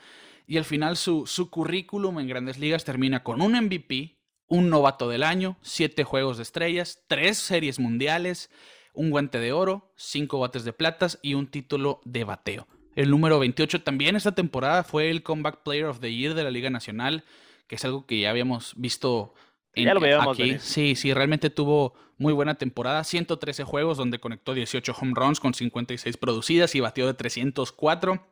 y 0.47 0.59
al 0.59 0.65
final 0.65 0.97
su, 0.97 1.27
su 1.27 1.51
currículum 1.51 2.21
en 2.21 2.29
grandes 2.29 2.59
ligas 2.59 2.85
termina 2.85 3.23
con 3.23 3.43
un 3.43 3.53
MVP, 3.53 4.16
un 4.49 4.71
novato 4.71 5.09
del 5.09 5.23
año, 5.23 5.57
siete 5.63 6.05
juegos 6.05 6.37
de 6.37 6.45
estrellas, 6.45 7.03
tres 7.09 7.39
series 7.39 7.79
mundiales, 7.79 8.51
un 8.95 9.11
guante 9.11 9.39
de 9.39 9.53
oro, 9.53 9.93
cinco 9.97 10.39
bates 10.39 10.65
de 10.65 10.73
platas 10.73 11.19
y 11.23 11.35
un 11.35 11.49
título 11.49 12.01
de 12.05 12.25
bateo. 12.25 12.67
El 12.95 13.11
número 13.11 13.39
28 13.39 13.83
también 13.83 14.17
esta 14.17 14.35
temporada 14.35 14.83
fue 14.83 15.11
el 15.11 15.23
Comeback 15.23 15.63
Player 15.63 15.87
of 15.87 16.01
the 16.01 16.15
Year 16.15 16.35
de 16.35 16.45
la 16.45 16.51
Liga 16.51 16.71
Nacional, 16.71 17.25
que 17.67 17.75
es 17.75 17.85
algo 17.85 18.07
que 18.07 18.21
ya 18.21 18.31
habíamos 18.31 18.73
visto 18.77 19.35
ya 19.75 19.95
lo 19.95 20.01
veíamos 20.01 20.39
aquí. 20.39 20.57
Sí, 20.59 20.95
sí, 20.95 21.13
realmente 21.13 21.51
tuvo 21.51 21.95
muy 22.17 22.33
buena 22.33 22.55
temporada. 22.55 23.05
113 23.05 23.65
juegos 23.65 23.99
donde 23.99 24.19
conectó 24.19 24.55
18 24.55 24.95
home 24.99 25.13
runs 25.15 25.41
con 25.41 25.53
56 25.53 26.17
producidas 26.17 26.75
y 26.75 26.81
batió 26.81 27.07
de 27.07 27.15
304 27.15 28.27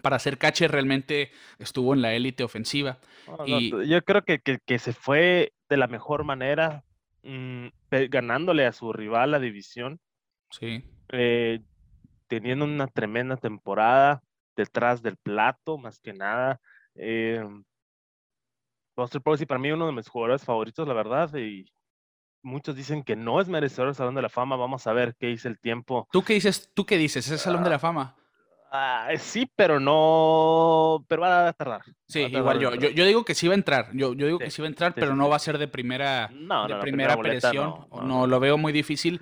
para 0.00 0.18
ser 0.18 0.38
catcher 0.38 0.70
realmente 0.70 1.30
estuvo 1.58 1.94
en 1.94 2.02
la 2.02 2.14
élite 2.14 2.44
ofensiva. 2.44 2.98
y... 3.46 3.70
yo 3.88 4.02
creo 4.02 4.22
que, 4.22 4.40
que, 4.40 4.78
se 4.78 4.92
fue 4.92 5.52
de 5.68 5.76
la 5.76 5.86
mejor 5.86 6.24
manera, 6.24 6.84
mm, 7.22 7.66
ganándole 8.08 8.66
a 8.66 8.72
su 8.72 8.92
rival 8.92 9.32
la 9.32 9.40
división. 9.40 10.00
Sí. 10.50 10.84
Eh, 11.10 11.60
teniendo 12.28 12.64
una 12.64 12.86
tremenda 12.86 13.36
temporada 13.36 14.22
detrás 14.56 15.02
del 15.02 15.16
plato, 15.16 15.78
más 15.78 15.98
que 16.00 16.12
nada. 16.12 16.60
Eh, 16.94 17.44
Buster 18.96 19.20
Posey 19.20 19.46
para 19.46 19.58
mí 19.58 19.70
uno 19.70 19.86
de 19.86 19.92
mis 19.92 20.08
jugadores 20.08 20.44
favoritos, 20.44 20.86
la 20.86 20.94
verdad, 20.94 21.34
y 21.36 21.66
muchos 22.42 22.76
dicen 22.76 23.02
que 23.02 23.16
no 23.16 23.40
es 23.40 23.48
merecedor 23.48 23.88
del 23.88 23.94
Salón 23.94 24.14
de 24.14 24.22
la 24.22 24.28
Fama. 24.28 24.56
Vamos 24.56 24.86
a 24.86 24.92
ver 24.92 25.14
qué 25.18 25.28
dice 25.28 25.48
el 25.48 25.58
tiempo. 25.58 26.08
¿Tú 26.12 26.22
qué 26.22 26.34
dices? 26.34 26.70
¿Tú 26.74 26.84
qué 26.84 26.98
dices? 26.98 27.26
¿Es 27.26 27.32
el 27.32 27.38
Salón 27.38 27.64
de 27.64 27.70
la 27.70 27.76
ah, 27.76 27.80
Fama? 27.80 28.16
Ah, 28.74 29.10
sí, 29.18 29.46
pero 29.54 29.78
no. 29.78 31.04
Pero 31.06 31.20
va 31.20 31.48
a 31.48 31.52
tardar. 31.52 31.82
Sí, 32.08 32.20
igual 32.20 32.58
yo. 32.58 32.74
yo. 32.74 33.04
digo 33.04 33.22
que 33.22 33.34
sí 33.34 33.46
va 33.46 33.52
a 33.52 33.56
entrar. 33.56 33.90
Yo, 33.92 34.14
yo 34.14 34.24
digo 34.24 34.38
que 34.38 34.50
sí 34.50 34.62
va 34.62 34.66
a 34.66 34.70
entrar, 34.70 34.94
pero 34.94 35.14
no 35.14 35.28
va 35.28 35.36
a 35.36 35.40
ser 35.40 35.58
de 35.58 35.68
primera, 35.68 36.30
de 36.30 36.76
primera, 36.80 37.12
aparición. 37.12 37.86
No, 38.02 38.26
lo 38.26 38.40
veo 38.40 38.56
muy 38.56 38.72
difícil. 38.72 39.20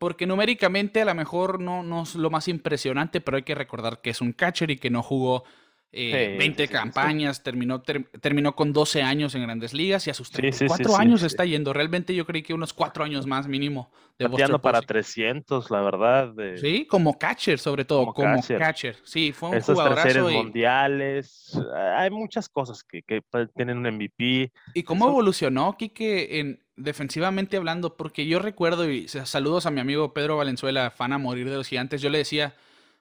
Porque 0.00 0.26
numéricamente 0.26 1.00
a 1.00 1.04
lo 1.04 1.14
mejor 1.14 1.60
no, 1.60 1.84
no 1.84 2.02
es 2.02 2.16
lo 2.16 2.28
más 2.28 2.48
impresionante, 2.48 3.20
pero 3.20 3.36
hay 3.36 3.44
que 3.44 3.54
recordar 3.54 4.00
que 4.00 4.10
es 4.10 4.20
un 4.20 4.32
catcher 4.32 4.70
y 4.70 4.76
que 4.76 4.90
no 4.90 5.02
jugó 5.02 5.44
20 5.90 6.62
eh, 6.62 6.68
campañas, 6.68 7.42
terminó, 7.42 7.80
terminó 7.80 8.54
con 8.54 8.74
12 8.74 9.02
años 9.02 9.34
en 9.34 9.42
grandes 9.42 9.72
ligas 9.72 10.06
y 10.06 10.10
a 10.10 10.14
sus 10.14 10.30
34 10.30 10.96
años 10.96 11.22
está 11.22 11.46
yendo. 11.46 11.72
Realmente 11.72 12.14
yo 12.14 12.26
creí 12.26 12.42
que 12.42 12.52
unos 12.52 12.74
4 12.74 13.04
años 13.04 13.26
más 13.26 13.48
mínimo. 13.48 13.90
De 14.18 14.28
para 14.58 14.82
300, 14.82 15.70
la 15.70 15.80
verdad. 15.80 16.34
Sí, 16.56 16.86
como 16.86 17.18
catcher 17.18 17.58
sobre 17.58 17.84
todo, 17.84 18.12
como, 18.12 18.42
catcher. 18.42 18.96
Sí, 19.04 19.32
fue 19.32 19.50
un 19.50 19.60
jugadorazo. 19.60 20.30
Y... 20.30 20.34
mundiales, 20.34 21.58
hay 21.96 22.10
muchas 22.10 22.48
cosas 22.48 22.84
que, 22.84 23.02
que, 23.02 23.22
tienen 23.56 23.78
un 23.78 23.94
MVP. 23.94 24.52
¿Y 24.74 24.82
cómo 24.82 25.08
evolucionó, 25.08 25.76
Kike, 25.78 26.40
en, 26.40 26.62
defensivamente 26.76 27.56
hablando? 27.56 27.96
Porque 27.96 28.26
yo 28.26 28.40
recuerdo, 28.40 28.90
y 28.90 29.08
saludos 29.08 29.64
a 29.64 29.70
mi 29.70 29.80
amigo 29.80 30.12
Pedro 30.12 30.36
Valenzuela, 30.36 30.90
fan 30.90 31.14
a 31.14 31.18
morir 31.18 31.48
de 31.48 31.56
los 31.56 31.68
gigantes, 31.68 32.02
yo 32.02 32.10
le 32.10 32.18
decía, 32.18 32.54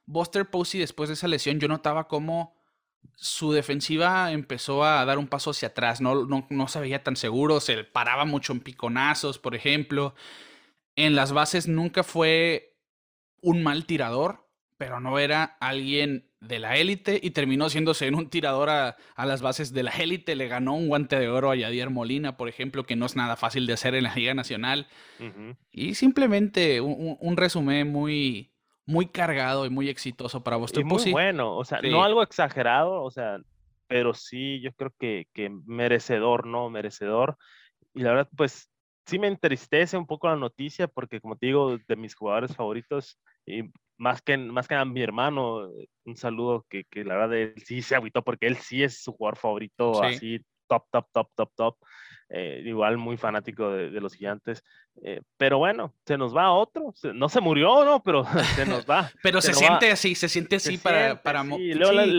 Buster 0.06 0.50
Posey 0.50 0.80
después 0.80 1.10
de 1.10 1.16
esa 1.16 1.28
lesión, 1.28 1.60
yo 1.60 1.68
notaba 1.68 2.08
cómo 2.08 2.57
su 3.16 3.52
defensiva 3.52 4.32
empezó 4.32 4.84
a 4.84 5.04
dar 5.06 5.18
un 5.18 5.28
paso 5.28 5.50
hacia 5.50 5.70
atrás, 5.70 6.02
no, 6.02 6.28
no, 6.50 6.68
se 6.68 6.80
veía 6.80 7.04
tan 7.04 7.16
seguro, 7.16 7.60
se 7.60 7.84
paraba 7.84 8.26
mucho 8.26 8.54
en 8.54 8.60
piconazos, 8.60 9.40
por 9.40 9.56
ejemplo. 9.56 10.14
En 10.96 11.16
las 11.16 11.32
bases 11.32 11.68
nunca 11.68 12.04
fue 12.04 12.78
un 13.42 13.64
mal 13.64 13.86
tirador, 13.86 14.48
pero 14.78 15.00
no 15.00 15.18
era 15.20 15.58
alguien 15.60 16.30
de 16.40 16.60
la 16.60 16.78
élite 16.78 17.20
y 17.22 17.32
terminó 17.32 17.70
siéndose 17.70 18.06
en 18.06 18.16
un 18.16 18.30
tirador 18.30 18.70
a, 18.70 18.98
las 19.18 19.42
bases 19.42 19.74
de 19.74 19.84
la 19.84 19.92
élite. 19.92 20.36
Le 20.36 20.48
ganó 20.48 20.76
un 20.76 20.88
guante 20.88 21.20
de 21.20 21.30
oro 21.30 21.52
a 21.52 21.56
Yadier 21.56 21.90
Molina, 21.90 22.38
por 22.38 22.50
ejemplo, 22.50 22.86
que 22.86 22.96
no 22.96 23.08
es 23.08 23.16
nada 23.16 23.36
fácil 23.36 23.66
de 23.66 23.74
hacer 23.74 23.96
en 23.96 24.04
la 24.04 24.16
Liga 24.16 24.34
Nacional. 24.34 24.88
Y 25.72 25.96
simplemente 25.96 26.82
un, 26.82 27.38
resumen 27.38 27.92
muy, 27.92 28.54
muy 28.88 29.06
cargado 29.08 29.66
y 29.66 29.70
muy 29.70 29.90
exitoso 29.90 30.44
para 30.44 30.58
vos. 30.58 30.72
Y 30.76 30.84
muy 30.84 31.12
bueno, 31.12 31.56
o 31.56 31.66
sea, 31.66 31.80
no 31.82 32.04
algo 32.04 32.24
exagerado, 32.24 33.04
o 33.04 33.12
sea, 33.12 33.40
pero 33.88 34.14
sí, 34.14 34.62
yo 34.62 34.72
creo 34.74 34.94
que, 34.98 35.28
que 35.34 35.50
merecedor, 35.66 36.48
¿no? 36.48 36.70
Merecedor. 36.70 37.38
Y 37.94 38.02
la 38.02 38.12
verdad, 38.12 38.30
pues 38.36 38.72
sí 39.06 39.20
me 39.20 39.28
entristece 39.28 39.98
un 39.98 40.08
poco 40.08 40.28
la 40.28 40.36
noticia 40.36 40.88
porque, 40.88 41.22
como 41.22 41.36
te 41.36 41.48
digo, 41.48 41.78
de 41.78 41.96
mis 41.96 42.16
jugadores 42.16 42.56
favoritos, 42.56 43.20
y 43.46 43.64
más 43.98 44.22
que, 44.22 44.38
más 44.38 44.68
que 44.68 44.76
a 44.76 44.86
mi 44.86 45.02
hermano, 45.02 45.70
un 46.06 46.16
saludo 46.16 46.66
que, 46.70 46.86
que 46.86 47.04
la 47.04 47.16
verdad 47.16 47.38
él 47.38 47.54
sí 47.66 47.82
se 47.82 47.96
agüitó 47.96 48.24
porque 48.24 48.48
él 48.48 48.58
sí 48.58 48.84
es 48.84 49.04
su 49.04 49.12
jugador 49.14 49.38
favorito, 49.38 50.04
así 50.04 50.42
top, 50.68 50.86
top, 50.92 51.08
top, 51.12 51.30
top, 51.36 51.52
top. 51.56 51.78
Eh, 52.30 52.62
igual 52.66 52.98
muy 52.98 53.18
fanático 53.18 53.72
de, 53.72 53.90
los 54.02 54.14
gigantes. 54.14 54.64
Eh, 55.04 55.22
pero 55.38 55.60
bueno, 55.60 55.94
se 56.06 56.18
nos 56.18 56.36
va 56.36 56.52
otro. 56.52 56.94
no 57.14 57.30
se 57.30 57.42
murió, 57.42 57.86
¿no? 57.86 58.02
Pero 58.02 58.26
se 58.56 58.66
nos 58.66 58.86
va. 58.86 59.12
pero 59.24 59.42
se, 59.42 59.54
siente 59.54 59.92
así, 59.92 60.16
se 60.16 60.28
siente 60.30 60.58
así 60.58 60.78
para, 60.78 61.22
para 61.22 61.44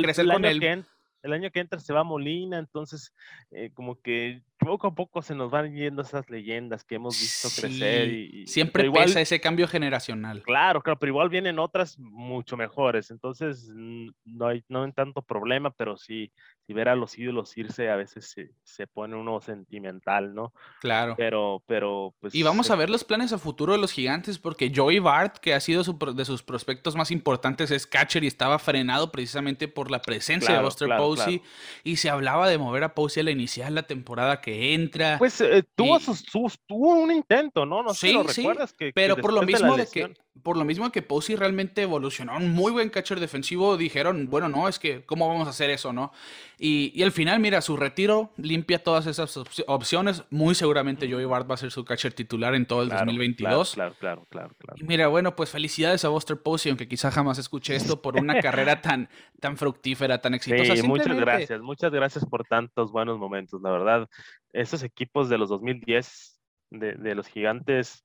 crecer 0.02 0.26
con 0.26 0.44
él 0.44 0.84
el 1.22 1.32
año 1.32 1.50
que 1.50 1.60
entra 1.60 1.80
se 1.80 1.92
va 1.92 2.04
Molina, 2.04 2.58
entonces 2.58 3.12
eh, 3.50 3.70
como 3.74 4.00
que 4.00 4.42
poco 4.58 4.88
a 4.88 4.94
poco 4.94 5.22
se 5.22 5.34
nos 5.34 5.50
van 5.50 5.74
yendo 5.74 6.02
esas 6.02 6.28
leyendas 6.28 6.84
que 6.84 6.96
hemos 6.96 7.18
visto 7.18 7.48
crecer. 7.60 8.08
Y, 8.08 8.46
siempre 8.46 8.84
igual, 8.84 9.04
pesa 9.06 9.20
ese 9.20 9.40
cambio 9.40 9.68
generacional. 9.68 10.42
Claro, 10.42 10.82
claro, 10.82 10.98
pero 10.98 11.10
igual 11.10 11.28
vienen 11.28 11.58
otras 11.58 11.98
mucho 11.98 12.56
mejores, 12.56 13.10
entonces 13.10 13.68
no 13.74 14.46
hay, 14.46 14.64
no 14.68 14.82
hay 14.82 14.92
tanto 14.92 15.22
problema, 15.22 15.70
pero 15.70 15.96
sí, 15.96 16.32
si 16.66 16.72
ver 16.72 16.88
a 16.88 16.96
los 16.96 17.18
ídolos 17.18 17.56
irse 17.56 17.88
a 17.88 17.96
veces 17.96 18.30
se, 18.30 18.50
se, 18.62 18.86
pone 18.86 19.16
uno 19.16 19.40
sentimental, 19.40 20.34
¿no? 20.34 20.52
Claro. 20.80 21.14
Pero, 21.16 21.62
pero, 21.66 22.14
pues... 22.20 22.34
Y 22.34 22.42
vamos 22.42 22.70
a 22.70 22.76
ver 22.76 22.90
los 22.90 23.04
planes 23.04 23.32
a 23.32 23.38
futuro 23.38 23.72
de 23.72 23.78
los 23.78 23.92
gigantes, 23.92 24.38
porque 24.38 24.72
Joey 24.74 24.98
Bart, 24.98 25.38
que 25.38 25.54
ha 25.54 25.60
sido 25.60 25.82
de 25.82 26.24
sus 26.24 26.42
prospectos 26.42 26.96
más 26.96 27.10
importantes, 27.10 27.70
es 27.70 27.86
catcher 27.86 28.24
y 28.24 28.26
estaba 28.26 28.58
frenado 28.58 29.12
precisamente 29.12 29.68
por 29.68 29.90
la 29.90 30.02
presencia 30.02 30.54
de 30.54 30.62
Buster 30.62 30.88
Posey, 30.96 31.42
y 31.84 31.96
se 31.96 32.10
hablaba 32.10 32.48
de 32.48 32.58
mover 32.58 32.84
a 32.84 32.94
Posey 32.94 33.20
a 33.20 33.24
la 33.24 33.30
inicial 33.30 33.74
la 33.74 33.84
temporada 33.84 34.40
que 34.40 34.47
entra. 34.74 35.18
Pues 35.18 35.40
eh, 35.40 35.64
tuvo, 35.74 35.98
sus, 36.00 36.24
tuvo 36.24 36.94
un 36.94 37.12
intento, 37.12 37.66
¿no? 37.66 37.82
No 37.82 37.94
sé 37.94 38.08
sí, 38.08 38.12
lo 38.12 38.22
recuerdas. 38.22 38.72
Que, 38.72 38.92
pero 38.94 39.16
por 39.16 39.32
lo 39.32 39.42
mismo 39.42 39.76
de 39.76 39.86
que 39.86 40.14
por 40.42 40.56
lo 40.56 40.64
mismo 40.64 40.90
que 40.90 41.02
Posey 41.02 41.36
realmente 41.36 41.82
evolucionó, 41.82 42.36
un 42.36 42.50
muy 42.50 42.72
buen 42.72 42.90
catcher 42.90 43.20
defensivo, 43.20 43.76
dijeron, 43.76 44.28
bueno, 44.30 44.48
no, 44.48 44.68
es 44.68 44.78
que, 44.78 45.04
¿cómo 45.04 45.28
vamos 45.28 45.46
a 45.46 45.50
hacer 45.50 45.70
eso, 45.70 45.92
no? 45.92 46.12
Y, 46.58 46.92
y 46.94 47.02
al 47.02 47.12
final, 47.12 47.40
mira, 47.40 47.60
su 47.60 47.76
retiro 47.76 48.32
limpia 48.36 48.82
todas 48.82 49.06
esas 49.06 49.36
opciones. 49.66 50.24
Muy 50.30 50.54
seguramente 50.54 51.10
Joey 51.10 51.24
Bart 51.24 51.48
va 51.48 51.54
a 51.54 51.58
ser 51.58 51.70
su 51.70 51.84
catcher 51.84 52.12
titular 52.12 52.54
en 52.54 52.66
todo 52.66 52.82
el 52.82 52.88
2022. 52.88 53.74
Claro, 53.74 53.94
claro, 53.98 54.26
claro, 54.28 54.54
claro, 54.58 54.76
Y 54.80 54.84
mira, 54.84 55.08
bueno, 55.08 55.36
pues 55.36 55.50
felicidades 55.50 56.04
a 56.04 56.08
Buster 56.08 56.40
Posey, 56.42 56.70
aunque 56.70 56.88
quizá 56.88 57.10
jamás 57.10 57.38
escuche 57.38 57.76
esto, 57.76 58.02
por 58.02 58.16
una 58.16 58.40
carrera 58.42 58.80
tan, 58.80 59.08
tan 59.40 59.56
fructífera, 59.56 60.20
tan 60.20 60.34
exitosa. 60.34 60.74
Sí, 60.74 60.82
muchas 60.82 61.16
gracias, 61.16 61.60
muchas 61.60 61.92
gracias 61.92 62.24
por 62.26 62.44
tantos 62.44 62.90
buenos 62.90 63.18
momentos, 63.18 63.60
la 63.62 63.70
verdad. 63.70 64.08
Esos 64.52 64.82
equipos 64.82 65.28
de 65.28 65.38
los 65.38 65.48
2010, 65.48 66.40
de, 66.70 66.94
de 66.94 67.14
los 67.14 67.28
gigantes, 67.28 68.04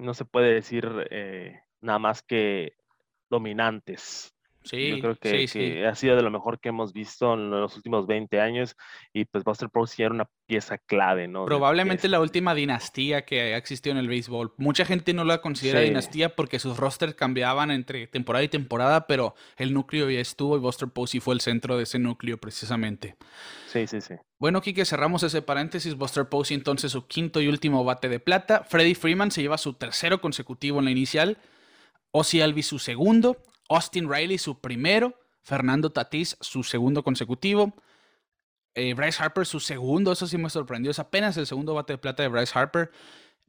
no 0.00 0.14
se 0.14 0.24
puede 0.24 0.54
decir 0.54 0.88
eh, 1.10 1.60
nada 1.80 1.98
más 1.98 2.22
que 2.22 2.76
dominantes. 3.28 4.34
Sí, 4.62 4.90
Yo 4.90 5.00
creo 5.00 5.16
que, 5.16 5.86
ha 5.86 5.94
sido 5.94 6.16
de 6.16 6.22
lo 6.22 6.30
mejor 6.30 6.60
que 6.60 6.68
hemos 6.68 6.92
visto 6.92 7.32
en 7.32 7.50
los 7.50 7.76
últimos 7.76 8.06
20 8.06 8.40
años 8.40 8.76
y 9.12 9.24
pues 9.24 9.42
Buster 9.42 9.70
Posey 9.70 10.04
era 10.04 10.14
una 10.14 10.28
pieza 10.46 10.76
clave, 10.76 11.28
¿no? 11.28 11.46
Probablemente 11.46 12.08
la 12.08 12.20
última 12.20 12.54
dinastía 12.54 13.24
que 13.24 13.54
ha 13.54 13.56
existido 13.56 13.92
en 13.92 13.98
el 13.98 14.08
béisbol. 14.08 14.52
Mucha 14.58 14.84
gente 14.84 15.14
no 15.14 15.24
la 15.24 15.40
considera 15.40 15.80
dinastía 15.80 16.36
porque 16.36 16.58
sus 16.58 16.76
rosters 16.76 17.14
cambiaban 17.14 17.70
entre 17.70 18.06
temporada 18.06 18.44
y 18.44 18.48
temporada, 18.48 19.06
pero 19.06 19.34
el 19.56 19.72
núcleo 19.72 20.10
ya 20.10 20.20
estuvo 20.20 20.56
y 20.56 20.60
Buster 20.60 20.88
Posey 20.88 21.20
fue 21.20 21.34
el 21.34 21.40
centro 21.40 21.78
de 21.78 21.84
ese 21.84 21.98
núcleo 21.98 22.36
precisamente. 22.38 23.16
Sí, 23.66 23.86
sí, 23.86 24.00
sí. 24.00 24.14
Bueno, 24.38 24.60
Kike, 24.60 24.84
cerramos 24.84 25.22
ese 25.22 25.42
paréntesis. 25.42 25.94
Buster 25.94 26.28
Posey 26.28 26.56
entonces 26.56 26.92
su 26.92 27.06
quinto 27.06 27.40
y 27.40 27.48
último 27.48 27.84
bate 27.84 28.08
de 28.08 28.20
plata. 28.20 28.64
Freddie 28.64 28.94
Freeman 28.94 29.30
se 29.30 29.42
lleva 29.42 29.58
su 29.58 29.74
tercero 29.74 30.20
consecutivo 30.20 30.78
en 30.78 30.86
la 30.86 30.90
inicial. 30.90 31.38
Ozzy 32.10 32.40
Alvis 32.40 32.66
su 32.66 32.78
segundo. 32.78 33.36
Austin 33.70 34.10
Riley 34.10 34.36
su 34.36 34.60
primero. 34.60 35.14
Fernando 35.42 35.90
Tatís 35.90 36.36
su 36.40 36.62
segundo 36.62 37.02
consecutivo. 37.02 37.74
Eh, 38.74 38.92
Bryce 38.94 39.22
Harper 39.22 39.46
su 39.46 39.60
segundo. 39.60 40.12
Eso 40.12 40.26
sí 40.26 40.36
me 40.36 40.50
sorprendió. 40.50 40.90
Es 40.90 40.98
apenas 40.98 41.36
el 41.38 41.46
segundo 41.46 41.72
bate 41.72 41.94
de 41.94 41.98
plata 41.98 42.22
de 42.22 42.28
Bryce 42.28 42.58
Harper. 42.58 42.90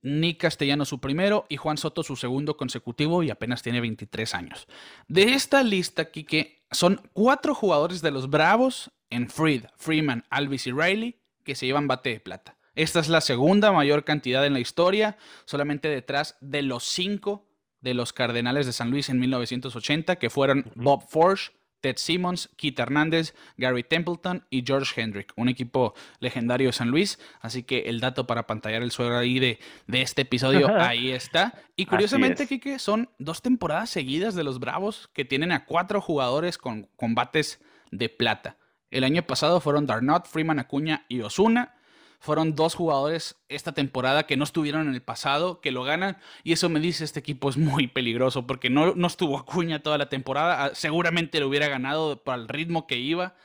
Nick 0.03 0.41
Castellano 0.41 0.85
su 0.85 0.99
primero 0.99 1.45
y 1.49 1.57
Juan 1.57 1.77
Soto 1.77 2.01
su 2.03 2.15
segundo 2.15 2.57
consecutivo 2.57 3.21
y 3.23 3.29
apenas 3.29 3.61
tiene 3.61 3.81
23 3.81 4.33
años. 4.33 4.67
De 5.07 5.33
esta 5.33 5.63
lista, 5.63 6.05
Kike, 6.05 6.63
son 6.71 7.01
cuatro 7.13 7.53
jugadores 7.53 8.01
de 8.01 8.11
los 8.11 8.29
Bravos 8.29 8.91
en 9.09 9.29
Freed, 9.29 9.65
Freeman, 9.75 10.23
Alvis 10.29 10.65
y 10.67 10.71
Riley 10.71 11.19
que 11.43 11.55
se 11.55 11.65
llevan 11.65 11.87
bate 11.87 12.09
de 12.11 12.19
plata. 12.19 12.57
Esta 12.73 12.99
es 12.99 13.09
la 13.09 13.21
segunda 13.21 13.71
mayor 13.71 14.03
cantidad 14.03 14.45
en 14.45 14.53
la 14.53 14.59
historia, 14.59 15.17
solamente 15.45 15.89
detrás 15.89 16.37
de 16.39 16.61
los 16.61 16.85
cinco 16.85 17.50
de 17.81 17.93
los 17.93 18.13
Cardenales 18.13 18.65
de 18.65 18.73
San 18.73 18.91
Luis 18.91 19.09
en 19.09 19.19
1980, 19.19 20.15
que 20.17 20.29
fueron 20.29 20.71
Bob 20.75 21.03
Forge, 21.07 21.51
Ted 21.81 21.97
Simmons, 21.97 22.49
Keith 22.55 22.79
Hernández, 22.79 23.33
Gary 23.57 23.83
Templeton 23.83 24.45
y 24.49 24.63
George 24.65 25.01
Hendrick, 25.01 25.33
un 25.35 25.49
equipo 25.49 25.93
legendario 26.19 26.67
de 26.67 26.73
San 26.73 26.89
Luis. 26.89 27.19
Así 27.41 27.63
que 27.63 27.89
el 27.89 27.99
dato 27.99 28.27
para 28.27 28.47
pantallar 28.47 28.83
el 28.83 28.91
suelo 28.91 29.17
ahí 29.17 29.39
de, 29.39 29.59
de 29.87 30.01
este 30.01 30.21
episodio, 30.21 30.69
ahí 30.79 31.11
está. 31.11 31.55
Y 31.75 31.87
curiosamente, 31.87 32.47
Kike, 32.47 32.79
son 32.79 33.09
dos 33.17 33.41
temporadas 33.41 33.89
seguidas 33.89 34.35
de 34.35 34.43
los 34.43 34.59
Bravos 34.59 35.09
que 35.13 35.25
tienen 35.25 35.51
a 35.51 35.65
cuatro 35.65 35.99
jugadores 35.99 36.57
con 36.57 36.87
combates 36.95 37.59
de 37.91 38.09
plata. 38.09 38.57
El 38.91 39.03
año 39.03 39.23
pasado 39.23 39.59
fueron 39.59 39.87
Darnot, 39.87 40.27
Freeman 40.27 40.59
Acuña 40.59 41.05
y 41.09 41.21
Osuna 41.21 41.75
fueron 42.21 42.55
dos 42.55 42.75
jugadores 42.75 43.35
esta 43.49 43.71
temporada 43.71 44.27
que 44.27 44.37
no 44.37 44.43
estuvieron 44.43 44.87
en 44.87 44.93
el 44.93 45.01
pasado, 45.01 45.59
que 45.59 45.71
lo 45.71 45.83
ganan, 45.83 46.17
y 46.43 46.53
eso 46.53 46.69
me 46.69 46.79
dice 46.79 47.03
este 47.03 47.19
equipo 47.19 47.49
es 47.49 47.57
muy 47.57 47.87
peligroso, 47.87 48.45
porque 48.45 48.69
no, 48.69 48.93
no 48.93 49.07
estuvo 49.07 49.39
Acuña 49.39 49.81
toda 49.81 49.97
la 49.97 50.07
temporada, 50.07 50.65
ah, 50.65 50.71
seguramente 50.73 51.39
lo 51.39 51.47
hubiera 51.47 51.67
ganado 51.67 52.23
para 52.23 52.39
el 52.39 52.47
ritmo 52.47 52.85
que 52.85 52.99
iba, 52.99 53.35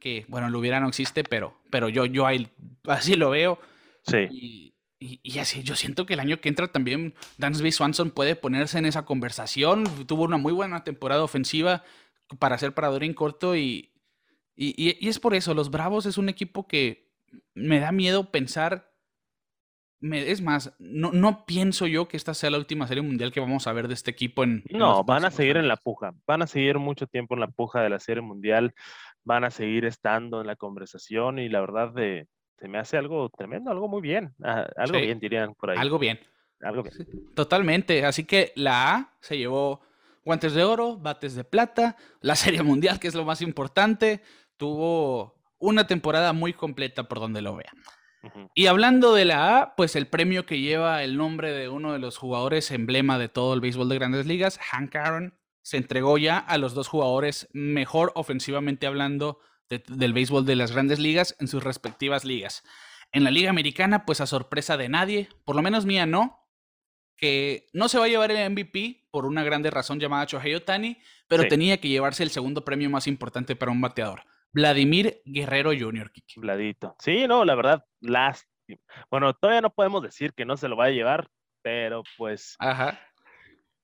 que 0.00 0.24
bueno, 0.26 0.50
lo 0.50 0.58
hubiera 0.58 0.80
no 0.80 0.88
existe, 0.88 1.22
pero, 1.22 1.56
pero 1.70 1.88
yo, 1.88 2.04
yo 2.04 2.26
así 2.88 3.14
lo 3.14 3.30
veo. 3.30 3.60
Sí. 4.02 4.74
Y, 4.98 5.38
así, 5.38 5.62
yo 5.62 5.76
siento 5.76 6.04
que 6.04 6.14
el 6.14 6.20
año 6.20 6.40
que 6.40 6.48
entra 6.48 6.68
también 6.68 7.14
Dansby 7.38 7.70
Swanson 7.70 8.10
puede 8.10 8.34
ponerse 8.34 8.78
en 8.78 8.86
esa 8.86 9.04
conversación. 9.04 9.84
Tuvo 10.06 10.24
una 10.24 10.36
muy 10.36 10.52
buena 10.52 10.84
temporada 10.84 11.22
ofensiva 11.22 11.84
para 12.38 12.58
ser 12.58 12.74
parador 12.74 13.04
en 13.04 13.14
corto 13.14 13.56
y, 13.56 13.92
y, 14.56 15.08
es 15.08 15.18
por 15.20 15.34
eso, 15.34 15.54
los 15.54 15.70
Bravos 15.70 16.06
es 16.06 16.18
un 16.18 16.28
equipo 16.28 16.66
que 16.66 17.09
me 17.54 17.80
da 17.80 17.92
miedo 17.92 18.30
pensar. 18.30 18.90
Me, 20.02 20.30
es 20.30 20.40
más, 20.40 20.74
no, 20.78 21.12
no 21.12 21.44
pienso 21.44 21.86
yo 21.86 22.08
que 22.08 22.16
esta 22.16 22.32
sea 22.32 22.48
la 22.48 22.56
última 22.56 22.86
serie 22.86 23.02
mundial 23.02 23.32
que 23.32 23.40
vamos 23.40 23.66
a 23.66 23.72
ver 23.74 23.86
de 23.86 23.94
este 23.94 24.10
equipo 24.10 24.44
en. 24.44 24.64
no, 24.70 25.04
van 25.04 25.26
a 25.26 25.30
seguir 25.30 25.58
en 25.58 25.68
la 25.68 25.76
puja. 25.76 26.14
Van 26.26 26.42
a 26.42 26.46
seguir 26.46 26.78
mucho 26.78 27.06
tiempo 27.06 27.34
en 27.34 27.40
la 27.40 27.48
puja 27.48 27.82
de 27.82 27.90
la 27.90 27.98
serie 27.98 28.22
mundial. 28.22 28.74
Van 29.24 29.44
a 29.44 29.50
seguir 29.50 29.84
estando 29.84 30.40
en 30.40 30.46
la 30.46 30.56
conversación 30.56 31.38
y 31.38 31.50
la 31.50 31.60
verdad 31.60 31.92
de, 31.92 32.26
se 32.60 32.68
me 32.68 32.78
hace 32.78 32.98
algo 32.98 33.30
tremendo, 33.30 33.70
algo 33.70 33.88
muy 33.88 34.02
bien. 34.02 34.34
Ah, 34.42 34.66
algo 34.76 34.98
bien, 34.98 35.18
dirían 35.18 35.54
por 35.54 35.70
ahí. 35.70 35.78
Algo 35.78 35.98
bien. 35.98 36.20
Algo 36.60 36.82
bien. 36.82 36.94
Totalmente. 37.34 38.04
Así 38.04 38.24
que 38.24 38.52
la 38.54 38.94
A 38.94 39.16
se 39.20 39.38
llevó 39.38 39.80
guantes 40.24 40.52
de 40.54 40.62
oro, 40.62 40.96
bates 40.96 41.34
de 41.34 41.44
plata, 41.44 41.96
la 42.20 42.34
serie 42.36 42.62
mundial, 42.62 43.00
que 43.00 43.08
es 43.08 43.14
lo 43.14 43.24
más 43.24 43.40
importante, 43.40 44.22
tuvo 44.56 45.39
una 45.60 45.86
temporada 45.86 46.32
muy 46.32 46.52
completa 46.52 47.04
por 47.04 47.20
donde 47.20 47.42
lo 47.42 47.54
vean. 47.54 47.76
Y 48.54 48.66
hablando 48.66 49.14
de 49.14 49.24
la 49.24 49.58
A, 49.58 49.76
pues 49.76 49.96
el 49.96 50.06
premio 50.06 50.44
que 50.44 50.60
lleva 50.60 51.02
el 51.02 51.16
nombre 51.16 51.52
de 51.52 51.68
uno 51.68 51.92
de 51.92 51.98
los 51.98 52.18
jugadores 52.18 52.70
emblema 52.70 53.18
de 53.18 53.28
todo 53.28 53.54
el 53.54 53.60
béisbol 53.60 53.88
de 53.88 53.94
grandes 53.94 54.26
ligas, 54.26 54.58
Hank 54.58 54.94
Aaron, 54.96 55.38
se 55.62 55.76
entregó 55.76 56.18
ya 56.18 56.38
a 56.38 56.58
los 56.58 56.74
dos 56.74 56.88
jugadores 56.88 57.48
mejor 57.52 58.12
ofensivamente 58.14 58.86
hablando 58.86 59.38
del 59.68 60.12
béisbol 60.12 60.44
de 60.44 60.56
las 60.56 60.72
grandes 60.72 60.98
ligas 60.98 61.36
en 61.38 61.48
sus 61.48 61.62
respectivas 61.62 62.24
ligas. 62.24 62.64
En 63.12 63.24
la 63.24 63.30
liga 63.30 63.50
americana, 63.50 64.04
pues 64.04 64.20
a 64.20 64.26
sorpresa 64.26 64.76
de 64.76 64.88
nadie, 64.88 65.28
por 65.44 65.56
lo 65.56 65.62
menos 65.62 65.86
mía 65.86 66.06
no, 66.06 66.48
que 67.16 67.68
no 67.72 67.88
se 67.88 67.98
va 67.98 68.06
a 68.06 68.08
llevar 68.08 68.30
el 68.30 68.50
MVP 68.50 69.08
por 69.10 69.26
una 69.26 69.44
grande 69.44 69.70
razón 69.70 70.00
llamada 70.00 70.24
Shohei 70.24 70.54
Otani, 70.54 70.98
pero 71.28 71.46
tenía 71.46 71.80
que 71.80 71.88
llevarse 71.88 72.22
el 72.22 72.30
segundo 72.30 72.64
premio 72.64 72.90
más 72.90 73.06
importante 73.06 73.54
para 73.54 73.70
un 73.70 73.80
bateador. 73.80 74.24
Vladimir 74.52 75.20
Guerrero 75.24 75.70
Jr. 75.70 76.10
Kiki. 76.10 76.40
Vladito. 76.40 76.96
Sí, 76.98 77.26
no, 77.26 77.44
la 77.44 77.54
verdad, 77.54 77.84
lástima. 78.00 78.50
Bueno, 79.10 79.34
todavía 79.34 79.60
no 79.60 79.70
podemos 79.70 80.02
decir 80.02 80.32
que 80.34 80.44
no 80.44 80.56
se 80.56 80.68
lo 80.68 80.76
va 80.76 80.86
a 80.86 80.90
llevar, 80.90 81.28
pero 81.62 82.02
pues. 82.16 82.56
Ajá. 82.58 83.00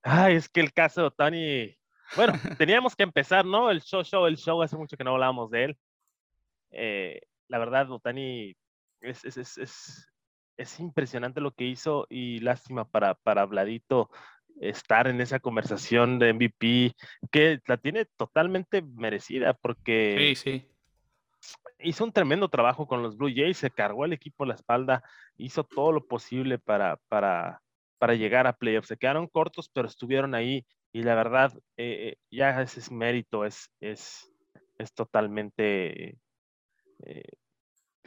Ay, 0.02 0.36
es 0.36 0.48
que 0.48 0.60
el 0.60 0.72
caso 0.72 1.00
de 1.00 1.06
Otani, 1.08 1.76
bueno, 2.16 2.32
teníamos 2.58 2.94
que 2.94 3.02
empezar, 3.02 3.44
¿no? 3.44 3.70
El 3.70 3.82
show, 3.82 4.04
show, 4.04 4.26
el 4.26 4.36
show, 4.36 4.62
hace 4.62 4.76
mucho 4.76 4.96
que 4.96 5.04
no 5.04 5.12
hablábamos 5.12 5.50
de 5.50 5.64
él. 5.64 5.78
Eh, 6.70 7.20
la 7.48 7.58
verdad, 7.58 7.90
Otani 7.90 8.56
es, 9.00 9.24
es, 9.24 9.36
es, 9.36 9.58
es, 9.58 10.12
es 10.56 10.80
impresionante 10.80 11.40
lo 11.40 11.52
que 11.52 11.64
hizo 11.64 12.06
y 12.08 12.38
lástima 12.40 12.88
para, 12.88 13.14
para 13.14 13.44
Vladito 13.46 14.10
estar 14.60 15.06
en 15.06 15.20
esa 15.20 15.40
conversación 15.40 16.18
de 16.18 16.32
MVP, 16.32 16.94
que 17.30 17.60
la 17.66 17.76
tiene 17.76 18.06
totalmente 18.16 18.82
merecida 18.82 19.54
porque 19.54 20.34
sí, 20.36 20.60
sí. 20.60 20.68
hizo 21.80 22.04
un 22.04 22.12
tremendo 22.12 22.48
trabajo 22.48 22.86
con 22.86 23.02
los 23.02 23.16
Blue 23.16 23.32
Jays, 23.34 23.58
se 23.58 23.70
cargó 23.70 24.04
el 24.04 24.12
equipo 24.12 24.44
a 24.44 24.48
la 24.48 24.54
espalda, 24.54 25.02
hizo 25.36 25.64
todo 25.64 25.92
lo 25.92 26.06
posible 26.06 26.58
para, 26.58 26.96
para, 27.08 27.62
para 27.98 28.14
llegar 28.14 28.46
a 28.46 28.56
playoffs. 28.56 28.88
Se 28.88 28.96
quedaron 28.96 29.26
cortos, 29.26 29.70
pero 29.72 29.88
estuvieron 29.88 30.34
ahí 30.34 30.64
y 30.92 31.02
la 31.02 31.14
verdad, 31.14 31.52
eh 31.76 32.16
ya 32.30 32.62
ese 32.62 32.80
es 32.80 32.90
mérito, 32.90 33.44
es, 33.44 33.70
es, 33.80 34.32
es 34.78 34.92
totalmente... 34.92 36.18
Eh, 37.04 37.24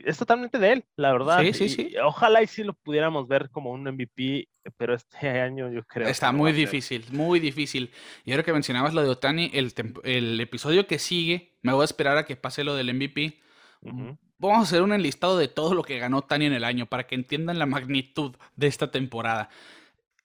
es 0.06 0.18
totalmente 0.18 0.58
de 0.60 0.74
él, 0.74 0.86
la 0.96 1.12
verdad. 1.12 1.42
Sí, 1.42 1.54
sí, 1.54 1.70
sí. 1.70 1.94
ojalá 2.04 2.42
y 2.42 2.48
sí 2.48 2.64
lo 2.64 2.74
pudiéramos 2.74 3.28
ver 3.28 3.50
como 3.50 3.72
un 3.72 3.84
MVP, 3.84 4.48
pero 4.78 4.94
este 4.94 5.30
año 5.42 5.72
yo 5.72 5.84
creo. 5.86 6.08
Está 6.08 6.32
muy 6.32 6.52
difícil, 6.52 7.06
muy 7.12 7.40
difícil. 7.40 7.92
Y 8.26 8.32
ahora 8.32 8.44
que 8.44 8.54
mencionabas 8.54 8.94
lo 8.94 9.04
de 9.04 9.10
Otani, 9.10 9.52
el, 9.54 9.74
el, 10.04 10.40
episodio 10.40 10.88
que 10.88 11.00
sigue, 11.00 11.58
me 11.62 11.74
voy 11.74 11.84
a 11.84 11.86
esperar 11.86 12.18
a 12.18 12.26
que 12.26 12.36
pase 12.36 12.64
lo 12.64 12.76
del 12.76 12.94
MVP. 12.94 13.40
Vamos 13.82 14.60
a 14.60 14.62
hacer 14.62 14.82
un 14.82 14.94
enlistado 14.94 15.38
de 15.38 15.48
todo 15.48 15.74
lo 15.74 15.84
que 15.84 16.00
ganó 16.00 16.20
Otani 16.20 16.46
en 16.46 16.54
el 16.54 16.64
año 16.64 16.86
para 16.86 17.08
que 17.08 17.16
entiendan 17.16 17.60
la 17.60 17.66
magnitud 17.66 18.36
de 18.56 18.68
esta 18.68 18.92
temporada. 18.92 19.50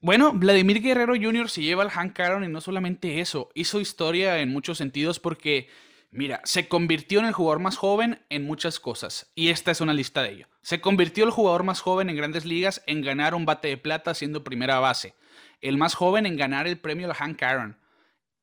Bueno, 0.01 0.33
Vladimir 0.35 0.83
Guerrero 0.83 1.15
Jr. 1.15 1.49
se 1.49 1.63
lleva 1.63 1.83
al 1.83 1.91
Hank 1.91 2.21
Aaron 2.21 2.45
y 2.45 2.49
no 2.49 2.61
solamente 2.61 3.21
eso, 3.21 3.49
hizo 3.55 3.81
historia 3.81 4.39
en 4.41 4.51
muchos 4.51 4.77
sentidos 4.77 5.19
porque 5.19 5.69
Mira, 6.17 6.41
se 6.45 6.69
convirtió 6.69 7.19
en 7.19 7.27
el 7.27 7.33
jugador 7.33 7.59
más 7.59 7.77
joven 7.77 8.25
en 8.29 8.45
muchas 8.45 8.79
cosas, 8.79 9.33
y 9.35 9.49
esta 9.49 9.73
es 9.73 9.81
una 9.81 9.93
lista 9.93 10.23
de 10.23 10.31
ello. 10.31 10.49
Se 10.63 10.81
convirtió 10.81 11.25
el 11.25 11.33
jugador 11.33 11.65
más 11.65 11.81
joven 11.81 12.09
en 12.09 12.15
grandes 12.15 12.45
ligas 12.45 12.85
en 12.87 13.03
ganar 13.03 13.35
un 13.35 13.47
bate 13.47 13.67
de 13.67 13.79
plata 13.79 14.15
siendo 14.15 14.45
primera 14.45 14.79
base, 14.79 15.17
el 15.61 15.77
más 15.77 15.95
joven 15.97 16.25
en 16.25 16.37
ganar 16.37 16.69
el 16.69 16.79
premio 16.79 17.09
al 17.09 17.15
Hank 17.15 17.43
Aaron, 17.43 17.81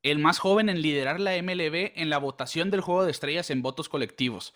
el 0.02 0.18
más 0.18 0.38
joven 0.38 0.68
en 0.68 0.82
liderar 0.82 1.18
la 1.18 1.30
MLB 1.42 1.92
en 1.94 2.10
la 2.10 2.18
votación 2.18 2.70
del 2.70 2.82
juego 2.82 3.06
de 3.06 3.10
estrellas 3.10 3.48
en 3.48 3.62
votos 3.62 3.88
colectivos, 3.88 4.52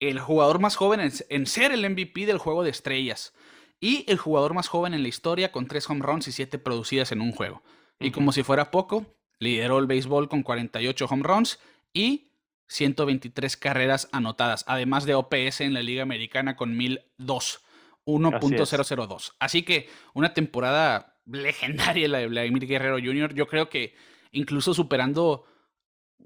el 0.00 0.18
jugador 0.18 0.58
más 0.58 0.76
joven 0.76 1.12
en, 1.28 1.46
ser 1.46 1.72
el 1.72 1.90
MVP 1.90 2.24
del 2.24 2.38
juego 2.38 2.64
de 2.64 2.70
estrellas, 2.70 3.34
y 3.80 4.10
el 4.10 4.16
jugador 4.16 4.54
más 4.54 4.68
joven 4.68 4.94
en 4.94 5.02
la 5.02 5.08
historia 5.08 5.52
con 5.52 5.66
tres 5.66 5.90
home 5.90 6.00
runs 6.02 6.26
y 6.28 6.32
siete 6.32 6.58
producidas 6.58 7.12
en 7.12 7.20
un 7.20 7.32
juego. 7.32 7.62
Y 8.00 8.12
como 8.12 8.32
si 8.32 8.42
fuera 8.42 8.70
poco, 8.70 9.04
lideró 9.40 9.78
el 9.78 9.86
béisbol 9.86 10.30
con 10.30 10.42
48 10.42 11.04
home 11.04 11.22
runs 11.22 11.58
y 11.92 12.30
123 12.68 13.56
carreras 13.56 14.08
anotadas, 14.12 14.64
además 14.66 15.04
de 15.04 15.14
OPS 15.14 15.60
en 15.60 15.74
la 15.74 15.82
Liga 15.82 16.02
Americana 16.02 16.56
con 16.56 16.76
1002, 16.76 17.64
1.002. 18.04 19.34
Así, 19.38 19.62
que 19.62 19.88
una 20.14 20.34
temporada 20.34 21.16
legendaria 21.26 22.08
la 22.08 22.18
de 22.18 22.28
Vladimir 22.28 22.66
Guerrero 22.66 22.98
Jr. 22.98 23.34
Yo 23.34 23.46
creo 23.46 23.68
que 23.68 23.94
incluso 24.32 24.74
superando 24.74 25.44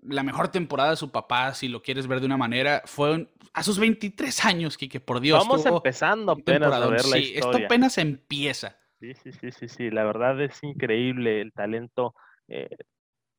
la 0.03 0.23
mejor 0.23 0.49
temporada 0.49 0.91
de 0.91 0.97
su 0.97 1.11
papá, 1.11 1.55
si 1.55 1.69
lo 1.69 1.83
quieres 1.83 2.07
ver 2.07 2.21
de 2.21 2.27
una 2.27 2.37
manera, 2.37 2.83
fue 2.85 3.29
a 3.53 3.63
sus 3.63 3.79
23 3.79 4.45
años, 4.45 4.77
Kike, 4.77 5.01
por 5.01 5.21
Dios. 5.21 5.39
Vamos 5.39 5.67
empezando 5.67 6.33
apenas 6.33 6.73
a 6.73 6.87
ver 6.87 7.05
la 7.05 7.17
sí, 7.17 7.33
Esto 7.35 7.57
apenas 7.57 7.99
empieza. 7.99 8.79
Sí, 9.01 9.15
sí, 9.15 9.33
sí, 9.33 9.51
sí, 9.51 9.69
sí, 9.69 9.91
la 9.91 10.05
verdad 10.05 10.41
es 10.41 10.63
increíble 10.63 11.41
el 11.41 11.53
talento. 11.53 12.15
Eh, 12.49 12.69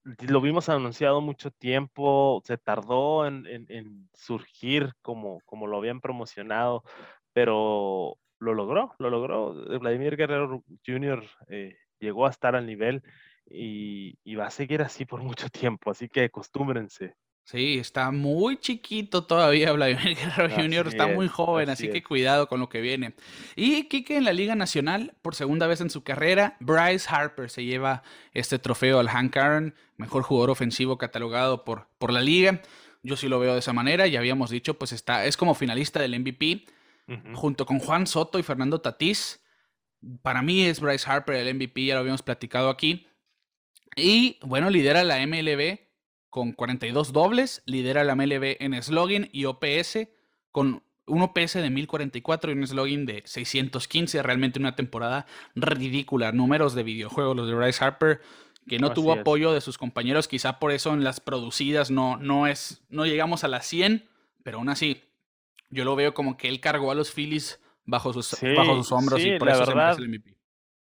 lo 0.04 0.42
vimos 0.42 0.70
anunciado 0.70 1.22
mucho 1.22 1.52
tiempo, 1.52 2.42
se 2.46 2.58
tardó 2.58 3.28
en, 3.28 4.10
surgir 4.14 4.94
como, 5.02 5.40
como 5.46 5.68
lo 5.68 5.78
habían 5.78 6.02
promocionado, 6.02 6.84
pero 7.34 8.18
lo 8.40 8.54
logró, 8.54 8.94
lo 9.00 9.10
logró. 9.10 9.54
Vladimir 9.80 10.18
Guerrero 10.18 10.64
Jr. 10.86 11.24
Eh, 11.50 11.76
llegó 12.00 12.26
a 12.26 12.32
estar 12.32 12.56
al 12.56 12.66
nivel 12.66 13.04
y, 13.46 14.18
y, 14.24 14.36
va 14.36 14.48
a 14.48 14.52
seguir 14.52 14.82
así 14.82 15.06
por 15.06 15.22
mucho 15.22 15.50
tiempo, 15.50 15.92
así 15.92 16.10
que 16.10 16.26
acostúmbrense. 16.26 17.16
Sí, 17.44 17.80
está 17.80 18.12
muy 18.12 18.58
chiquito 18.58 19.26
todavía 19.26 19.74
Vladimir 19.74 20.16
Guerrero 20.38 20.56
Jr., 20.56 20.88
está 20.88 21.08
muy 21.08 21.28
joven, 21.28 21.70
así, 21.70 21.90
que 21.90 22.04
cuidado 22.04 22.48
con 22.48 22.60
lo 22.60 22.70
que 22.70 22.82
viene. 22.82 23.14
Y 23.56 23.84
Kike 23.86 24.18
en 24.18 24.24
la 24.24 24.34
Liga 24.34 24.56
Nacional, 24.56 25.16
por 25.22 25.36
segunda 25.36 25.68
vez 25.68 25.82
en 25.82 25.90
su 25.90 26.04
carrera, 26.04 26.56
Bryce 26.60 27.08
Harper 27.10 27.50
se 27.50 27.66
lleva 27.66 28.04
este 28.34 28.60
trofeo 28.60 29.00
al 29.00 29.10
Hank 29.10 29.36
Aaron, 29.36 29.76
mejor 29.98 30.24
jugador 30.24 30.52
ofensivo 30.52 30.98
catalogado 30.98 31.66
por, 31.66 31.88
por 31.98 32.14
la 32.14 32.22
liga. 32.22 32.62
Yo 33.04 33.18
sí 33.18 33.28
lo 33.28 33.40
veo 33.40 33.54
de 33.54 33.60
esa 33.60 33.74
manera, 33.74 34.08
ya 34.08 34.20
habíamos 34.20 34.50
dicho, 34.50 34.78
pues 34.78 34.92
está, 34.92 35.26
es 35.26 35.36
como 35.36 35.56
finalista 35.56 36.00
del 36.00 36.18
MVP, 36.20 36.66
junto 37.34 37.66
con 37.66 37.80
Juan 37.80 38.08
Soto 38.08 38.40
y 38.40 38.44
Fernando 38.44 38.80
Tatís. 38.80 39.44
Para 40.22 40.42
mí 40.42 40.64
es 40.64 40.80
Bryce 40.80 41.10
Harper 41.10 41.36
el 41.36 41.54
MVP, 41.56 41.86
ya 41.86 41.96
lo 41.96 42.00
habíamos 42.00 42.22
platicado 42.22 42.70
aquí. 42.70 43.08
Y 43.98 44.40
bueno, 44.42 44.70
lidera 44.70 45.04
la 45.04 45.26
MLB 45.26 45.91
con 46.32 46.54
42 46.54 47.14
dobles, 47.14 47.62
lidera 47.66 48.04
la 48.04 48.16
MLB 48.16 48.56
en 48.60 48.82
slogan 48.82 49.30
y 49.32 49.46
OPS 49.46 50.08
con 50.52 50.82
un 51.06 51.22
OPS 51.22 51.56
de 51.56 51.70
1044 51.70 52.52
y 52.52 52.56
un 52.56 52.66
slogan 52.66 53.06
de 53.06 53.22
615. 53.26 54.24
Realmente 54.24 54.58
una 54.58 54.76
temporada 54.76 55.26
ridícula. 55.56 56.32
Números 56.32 56.74
de 56.74 56.84
videojuegos, 56.84 57.36
los 57.36 57.48
de 57.48 57.54
Bryce 57.54 57.84
Harper, 57.84 58.22
que 58.66 58.80
no 58.80 58.94
tuvo 58.94 59.12
apoyo 59.12 59.52
de 59.52 59.60
sus 59.60 59.78
compañeros. 59.78 60.30
Quizá 60.30 60.58
por 60.58 60.72
eso 60.72 60.94
en 60.94 61.04
las 61.04 61.20
producidas 61.20 61.92
no, 61.92 62.16
no, 62.16 62.48
es, 62.48 62.82
no 62.90 63.06
llegamos 63.06 63.44
a 63.44 63.50
las 63.50 63.68
100, 63.68 64.08
pero 64.42 64.60
aún 64.60 64.70
así, 64.70 65.04
yo 65.70 65.84
lo 65.84 65.98
veo 65.98 66.14
como 66.14 66.38
que 66.38 66.48
él 66.48 66.62
cargó 66.62 66.92
a 66.92 66.96
los 66.96 67.12
Phillies 67.12 67.62
bajo 67.84 68.14
sus, 68.14 68.38
bajo 68.56 68.78
sus 68.78 68.92
hombros 68.94 69.22
y 69.22 69.38
por 69.38 69.50
eso 69.50 69.66
verdad, 69.66 69.98
se 69.98 70.02
el 70.02 70.10
MVP. 70.10 70.38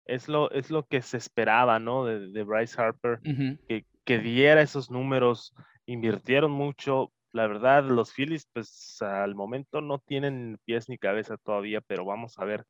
Es 0.04 0.28
lo, 0.28 0.50
es 0.50 0.70
lo 0.70 0.86
que 0.86 1.00
se 1.00 1.16
esperaba, 1.16 1.78
¿no? 1.78 2.04
De, 2.04 2.42
Bryce 2.42 2.80
Harper, 2.80 3.20
que, 3.66 3.86
que 4.08 4.18
diera 4.18 4.62
esos 4.62 4.90
números, 4.90 5.54
invirtieron 5.84 6.50
mucho. 6.50 7.12
La 7.32 7.46
verdad, 7.46 7.84
los 7.84 8.10
Phillies, 8.14 8.48
pues 8.54 9.02
al 9.02 9.34
momento 9.34 9.82
no 9.82 9.98
tienen 9.98 10.58
pies 10.64 10.88
ni 10.88 10.96
cabeza 10.96 11.36
todavía, 11.36 11.82
pero 11.82 12.06
vamos 12.06 12.38
a 12.38 12.46
ver 12.46 12.64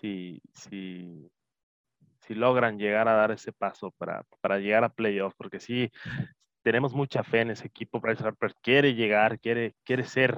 si, 0.00 0.42
si, 0.52 1.30
si 2.22 2.34
logran 2.34 2.76
llegar 2.76 3.06
a 3.06 3.12
dar 3.12 3.30
ese 3.30 3.52
paso 3.52 3.92
para, 3.98 4.24
para 4.40 4.58
llegar 4.58 4.82
a 4.82 4.88
playoffs, 4.88 5.36
porque 5.36 5.60
sí, 5.60 5.92
tenemos 6.64 6.92
mucha 6.92 7.22
fe 7.22 7.42
en 7.42 7.52
ese 7.52 7.68
equipo. 7.68 8.00
Bryce 8.00 8.24
Harper 8.24 8.52
quiere 8.60 8.94
llegar, 8.94 9.38
quiere, 9.38 9.76
quiere 9.84 10.02
ser 10.02 10.36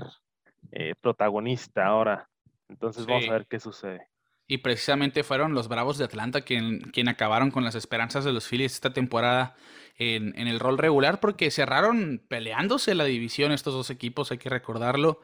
eh, 0.70 0.94
protagonista 1.00 1.86
ahora. 1.86 2.28
Entonces 2.68 3.06
vamos 3.06 3.26
a 3.30 3.32
ver 3.32 3.46
qué 3.46 3.58
sucede. 3.58 4.06
Y 4.46 4.58
precisamente 4.58 5.22
fueron 5.22 5.54
los 5.54 5.68
Bravos 5.68 5.98
de 5.98 6.04
Atlanta 6.04 6.42
quien, 6.42 7.08
acabaron 7.08 7.50
con 7.50 7.64
las 7.64 7.74
esperanzas 7.74 8.24
de 8.24 8.32
los 8.32 8.46
Phillies 8.46 8.74
esta 8.74 8.92
temporada 8.92 9.54
en, 9.96 10.36
el 10.36 10.60
rol 10.60 10.78
regular 10.78 11.20
porque 11.20 11.50
cerraron 11.50 12.22
peleándose 12.28 12.94
la 12.94 13.04
división 13.04 13.52
estos 13.52 13.74
dos 13.74 13.90
equipos, 13.90 14.30
hay 14.30 14.38
que 14.38 14.50
recordarlo. 14.50 15.20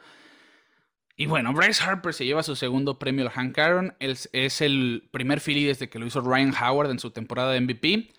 Y 1.17 1.27
bueno, 1.27 1.53
Bryce 1.53 1.83
Harper 1.83 2.15
se 2.15 2.25
lleva 2.25 2.45
su 2.45 2.55
segundo 2.55 2.99
premio 2.99 3.25
al 3.25 3.33
Hank 3.33 3.59
Aaron. 3.59 3.97
Es, 3.99 4.31
es 4.33 4.61
el 4.61 5.09
primer 5.11 5.41
Philly 5.41 5.65
desde 5.65 5.91
que 5.91 5.99
lo 5.99 6.07
hizo 6.07 6.21
Ryan 6.21 6.55
Howard 6.55 6.91
en 6.93 7.01
su 7.01 7.11
temporada 7.11 7.53
de 7.53 7.61
MVP. 7.61 8.13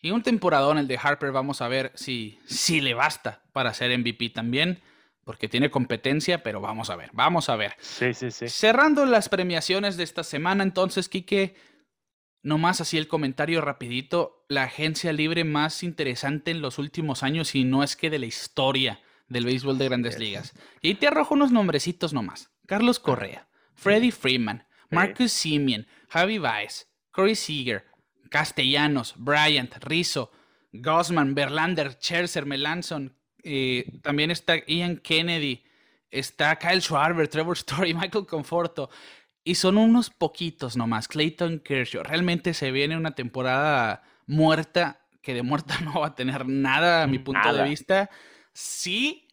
Y 0.00 0.10
un 0.10 0.22
temporadón 0.22 0.78
el 0.78 0.88
de 0.88 0.98
Harper, 1.00 1.32
vamos 1.32 1.60
a 1.60 1.68
ver 1.68 1.92
si, 1.94 2.38
si 2.46 2.80
le 2.80 2.94
basta 2.94 3.42
para 3.52 3.74
ser 3.74 3.96
MVP 3.96 4.30
también 4.30 4.80
porque 5.26 5.48
tiene 5.48 5.72
competencia, 5.72 6.44
pero 6.44 6.60
vamos 6.60 6.88
a 6.88 6.94
ver, 6.94 7.10
vamos 7.12 7.48
a 7.48 7.56
ver. 7.56 7.74
Sí, 7.80 8.14
sí, 8.14 8.30
sí. 8.30 8.48
Cerrando 8.48 9.04
las 9.06 9.28
premiaciones 9.28 9.96
de 9.96 10.04
esta 10.04 10.22
semana, 10.22 10.62
entonces, 10.62 11.08
Quique, 11.08 11.56
nomás 12.42 12.80
así 12.80 12.96
el 12.96 13.08
comentario 13.08 13.60
rapidito, 13.60 14.46
la 14.48 14.62
agencia 14.62 15.12
libre 15.12 15.42
más 15.42 15.82
interesante 15.82 16.52
en 16.52 16.62
los 16.62 16.78
últimos 16.78 17.24
años 17.24 17.56
y 17.56 17.64
no 17.64 17.82
es 17.82 17.96
que 17.96 18.08
de 18.08 18.20
la 18.20 18.26
historia 18.26 19.00
del 19.26 19.46
béisbol 19.46 19.78
de 19.78 19.86
grandes 19.86 20.16
ligas. 20.16 20.54
Y 20.80 20.94
te 20.94 21.08
arrojo 21.08 21.34
unos 21.34 21.50
nombrecitos 21.50 22.12
nomás. 22.12 22.52
Carlos 22.64 23.00
Correa, 23.00 23.48
Freddie 23.74 24.12
Freeman, 24.12 24.68
Marcus 24.90 25.32
Simeon, 25.32 25.88
Javi 26.08 26.38
Baez, 26.38 26.88
Corey 27.10 27.34
Seager, 27.34 27.84
Castellanos, 28.30 29.14
Bryant, 29.16 29.74
Rizzo, 29.80 30.30
Gosman, 30.70 31.34
Berlander, 31.34 31.94
Scherzer, 31.94 32.46
Melanson, 32.46 33.15
eh, 33.42 34.00
también 34.02 34.30
está 34.30 34.64
Ian 34.66 34.96
Kennedy, 34.96 35.62
está 36.10 36.56
Kyle 36.56 36.80
Schwarber, 36.80 37.28
Trevor 37.28 37.56
Story, 37.56 37.94
Michael 37.94 38.26
Conforto. 38.26 38.90
Y 39.44 39.54
son 39.54 39.78
unos 39.78 40.10
poquitos 40.10 40.76
nomás. 40.76 41.06
Clayton 41.06 41.60
Kershaw. 41.60 42.02
Realmente 42.02 42.52
se 42.52 42.72
viene 42.72 42.96
una 42.96 43.14
temporada 43.14 44.02
muerta, 44.26 45.06
que 45.22 45.34
de 45.34 45.42
muerta 45.42 45.78
no 45.84 46.00
va 46.00 46.08
a 46.08 46.14
tener 46.14 46.46
nada 46.46 47.04
a 47.04 47.06
mi 47.06 47.18
punto 47.18 47.52
de 47.52 47.62
vista. 47.62 48.10
Sí, 48.52 49.28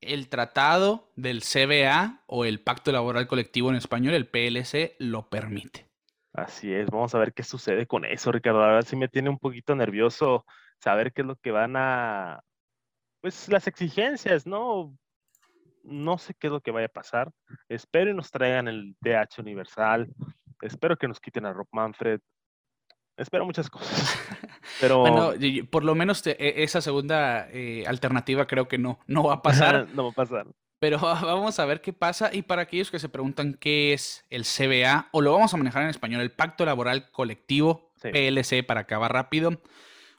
el 0.00 0.28
tratado 0.28 1.12
del 1.14 1.42
CBA 1.42 2.24
o 2.26 2.44
el 2.44 2.60
Pacto 2.60 2.90
Laboral 2.90 3.28
Colectivo 3.28 3.70
en 3.70 3.76
español, 3.76 4.14
el 4.14 4.26
PLC, 4.26 4.96
lo 4.98 5.28
permite. 5.28 5.86
Así 6.32 6.72
es, 6.72 6.90
vamos 6.90 7.14
a 7.14 7.18
ver 7.18 7.34
qué 7.34 7.42
sucede 7.42 7.86
con 7.86 8.04
eso, 8.04 8.32
Ricardo. 8.32 8.60
La 8.60 8.66
verdad 8.66 8.88
sí 8.88 8.96
me 8.96 9.08
tiene 9.08 9.28
un 9.28 9.38
poquito 9.38 9.76
nervioso 9.76 10.46
saber 10.78 11.12
qué 11.12 11.20
es 11.20 11.26
lo 11.26 11.36
que 11.36 11.50
van 11.50 11.76
a, 11.76 12.42
pues 13.22 13.48
las 13.48 13.66
exigencias, 13.66 14.46
¿no? 14.46 14.94
No 15.84 16.18
sé 16.18 16.34
qué 16.34 16.48
es 16.48 16.52
lo 16.52 16.60
que 16.60 16.72
vaya 16.72 16.86
a 16.86 16.92
pasar. 16.92 17.32
Espero 17.68 18.10
y 18.10 18.14
nos 18.14 18.30
traigan 18.30 18.68
el 18.68 18.94
DH 19.00 19.38
Universal. 19.38 20.12
Espero 20.60 20.96
que 20.96 21.08
nos 21.08 21.20
quiten 21.20 21.46
a 21.46 21.52
Rob 21.52 21.68
Manfred. 21.72 22.20
Espero 23.16 23.46
muchas 23.46 23.70
cosas. 23.70 24.18
Pero... 24.80 25.00
Bueno, 25.00 25.32
por 25.70 25.84
lo 25.84 25.94
menos 25.94 26.26
e, 26.26 26.36
esa 26.62 26.80
segunda 26.80 27.48
eh, 27.50 27.84
alternativa 27.86 28.46
creo 28.46 28.68
que 28.68 28.78
no, 28.78 28.98
no 29.06 29.24
va 29.24 29.34
a 29.34 29.42
pasar. 29.42 29.88
no 29.94 30.04
va 30.04 30.10
a 30.10 30.14
pasar. 30.14 30.46
Pero 30.80 30.98
vamos 31.00 31.60
a 31.60 31.64
ver 31.64 31.80
qué 31.80 31.92
pasa. 31.92 32.30
Y 32.32 32.42
para 32.42 32.62
aquellos 32.62 32.90
que 32.90 32.98
se 32.98 33.08
preguntan 33.08 33.54
qué 33.54 33.92
es 33.92 34.24
el 34.30 34.44
CBA, 34.44 35.08
o 35.12 35.20
lo 35.20 35.32
vamos 35.32 35.54
a 35.54 35.56
manejar 35.56 35.84
en 35.84 35.90
español, 35.90 36.22
el 36.22 36.32
Pacto 36.32 36.64
Laboral 36.64 37.10
Colectivo, 37.12 37.92
PLC, 38.02 38.64
para 38.64 38.80
acabar 38.80 39.12
rápido. 39.12 39.62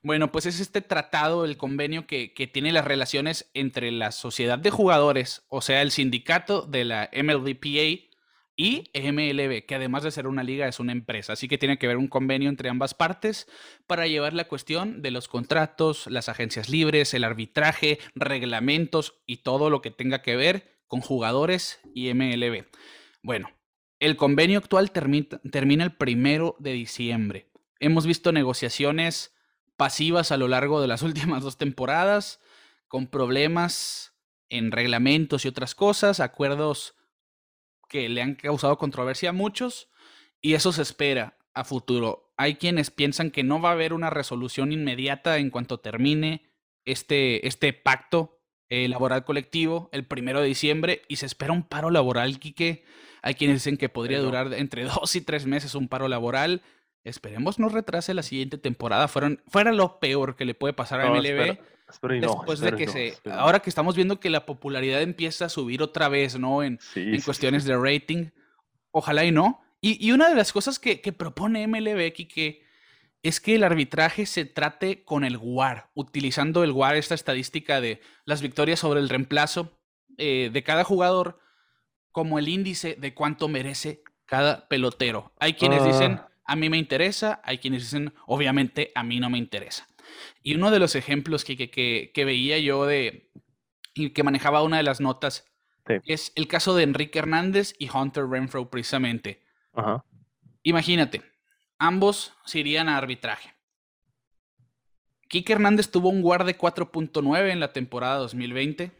Bueno, 0.03 0.33
pues 0.33 0.45
es 0.45 0.59
este 0.59 0.81
tratado, 0.81 1.45
el 1.45 1.55
convenio 1.55 2.05
que, 2.05 2.33
que, 2.33 2.45
tiene 2.45 2.73
las 2.73 2.83
relaciones 2.83 3.49
entre 3.53 3.89
la 3.89 4.11
sociedad 4.11 4.59
de 4.59 4.69
jugadores, 4.69 5.45
o 5.47 5.61
sea, 5.61 5.81
el 5.81 5.91
sindicato 5.91 6.63
de 6.63 6.83
la 6.83 7.09
MLBPA 7.13 8.11
y 8.55 8.83
MLB, 8.93 9.65
que 9.65 9.75
además 9.75 10.03
de 10.03 10.11
ser 10.11 10.27
una 10.27 10.43
liga 10.43 10.67
es 10.67 10.81
una 10.81 10.91
empresa, 10.91 11.33
así 11.33 11.47
que 11.47 11.57
tiene 11.57 11.77
que 11.77 11.87
haber 11.87 11.97
un 11.97 12.09
convenio 12.09 12.49
entre 12.49 12.69
ambas 12.69 12.93
partes 12.93 13.47
para 13.87 14.05
llevar 14.05 14.33
la 14.33 14.47
cuestión 14.49 15.01
de 15.01 15.11
los 15.11 15.29
contratos, 15.29 16.07
las 16.07 16.27
agencias 16.29 16.69
libres, 16.69 17.13
el 17.13 17.23
arbitraje, 17.23 17.99
reglamentos 18.13 19.21
y 19.25 19.37
todo 19.37 19.69
lo 19.69 19.81
que 19.81 19.89
tenga 19.89 20.21
que 20.21 20.35
ver 20.35 20.81
con 20.87 20.99
jugadores 20.99 21.79
y 21.95 22.13
MLB. 22.13 22.65
Bueno, 23.23 23.49
el 23.99 24.17
convenio 24.17 24.59
actual 24.59 24.91
termina 24.91 25.83
el 25.83 25.95
primero 25.95 26.55
de 26.59 26.73
diciembre. 26.73 27.49
Hemos 27.79 28.05
visto 28.05 28.31
negociaciones 28.31 29.33
pasivas 29.77 30.31
a 30.31 30.37
lo 30.37 30.47
largo 30.47 30.81
de 30.81 30.87
las 30.87 31.01
últimas 31.03 31.43
dos 31.43 31.57
temporadas, 31.57 32.39
con 32.87 33.07
problemas 33.07 34.13
en 34.49 34.71
reglamentos 34.71 35.45
y 35.45 35.47
otras 35.47 35.73
cosas, 35.75 36.19
acuerdos 36.19 36.95
que 37.89 38.09
le 38.09 38.21
han 38.21 38.35
causado 38.35 38.77
controversia 38.77 39.29
a 39.29 39.33
muchos 39.33 39.89
y 40.41 40.53
eso 40.53 40.71
se 40.71 40.81
espera 40.81 41.37
a 41.53 41.63
futuro. 41.63 42.33
Hay 42.37 42.55
quienes 42.55 42.91
piensan 42.91 43.31
que 43.31 43.43
no 43.43 43.61
va 43.61 43.69
a 43.69 43.73
haber 43.73 43.93
una 43.93 44.09
resolución 44.09 44.71
inmediata 44.71 45.37
en 45.37 45.49
cuanto 45.49 45.79
termine 45.79 46.43
este, 46.85 47.47
este 47.47 47.73
pacto 47.73 48.43
eh, 48.69 48.87
laboral 48.87 49.23
colectivo 49.23 49.89
el 49.91 50.05
primero 50.07 50.41
de 50.41 50.47
diciembre 50.47 51.03
y 51.07 51.17
se 51.17 51.27
espera 51.27 51.53
un 51.53 51.63
paro 51.63 51.91
laboral, 51.91 52.39
Quique. 52.39 52.83
Hay 53.21 53.35
quienes 53.35 53.57
dicen 53.57 53.77
que 53.77 53.89
podría 53.89 54.19
durar 54.19 54.53
entre 54.53 54.83
dos 54.85 55.15
y 55.15 55.21
tres 55.21 55.45
meses 55.45 55.75
un 55.75 55.87
paro 55.87 56.07
laboral. 56.07 56.61
Esperemos 57.03 57.59
no 57.59 57.69
retrase 57.69 58.13
la 58.13 58.23
siguiente 58.23 58.57
temporada. 58.57 59.07
Fueron, 59.07 59.41
fuera 59.47 59.71
lo 59.71 59.99
peor 59.99 60.35
que 60.35 60.45
le 60.45 60.53
puede 60.53 60.73
pasar 60.73 61.01
a 61.01 61.09
MLB. 61.09 61.57
Después 62.21 62.59
de 62.59 62.75
que 62.75 62.87
se. 62.87 63.17
Ahora 63.31 63.59
que 63.59 63.69
estamos 63.69 63.95
viendo 63.95 64.19
que 64.19 64.29
la 64.29 64.45
popularidad 64.45 65.01
empieza 65.01 65.45
a 65.45 65.49
subir 65.49 65.81
otra 65.81 66.07
vez, 66.07 66.39
¿no? 66.39 66.63
En, 66.63 66.79
en 66.95 67.21
cuestiones 67.21 67.65
de 67.65 67.77
rating. 67.77 68.29
Ojalá 68.91 69.25
y 69.25 69.31
no. 69.31 69.61
Y, 69.81 70.05
y 70.05 70.11
una 70.13 70.29
de 70.29 70.35
las 70.35 70.53
cosas 70.53 70.79
que, 70.79 71.01
que 71.01 71.11
propone 71.11 71.67
MLB, 71.67 72.13
que 72.13 72.63
es 73.21 73.39
que 73.39 73.55
el 73.55 73.63
arbitraje 73.63 74.25
se 74.25 74.45
trate 74.45 75.03
con 75.03 75.23
el 75.23 75.37
WAR, 75.37 75.89
utilizando 75.93 76.63
el 76.63 76.71
WAR, 76.71 76.95
esta 76.95 77.15
estadística 77.15 77.81
de 77.81 78.01
las 78.25 78.41
victorias 78.41 78.79
sobre 78.79 78.99
el 78.99 79.09
reemplazo 79.09 79.79
eh, 80.17 80.49
de 80.53 80.63
cada 80.63 80.83
jugador, 80.83 81.39
como 82.11 82.37
el 82.37 82.49
índice 82.49 82.95
de 82.95 83.13
cuánto 83.13 83.47
merece 83.47 84.03
cada 84.25 84.67
pelotero. 84.67 85.31
Hay 85.39 85.53
quienes 85.53 85.83
dicen, 85.83 86.13
ah. 86.13 86.29
A 86.53 86.55
mí 86.55 86.69
me 86.69 86.77
interesa, 86.77 87.41
hay 87.43 87.57
quienes 87.57 87.81
dicen, 87.81 88.13
obviamente, 88.27 88.91
a 88.93 89.03
mí 89.03 89.19
no 89.19 89.27
me 89.31 89.39
interesa. 89.39 89.87
Y 90.43 90.53
uno 90.53 90.69
de 90.69 90.77
los 90.77 90.95
ejemplos 90.95 91.43
que, 91.43 91.57
que, 91.57 92.25
veía 92.25 92.59
yo 92.59 92.85
de 92.85 93.31
y 93.95 94.11
que 94.11 94.21
manejaba 94.21 94.61
una 94.61 94.77
de 94.77 94.83
las 94.83 95.01
notas 95.01 95.51
es 96.05 96.31
el 96.35 96.47
caso 96.47 96.75
de 96.75 96.83
Enrique 96.83 97.17
Hernández 97.17 97.73
y 97.79 97.89
Hunter 97.89 98.27
Renfro 98.27 98.69
precisamente. 98.69 99.41
Imagínate, 100.61 101.23
ambos 101.79 102.33
se 102.45 102.59
irían 102.59 102.87
a 102.87 102.97
arbitraje. 102.97 103.55
Kike 105.29 105.53
Hernández 105.53 105.89
tuvo 105.89 106.09
un 106.09 106.21
guard 106.21 106.45
de 106.45 106.55
4.9 106.55 107.49
en 107.49 107.59
la 107.59 107.73
temporada 107.73 108.17
2020, 108.17 108.91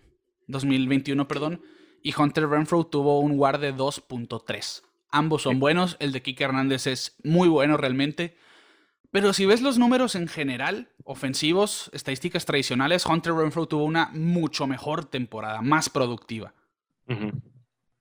2021, 0.47 1.27
perdón, 1.27 1.61
y 2.01 2.19
Hunter 2.19 2.49
Renfro 2.49 2.83
tuvo 2.83 3.19
un 3.19 3.37
guard 3.37 3.61
de 3.61 3.75
2.3. 3.75 4.81
Ambos 5.15 5.43
son 5.43 5.59
buenos, 5.59 5.95
el 5.99 6.11
de 6.11 6.23
Kike 6.23 6.43
Hernández 6.43 6.87
es 6.87 7.15
muy 7.23 7.47
bueno 7.47 7.77
realmente, 7.77 8.35
pero 9.11 9.31
si 9.31 9.45
ves 9.45 9.61
los 9.61 9.77
números 9.77 10.15
en 10.15 10.27
general, 10.27 10.89
ofensivos, 11.03 11.91
estadísticas 11.93 12.45
tradicionales, 12.45 13.05
Hunter 13.05 13.35
Renfro 13.35 13.67
tuvo 13.67 13.85
una 13.85 14.09
mucho 14.13 14.65
mejor 14.65 15.05
temporada, 15.05 15.61
más 15.61 15.87
productiva. 15.87 16.55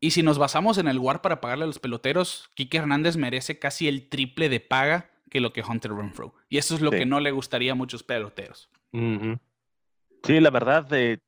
Y 0.01 0.13
si 0.13 0.23
nos 0.23 0.39
basamos 0.39 0.79
en 0.79 0.89
el 0.89 0.99
WAR 0.99 1.21
para 1.21 1.43
pagarle 1.43 1.65
a 1.65 1.67
los 1.67 1.81
peloteros, 1.81 2.49
Kike 2.55 2.79
Hernández 2.79 3.19
merece 3.19 3.59
casi 3.59 3.89
el 3.89 4.09
triple 4.09 4.49
de 4.49 4.61
paga 4.61 5.11
que 5.29 5.41
lo 5.41 5.53
que 5.53 5.63
Hunter 5.63 5.93
Renfro. 5.93 6.35
Y 6.49 6.57
eso 6.57 6.75
es 6.75 6.81
lo 6.81 6.91
que 6.91 7.05
no 7.05 7.21
le 7.21 7.31
gustaría 7.31 7.73
a 7.73 7.75
muchos 7.75 8.03
peloteros. 8.03 8.71
Sí, 8.91 10.41
la 10.41 10.51
verdad, 10.51 10.87
de... 10.87 11.21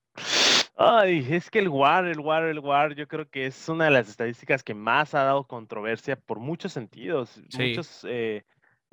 Ay, 0.76 1.26
es 1.30 1.50
que 1.50 1.60
el 1.60 1.68
WAR, 1.68 2.06
el 2.06 2.18
WAR, 2.20 2.44
el 2.44 2.58
WAR, 2.58 2.94
yo 2.94 3.06
creo 3.06 3.28
que 3.28 3.46
es 3.46 3.68
una 3.68 3.84
de 3.84 3.90
las 3.92 4.08
estadísticas 4.08 4.64
que 4.64 4.74
más 4.74 5.14
ha 5.14 5.22
dado 5.22 5.46
controversia 5.46 6.16
por 6.16 6.40
muchos 6.40 6.72
sentidos. 6.72 7.40
Muchos 7.56 8.04
eh, 8.08 8.44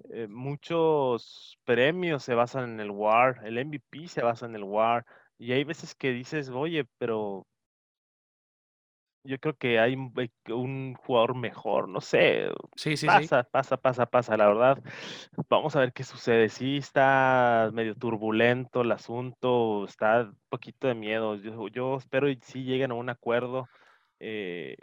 eh, 0.09 0.27
muchos 0.27 1.57
premios 1.63 2.23
se 2.23 2.33
basan 2.33 2.71
en 2.71 2.79
el 2.79 2.91
WAR, 2.91 3.41
el 3.45 3.63
MVP 3.65 4.07
se 4.07 4.21
basa 4.21 4.45
en 4.45 4.55
el 4.55 4.63
WAR, 4.63 5.05
y 5.37 5.51
hay 5.53 5.63
veces 5.63 5.95
que 5.95 6.11
dices, 6.11 6.49
oye, 6.49 6.85
pero 6.97 7.47
yo 9.23 9.39
creo 9.39 9.55
que 9.55 9.79
hay 9.79 9.95
un, 9.95 10.95
jugador 10.95 11.35
mejor, 11.35 11.87
no 11.87 12.01
sé. 12.01 12.49
Sí, 12.75 12.97
sí, 12.97 13.07
pasa, 13.07 13.43
pasa, 13.43 13.77
pasa, 13.77 14.05
pasa, 14.05 14.37
la 14.37 14.47
verdad. 14.47 14.83
Vamos 15.49 15.75
a 15.75 15.79
ver 15.79 15.93
qué 15.93 16.03
sucede. 16.03 16.49
Sí, 16.49 16.77
está 16.77 17.69
medio 17.73 17.95
turbulento 17.95 18.81
el 18.81 18.91
asunto, 18.91 19.85
está 19.85 20.21
un 20.21 20.37
poquito 20.49 20.87
de 20.87 20.95
miedo. 20.95 21.35
Yo, 21.35 21.67
yo 21.67 21.97
espero 21.97 22.29
y 22.29 22.39
sí 22.41 22.63
lleguen 22.63 22.91
a 22.91 22.95
un 22.95 23.09
acuerdo. 23.09 23.67
Eh, 24.19 24.77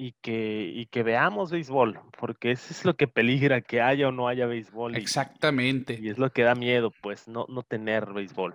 y 0.00 0.12
que, 0.20 0.70
y 0.74 0.86
que 0.86 1.02
veamos 1.02 1.50
béisbol, 1.50 2.00
porque 2.16 2.52
eso 2.52 2.68
es 2.70 2.84
lo 2.84 2.94
que 2.94 3.08
peligra, 3.08 3.60
que 3.60 3.80
haya 3.80 4.08
o 4.08 4.12
no 4.12 4.28
haya 4.28 4.46
béisbol. 4.46 4.94
Exactamente. 4.96 5.98
Y, 6.00 6.08
es 6.08 6.18
lo 6.18 6.30
que 6.30 6.44
da 6.44 6.54
miedo, 6.54 6.92
pues, 7.02 7.26
no, 7.26 7.46
no 7.48 7.64
tener 7.64 8.12
béisbol. 8.12 8.54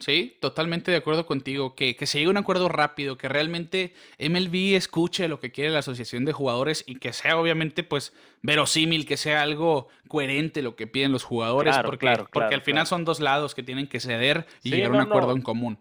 Sí, 0.00 0.38
totalmente 0.40 0.90
de 0.90 0.96
acuerdo 0.96 1.26
contigo, 1.26 1.74
que, 1.74 1.94
que 1.94 2.06
se 2.06 2.18
llegue 2.18 2.28
a 2.28 2.30
un 2.30 2.36
acuerdo 2.38 2.68
rápido, 2.68 3.18
que 3.18 3.28
realmente 3.28 3.92
MLB 4.18 4.74
escuche 4.74 5.28
lo 5.28 5.40
que 5.40 5.52
quiere 5.52 5.70
la 5.70 5.80
asociación 5.80 6.24
de 6.24 6.32
jugadores 6.32 6.84
y 6.86 6.96
que 6.96 7.12
sea 7.12 7.38
obviamente 7.38 7.84
pues 7.84 8.16
verosímil, 8.42 9.06
que 9.06 9.18
sea 9.18 9.42
algo 9.42 9.88
coherente 10.08 10.62
lo 10.62 10.74
que 10.74 10.86
piden 10.86 11.12
los 11.12 11.22
jugadores, 11.22 11.76
porque, 11.84 12.16
porque 12.32 12.54
al 12.54 12.62
final 12.62 12.86
son 12.86 13.04
dos 13.04 13.20
lados 13.20 13.54
que 13.54 13.62
tienen 13.62 13.86
que 13.86 14.00
ceder 14.00 14.46
y 14.62 14.70
llegar 14.70 14.92
a 14.92 14.94
un 14.94 15.00
acuerdo 15.02 15.32
en 15.32 15.42
común. 15.42 15.78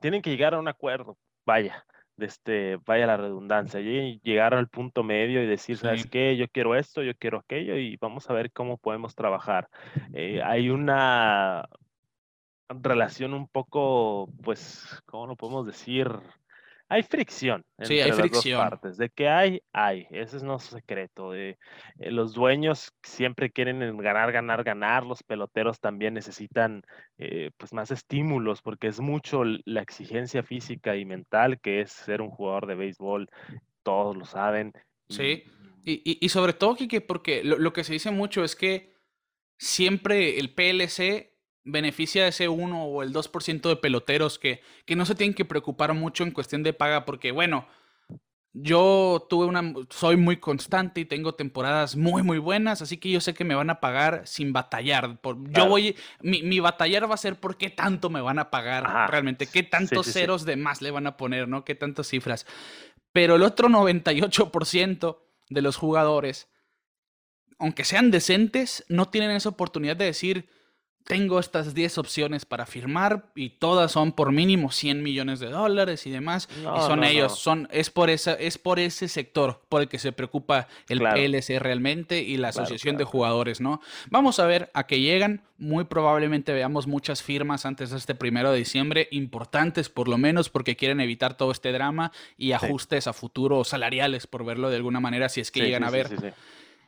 Tienen 0.00 0.20
que 0.20 0.30
llegar 0.30 0.54
a 0.54 0.58
un 0.58 0.68
acuerdo, 0.68 1.16
vaya 1.46 1.86
este, 2.18 2.78
vaya 2.86 3.06
la 3.06 3.16
redundancia, 3.16 3.80
y 3.80 4.20
llegar 4.22 4.54
al 4.54 4.68
punto 4.68 5.02
medio 5.02 5.42
y 5.42 5.46
decir, 5.46 5.76
¿sabes 5.76 6.06
qué? 6.06 6.36
Yo 6.36 6.48
quiero 6.48 6.74
esto, 6.74 7.02
yo 7.02 7.14
quiero 7.14 7.38
aquello 7.38 7.76
y 7.76 7.96
vamos 7.96 8.28
a 8.30 8.32
ver 8.32 8.52
cómo 8.52 8.78
podemos 8.78 9.14
trabajar. 9.14 9.68
Eh, 10.14 10.40
hay 10.42 10.70
una 10.70 11.68
relación 12.68 13.34
un 13.34 13.48
poco, 13.48 14.28
pues, 14.42 15.02
¿cómo 15.06 15.26
lo 15.26 15.36
podemos 15.36 15.66
decir? 15.66 16.08
hay 16.88 17.02
fricción 17.02 17.64
sí, 17.82 18.00
hay 18.00 18.12
fricción. 18.12 18.60
dos 18.60 18.70
partes. 18.70 18.96
De 18.96 19.10
que 19.10 19.28
hay, 19.28 19.60
hay. 19.72 20.06
Ese 20.10 20.36
es 20.36 20.42
nuestro 20.42 20.78
secreto. 20.78 21.32
De, 21.32 21.58
eh, 21.98 22.10
los 22.10 22.32
dueños 22.32 22.92
siempre 23.02 23.50
quieren 23.50 23.96
ganar, 23.98 24.30
ganar, 24.30 24.62
ganar. 24.62 25.04
Los 25.04 25.22
peloteros 25.22 25.80
también 25.80 26.14
necesitan 26.14 26.82
eh, 27.18 27.50
pues 27.56 27.72
más 27.72 27.90
estímulos 27.90 28.62
porque 28.62 28.86
es 28.86 29.00
mucho 29.00 29.42
la 29.44 29.82
exigencia 29.82 30.42
física 30.42 30.96
y 30.96 31.04
mental 31.04 31.60
que 31.60 31.80
es 31.80 31.90
ser 31.90 32.22
un 32.22 32.30
jugador 32.30 32.66
de 32.66 32.76
béisbol. 32.76 33.28
Todos 33.82 34.16
lo 34.16 34.24
saben. 34.24 34.72
Sí. 35.08 35.44
Y, 35.84 36.18
y, 36.20 36.28
sobre 36.30 36.52
todo, 36.52 36.74
Kike, 36.74 37.00
porque 37.00 37.44
lo, 37.44 37.58
lo 37.58 37.72
que 37.72 37.84
se 37.84 37.92
dice 37.92 38.10
mucho 38.10 38.42
es 38.42 38.56
que 38.56 38.92
siempre 39.56 40.40
el 40.40 40.52
PLC 40.52 41.35
beneficia 41.66 42.24
a 42.24 42.28
ese 42.28 42.48
1 42.48 42.84
o 42.84 43.02
el 43.02 43.12
2% 43.12 43.68
de 43.68 43.76
peloteros 43.76 44.38
que, 44.38 44.62
que 44.86 44.96
no 44.96 45.04
se 45.04 45.14
tienen 45.14 45.34
que 45.34 45.44
preocupar 45.44 45.92
mucho 45.92 46.24
en 46.24 46.30
cuestión 46.30 46.62
de 46.62 46.72
paga 46.72 47.04
porque, 47.04 47.32
bueno, 47.32 47.66
yo 48.52 49.26
tuve 49.28 49.44
una, 49.44 49.74
soy 49.90 50.16
muy 50.16 50.38
constante 50.38 51.02
y 51.02 51.04
tengo 51.04 51.34
temporadas 51.34 51.94
muy, 51.94 52.22
muy 52.22 52.38
buenas, 52.38 52.80
así 52.80 52.96
que 52.96 53.10
yo 53.10 53.20
sé 53.20 53.34
que 53.34 53.44
me 53.44 53.54
van 53.54 53.68
a 53.68 53.80
pagar 53.80 54.22
sin 54.26 54.54
batallar. 54.54 55.20
Por, 55.20 55.36
Yo 55.50 55.68
voy, 55.68 55.94
mi, 56.22 56.42
mi, 56.42 56.60
batallar 56.60 57.10
va 57.10 57.14
a 57.14 57.18
ser 57.18 57.36
por 57.36 57.58
qué 57.58 57.68
tanto 57.68 58.08
me 58.08 58.22
van 58.22 58.38
a 58.38 58.50
pagar 58.50 59.10
realmente, 59.10 59.46
qué 59.46 59.62
tantos 59.62 60.06
ceros 60.06 60.46
de 60.46 60.56
más 60.56 60.80
le 60.80 60.90
van 60.90 61.06
a 61.06 61.18
poner, 61.18 61.48
¿no? 61.48 61.64
Qué 61.64 61.74
tantas 61.74 62.08
cifras. 62.08 62.46
Pero 63.12 63.36
el 63.36 63.42
otro 63.42 63.68
98% 63.68 65.18
de 65.50 65.62
los 65.62 65.76
jugadores 65.76 66.48
aunque 67.58 67.84
sean 67.84 68.10
decentes, 68.10 68.84
no 68.88 69.08
tienen 69.08 69.30
esa 69.30 69.48
oportunidad 69.48 69.96
de 69.96 70.04
decir, 70.06 70.48
tengo 71.06 71.38
estas 71.38 71.72
10 71.72 71.98
opciones 71.98 72.44
para 72.44 72.66
firmar 72.66 73.26
y 73.34 73.50
todas 73.50 73.92
son 73.92 74.12
por 74.12 74.32
mínimo 74.32 74.72
100 74.72 75.02
millones 75.02 75.38
de 75.40 75.48
dólares 75.48 76.06
y 76.06 76.10
demás. 76.10 76.48
y 76.58 76.80
son 76.82 77.04
ellos, 77.04 77.38
son 77.38 77.68
es 77.70 77.90
por 77.90 78.10
esa 78.10 78.34
es 78.34 78.58
por 78.58 78.80
ese 78.80 79.08
sector 79.08 79.62
por 79.68 79.82
el 79.82 79.88
que 79.88 79.98
se 79.98 80.12
preocupa 80.12 80.66
el 80.88 80.98
PLC 80.98 81.58
realmente 81.60 82.22
y 82.22 82.36
la 82.36 82.48
Asociación 82.48 82.96
de 82.96 83.04
Jugadores, 83.04 83.60
¿no? 83.60 83.80
Vamos 84.10 84.40
a 84.40 84.46
ver 84.46 84.70
a 84.74 84.86
qué 84.86 85.00
llegan. 85.00 85.42
Muy 85.58 85.84
probablemente 85.84 86.52
veamos 86.52 86.86
muchas 86.86 87.22
firmas 87.22 87.64
antes 87.64 87.90
de 87.90 87.96
este 87.96 88.14
primero 88.14 88.52
de 88.52 88.58
diciembre, 88.58 89.08
importantes 89.10 89.88
por 89.88 90.08
lo 90.08 90.18
menos 90.18 90.50
porque 90.50 90.76
quieren 90.76 91.00
evitar 91.00 91.36
todo 91.36 91.50
este 91.50 91.72
drama 91.72 92.12
y 92.36 92.52
ajustes 92.52 93.06
a 93.06 93.12
futuro 93.12 93.64
salariales, 93.64 94.26
por 94.26 94.44
verlo 94.44 94.68
de 94.68 94.76
alguna 94.76 95.00
manera, 95.00 95.28
si 95.28 95.40
es 95.40 95.50
que 95.50 95.60
llegan 95.60 95.84
a 95.84 95.90
ver. 95.90 96.34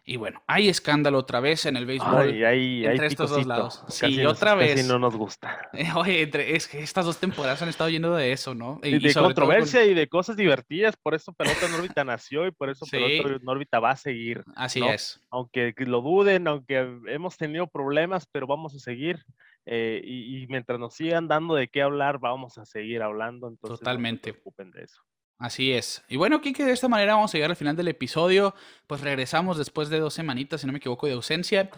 Y 0.08 0.16
bueno, 0.16 0.42
hay 0.46 0.70
escándalo 0.70 1.18
otra 1.18 1.38
vez 1.40 1.66
en 1.66 1.76
el 1.76 1.84
béisbol. 1.84 2.30
entre 2.30 3.06
estos 3.08 3.28
dos 3.28 3.44
lados. 3.44 3.84
Sí, 3.88 4.24
otra 4.24 4.54
vez. 4.54 4.88
no 4.88 4.98
nos 4.98 5.14
gusta. 5.14 5.68
oye, 5.96 6.22
entre, 6.22 6.56
es 6.56 6.66
que 6.66 6.82
estas 6.82 7.04
dos 7.04 7.18
temporadas 7.18 7.60
han 7.60 7.68
estado 7.68 7.90
yendo 7.90 8.16
de 8.16 8.32
eso, 8.32 8.54
¿no? 8.54 8.80
Y, 8.82 9.00
de 9.00 9.12
controversia 9.12 9.84
y 9.84 9.92
de 9.92 10.08
cosas 10.08 10.36
divertidas. 10.36 10.96
Por 10.96 11.14
eso 11.14 11.34
Pelota 11.34 11.66
en 11.66 11.74
órbita 11.74 12.04
nació 12.04 12.46
y 12.46 12.52
por 12.52 12.70
eso 12.70 12.86
Pelota 12.90 13.34
en 13.34 13.46
órbita 13.46 13.80
va 13.80 13.90
a 13.90 13.96
seguir. 13.96 14.44
Así 14.56 14.80
es. 14.82 15.20
Aunque 15.30 15.74
lo 15.76 16.00
duden, 16.00 16.48
aunque 16.48 16.88
hemos 17.08 17.36
tenido 17.36 17.66
problemas, 17.66 18.26
pero 18.32 18.46
vamos 18.46 18.74
a 18.74 18.78
seguir. 18.78 19.22
Eh, 19.66 20.00
y, 20.02 20.46
mientras 20.46 20.80
nos 20.80 20.94
sigan 20.94 21.28
dando 21.28 21.54
de 21.54 21.68
qué 21.68 21.82
hablar, 21.82 22.18
vamos 22.18 22.56
a 22.56 22.64
seguir 22.64 23.02
hablando. 23.02 23.46
Entonces, 23.46 23.80
Totalmente. 23.80 24.30
No 24.30 24.36
se 24.36 24.40
preocupen 24.40 24.70
de 24.70 24.84
eso. 24.84 25.02
Así 25.38 25.72
es. 25.72 26.02
Y 26.08 26.16
bueno, 26.16 26.40
Kike, 26.40 26.64
de 26.64 26.72
esta 26.72 26.88
manera 26.88 27.14
vamos 27.14 27.32
a 27.32 27.38
llegar 27.38 27.50
al 27.50 27.56
final 27.56 27.76
del 27.76 27.88
episodio. 27.88 28.54
Pues 28.88 29.00
regresamos 29.00 29.56
después 29.56 29.88
de 29.88 30.00
dos 30.00 30.14
semanitas, 30.14 30.60
si 30.60 30.66
no 30.66 30.72
me 30.72 30.78
equivoco, 30.78 31.06
de 31.06 31.12
ausencia. 31.12 31.70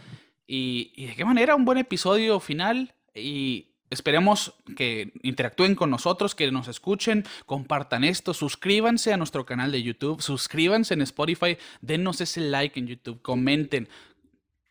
Y, 0.47 1.07
de 1.07 1.15
qué 1.15 1.25
manera 1.25 1.55
un 1.55 1.67
buen 1.67 1.77
episodio 1.77 2.41
final. 2.41 2.95
Y 3.15 3.69
esperemos 3.91 4.55
que 4.77 5.13
interactúen 5.23 5.75
con 5.75 5.91
nosotros, 5.91 6.35
que 6.35 6.51
nos 6.51 6.69
escuchen, 6.69 7.25
compartan 7.45 8.05
esto, 8.05 8.33
suscríbanse 8.33 9.13
a 9.13 9.17
nuestro 9.17 9.45
canal 9.45 9.73
de 9.73 9.83
YouTube, 9.83 10.23
suscríbanse 10.23 10.95
en 10.95 11.03
Spotify, 11.03 11.59
denos 11.81 12.21
ese 12.21 12.41
like 12.41 12.79
en 12.79 12.87
YouTube, 12.87 13.21
comenten, 13.21 13.89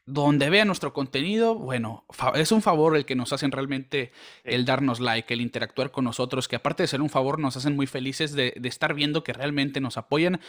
donde 0.09 0.49
vean 0.49 0.67
nuestro 0.67 0.91
contenido, 0.91 1.55
bueno, 1.55 2.03
es 2.33 2.51
un 2.51 2.61
favor 2.61 2.97
el 2.97 3.05
que 3.05 3.15
nos 3.15 3.31
hacen 3.31 3.51
realmente 3.51 4.11
el 4.43 4.65
darnos 4.65 4.99
like, 4.99 5.31
el 5.33 5.41
interactuar 5.41 5.91
con 5.91 6.03
nosotros, 6.03 6.47
que 6.47 6.55
aparte 6.55 6.83
de 6.83 6.87
ser 6.87 7.01
un 7.01 7.09
favor 7.09 7.37
nos 7.39 7.55
hacen 7.57 7.75
muy 7.75 7.85
felices 7.85 8.33
de, 8.33 8.59
estar 8.63 8.93
viendo 8.93 9.23
que 9.23 9.33
realmente 9.33 9.79
nos 9.81 9.97
apoyan. 9.97 10.39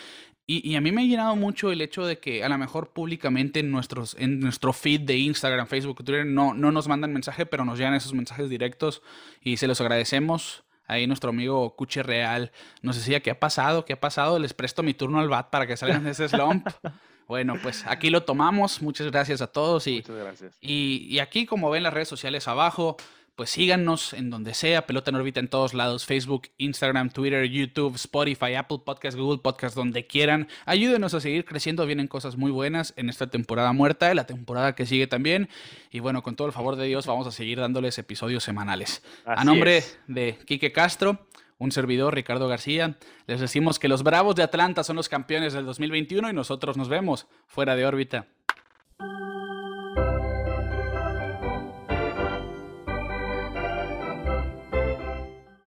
Y, 0.46 0.74
a 0.74 0.80
mí 0.80 0.92
me 0.92 1.02
ha 1.02 1.04
llenado 1.04 1.36
mucho 1.36 1.70
el 1.70 1.80
hecho 1.80 2.06
de 2.06 2.18
que 2.18 2.42
a 2.42 2.48
lo 2.48 2.58
mejor 2.58 2.92
públicamente 2.92 3.60
en, 3.60 3.70
nuestros, 3.70 4.16
en 4.18 4.40
nuestro 4.40 4.72
feed 4.72 5.02
de 5.02 5.18
Instagram, 5.18 5.66
Facebook, 5.66 6.02
Twitter 6.04 6.26
no, 6.26 6.54
no 6.54 6.72
nos 6.72 6.88
mandan 6.88 7.12
mensaje, 7.12 7.46
pero 7.46 7.64
nos 7.64 7.78
llegan 7.78 7.94
esos 7.94 8.14
mensajes 8.14 8.48
directos 8.48 9.02
y 9.42 9.58
se 9.58 9.68
los 9.68 9.80
agradecemos. 9.80 10.64
Ahí 10.86 11.06
nuestro 11.06 11.30
amigo 11.30 11.76
Cuche 11.76 12.02
Real 12.02 12.50
nos 12.82 12.96
decía, 12.96 13.20
¿qué 13.20 13.30
ha 13.30 13.38
pasado? 13.38 13.84
¿Qué 13.84 13.92
ha 13.92 14.00
pasado? 14.00 14.40
Les 14.40 14.54
presto 14.54 14.82
mi 14.82 14.94
turno 14.94 15.20
al 15.20 15.28
BAT 15.28 15.50
para 15.50 15.66
que 15.66 15.76
salgan 15.76 16.02
de 16.02 16.10
ese 16.10 16.28
slump. 16.28 16.66
Bueno, 17.30 17.54
pues 17.62 17.84
aquí 17.86 18.10
lo 18.10 18.24
tomamos. 18.24 18.82
Muchas 18.82 19.06
gracias 19.06 19.40
a 19.40 19.46
todos. 19.46 19.86
Y, 19.86 19.98
Muchas 19.98 20.16
gracias. 20.16 20.58
Y, 20.60 21.16
aquí, 21.20 21.46
como 21.46 21.70
ven 21.70 21.84
las 21.84 21.94
redes 21.94 22.08
sociales 22.08 22.48
abajo, 22.48 22.96
pues 23.36 23.50
síganos 23.50 24.14
en 24.14 24.30
donde 24.30 24.52
sea, 24.52 24.84
Pelota 24.84 25.10
en 25.10 25.14
órbita 25.14 25.38
en 25.38 25.46
todos 25.46 25.72
lados, 25.72 26.06
Facebook, 26.06 26.48
Instagram, 26.58 27.10
Twitter, 27.10 27.48
YouTube, 27.48 27.94
Spotify, 27.94 28.54
Apple 28.56 28.80
Podcast, 28.84 29.16
Google 29.16 29.38
Podcast, 29.38 29.76
donde 29.76 30.08
quieran. 30.08 30.48
Ayúdenos 30.66 31.14
a 31.14 31.20
seguir 31.20 31.44
creciendo, 31.44 31.86
vienen 31.86 32.08
cosas 32.08 32.36
muy 32.36 32.50
buenas 32.50 32.94
en 32.96 33.08
esta 33.08 33.28
temporada 33.28 33.72
muerta, 33.72 34.12
la 34.12 34.26
temporada 34.26 34.74
que 34.74 34.84
sigue 34.84 35.06
también. 35.06 35.48
Y 35.92 36.00
bueno, 36.00 36.24
con 36.24 36.34
todo 36.34 36.48
el 36.48 36.52
favor 36.52 36.74
de 36.74 36.86
Dios, 36.86 37.06
vamos 37.06 37.28
a 37.28 37.30
seguir 37.30 37.60
dándoles 37.60 37.96
episodios 37.96 38.42
semanales. 38.42 39.04
a 39.24 39.44
nombre 39.44 39.84
de 40.08 40.36
Quique 40.46 40.72
Castro, 40.72 41.28
un 41.60 41.70
servidor, 41.70 42.14
Ricardo 42.14 42.48
García. 42.48 42.96
Les 43.26 43.38
decimos 43.38 43.78
que 43.78 43.86
los 43.86 44.02
Bravos 44.02 44.34
de 44.34 44.42
Atlanta 44.42 44.82
son 44.82 44.96
los 44.96 45.08
campeones 45.08 45.52
del 45.52 45.66
2021 45.66 46.30
y 46.30 46.32
nosotros 46.32 46.76
nos 46.76 46.88
vemos 46.88 47.28
fuera 47.46 47.76
de 47.76 47.86
órbita. 47.86 48.26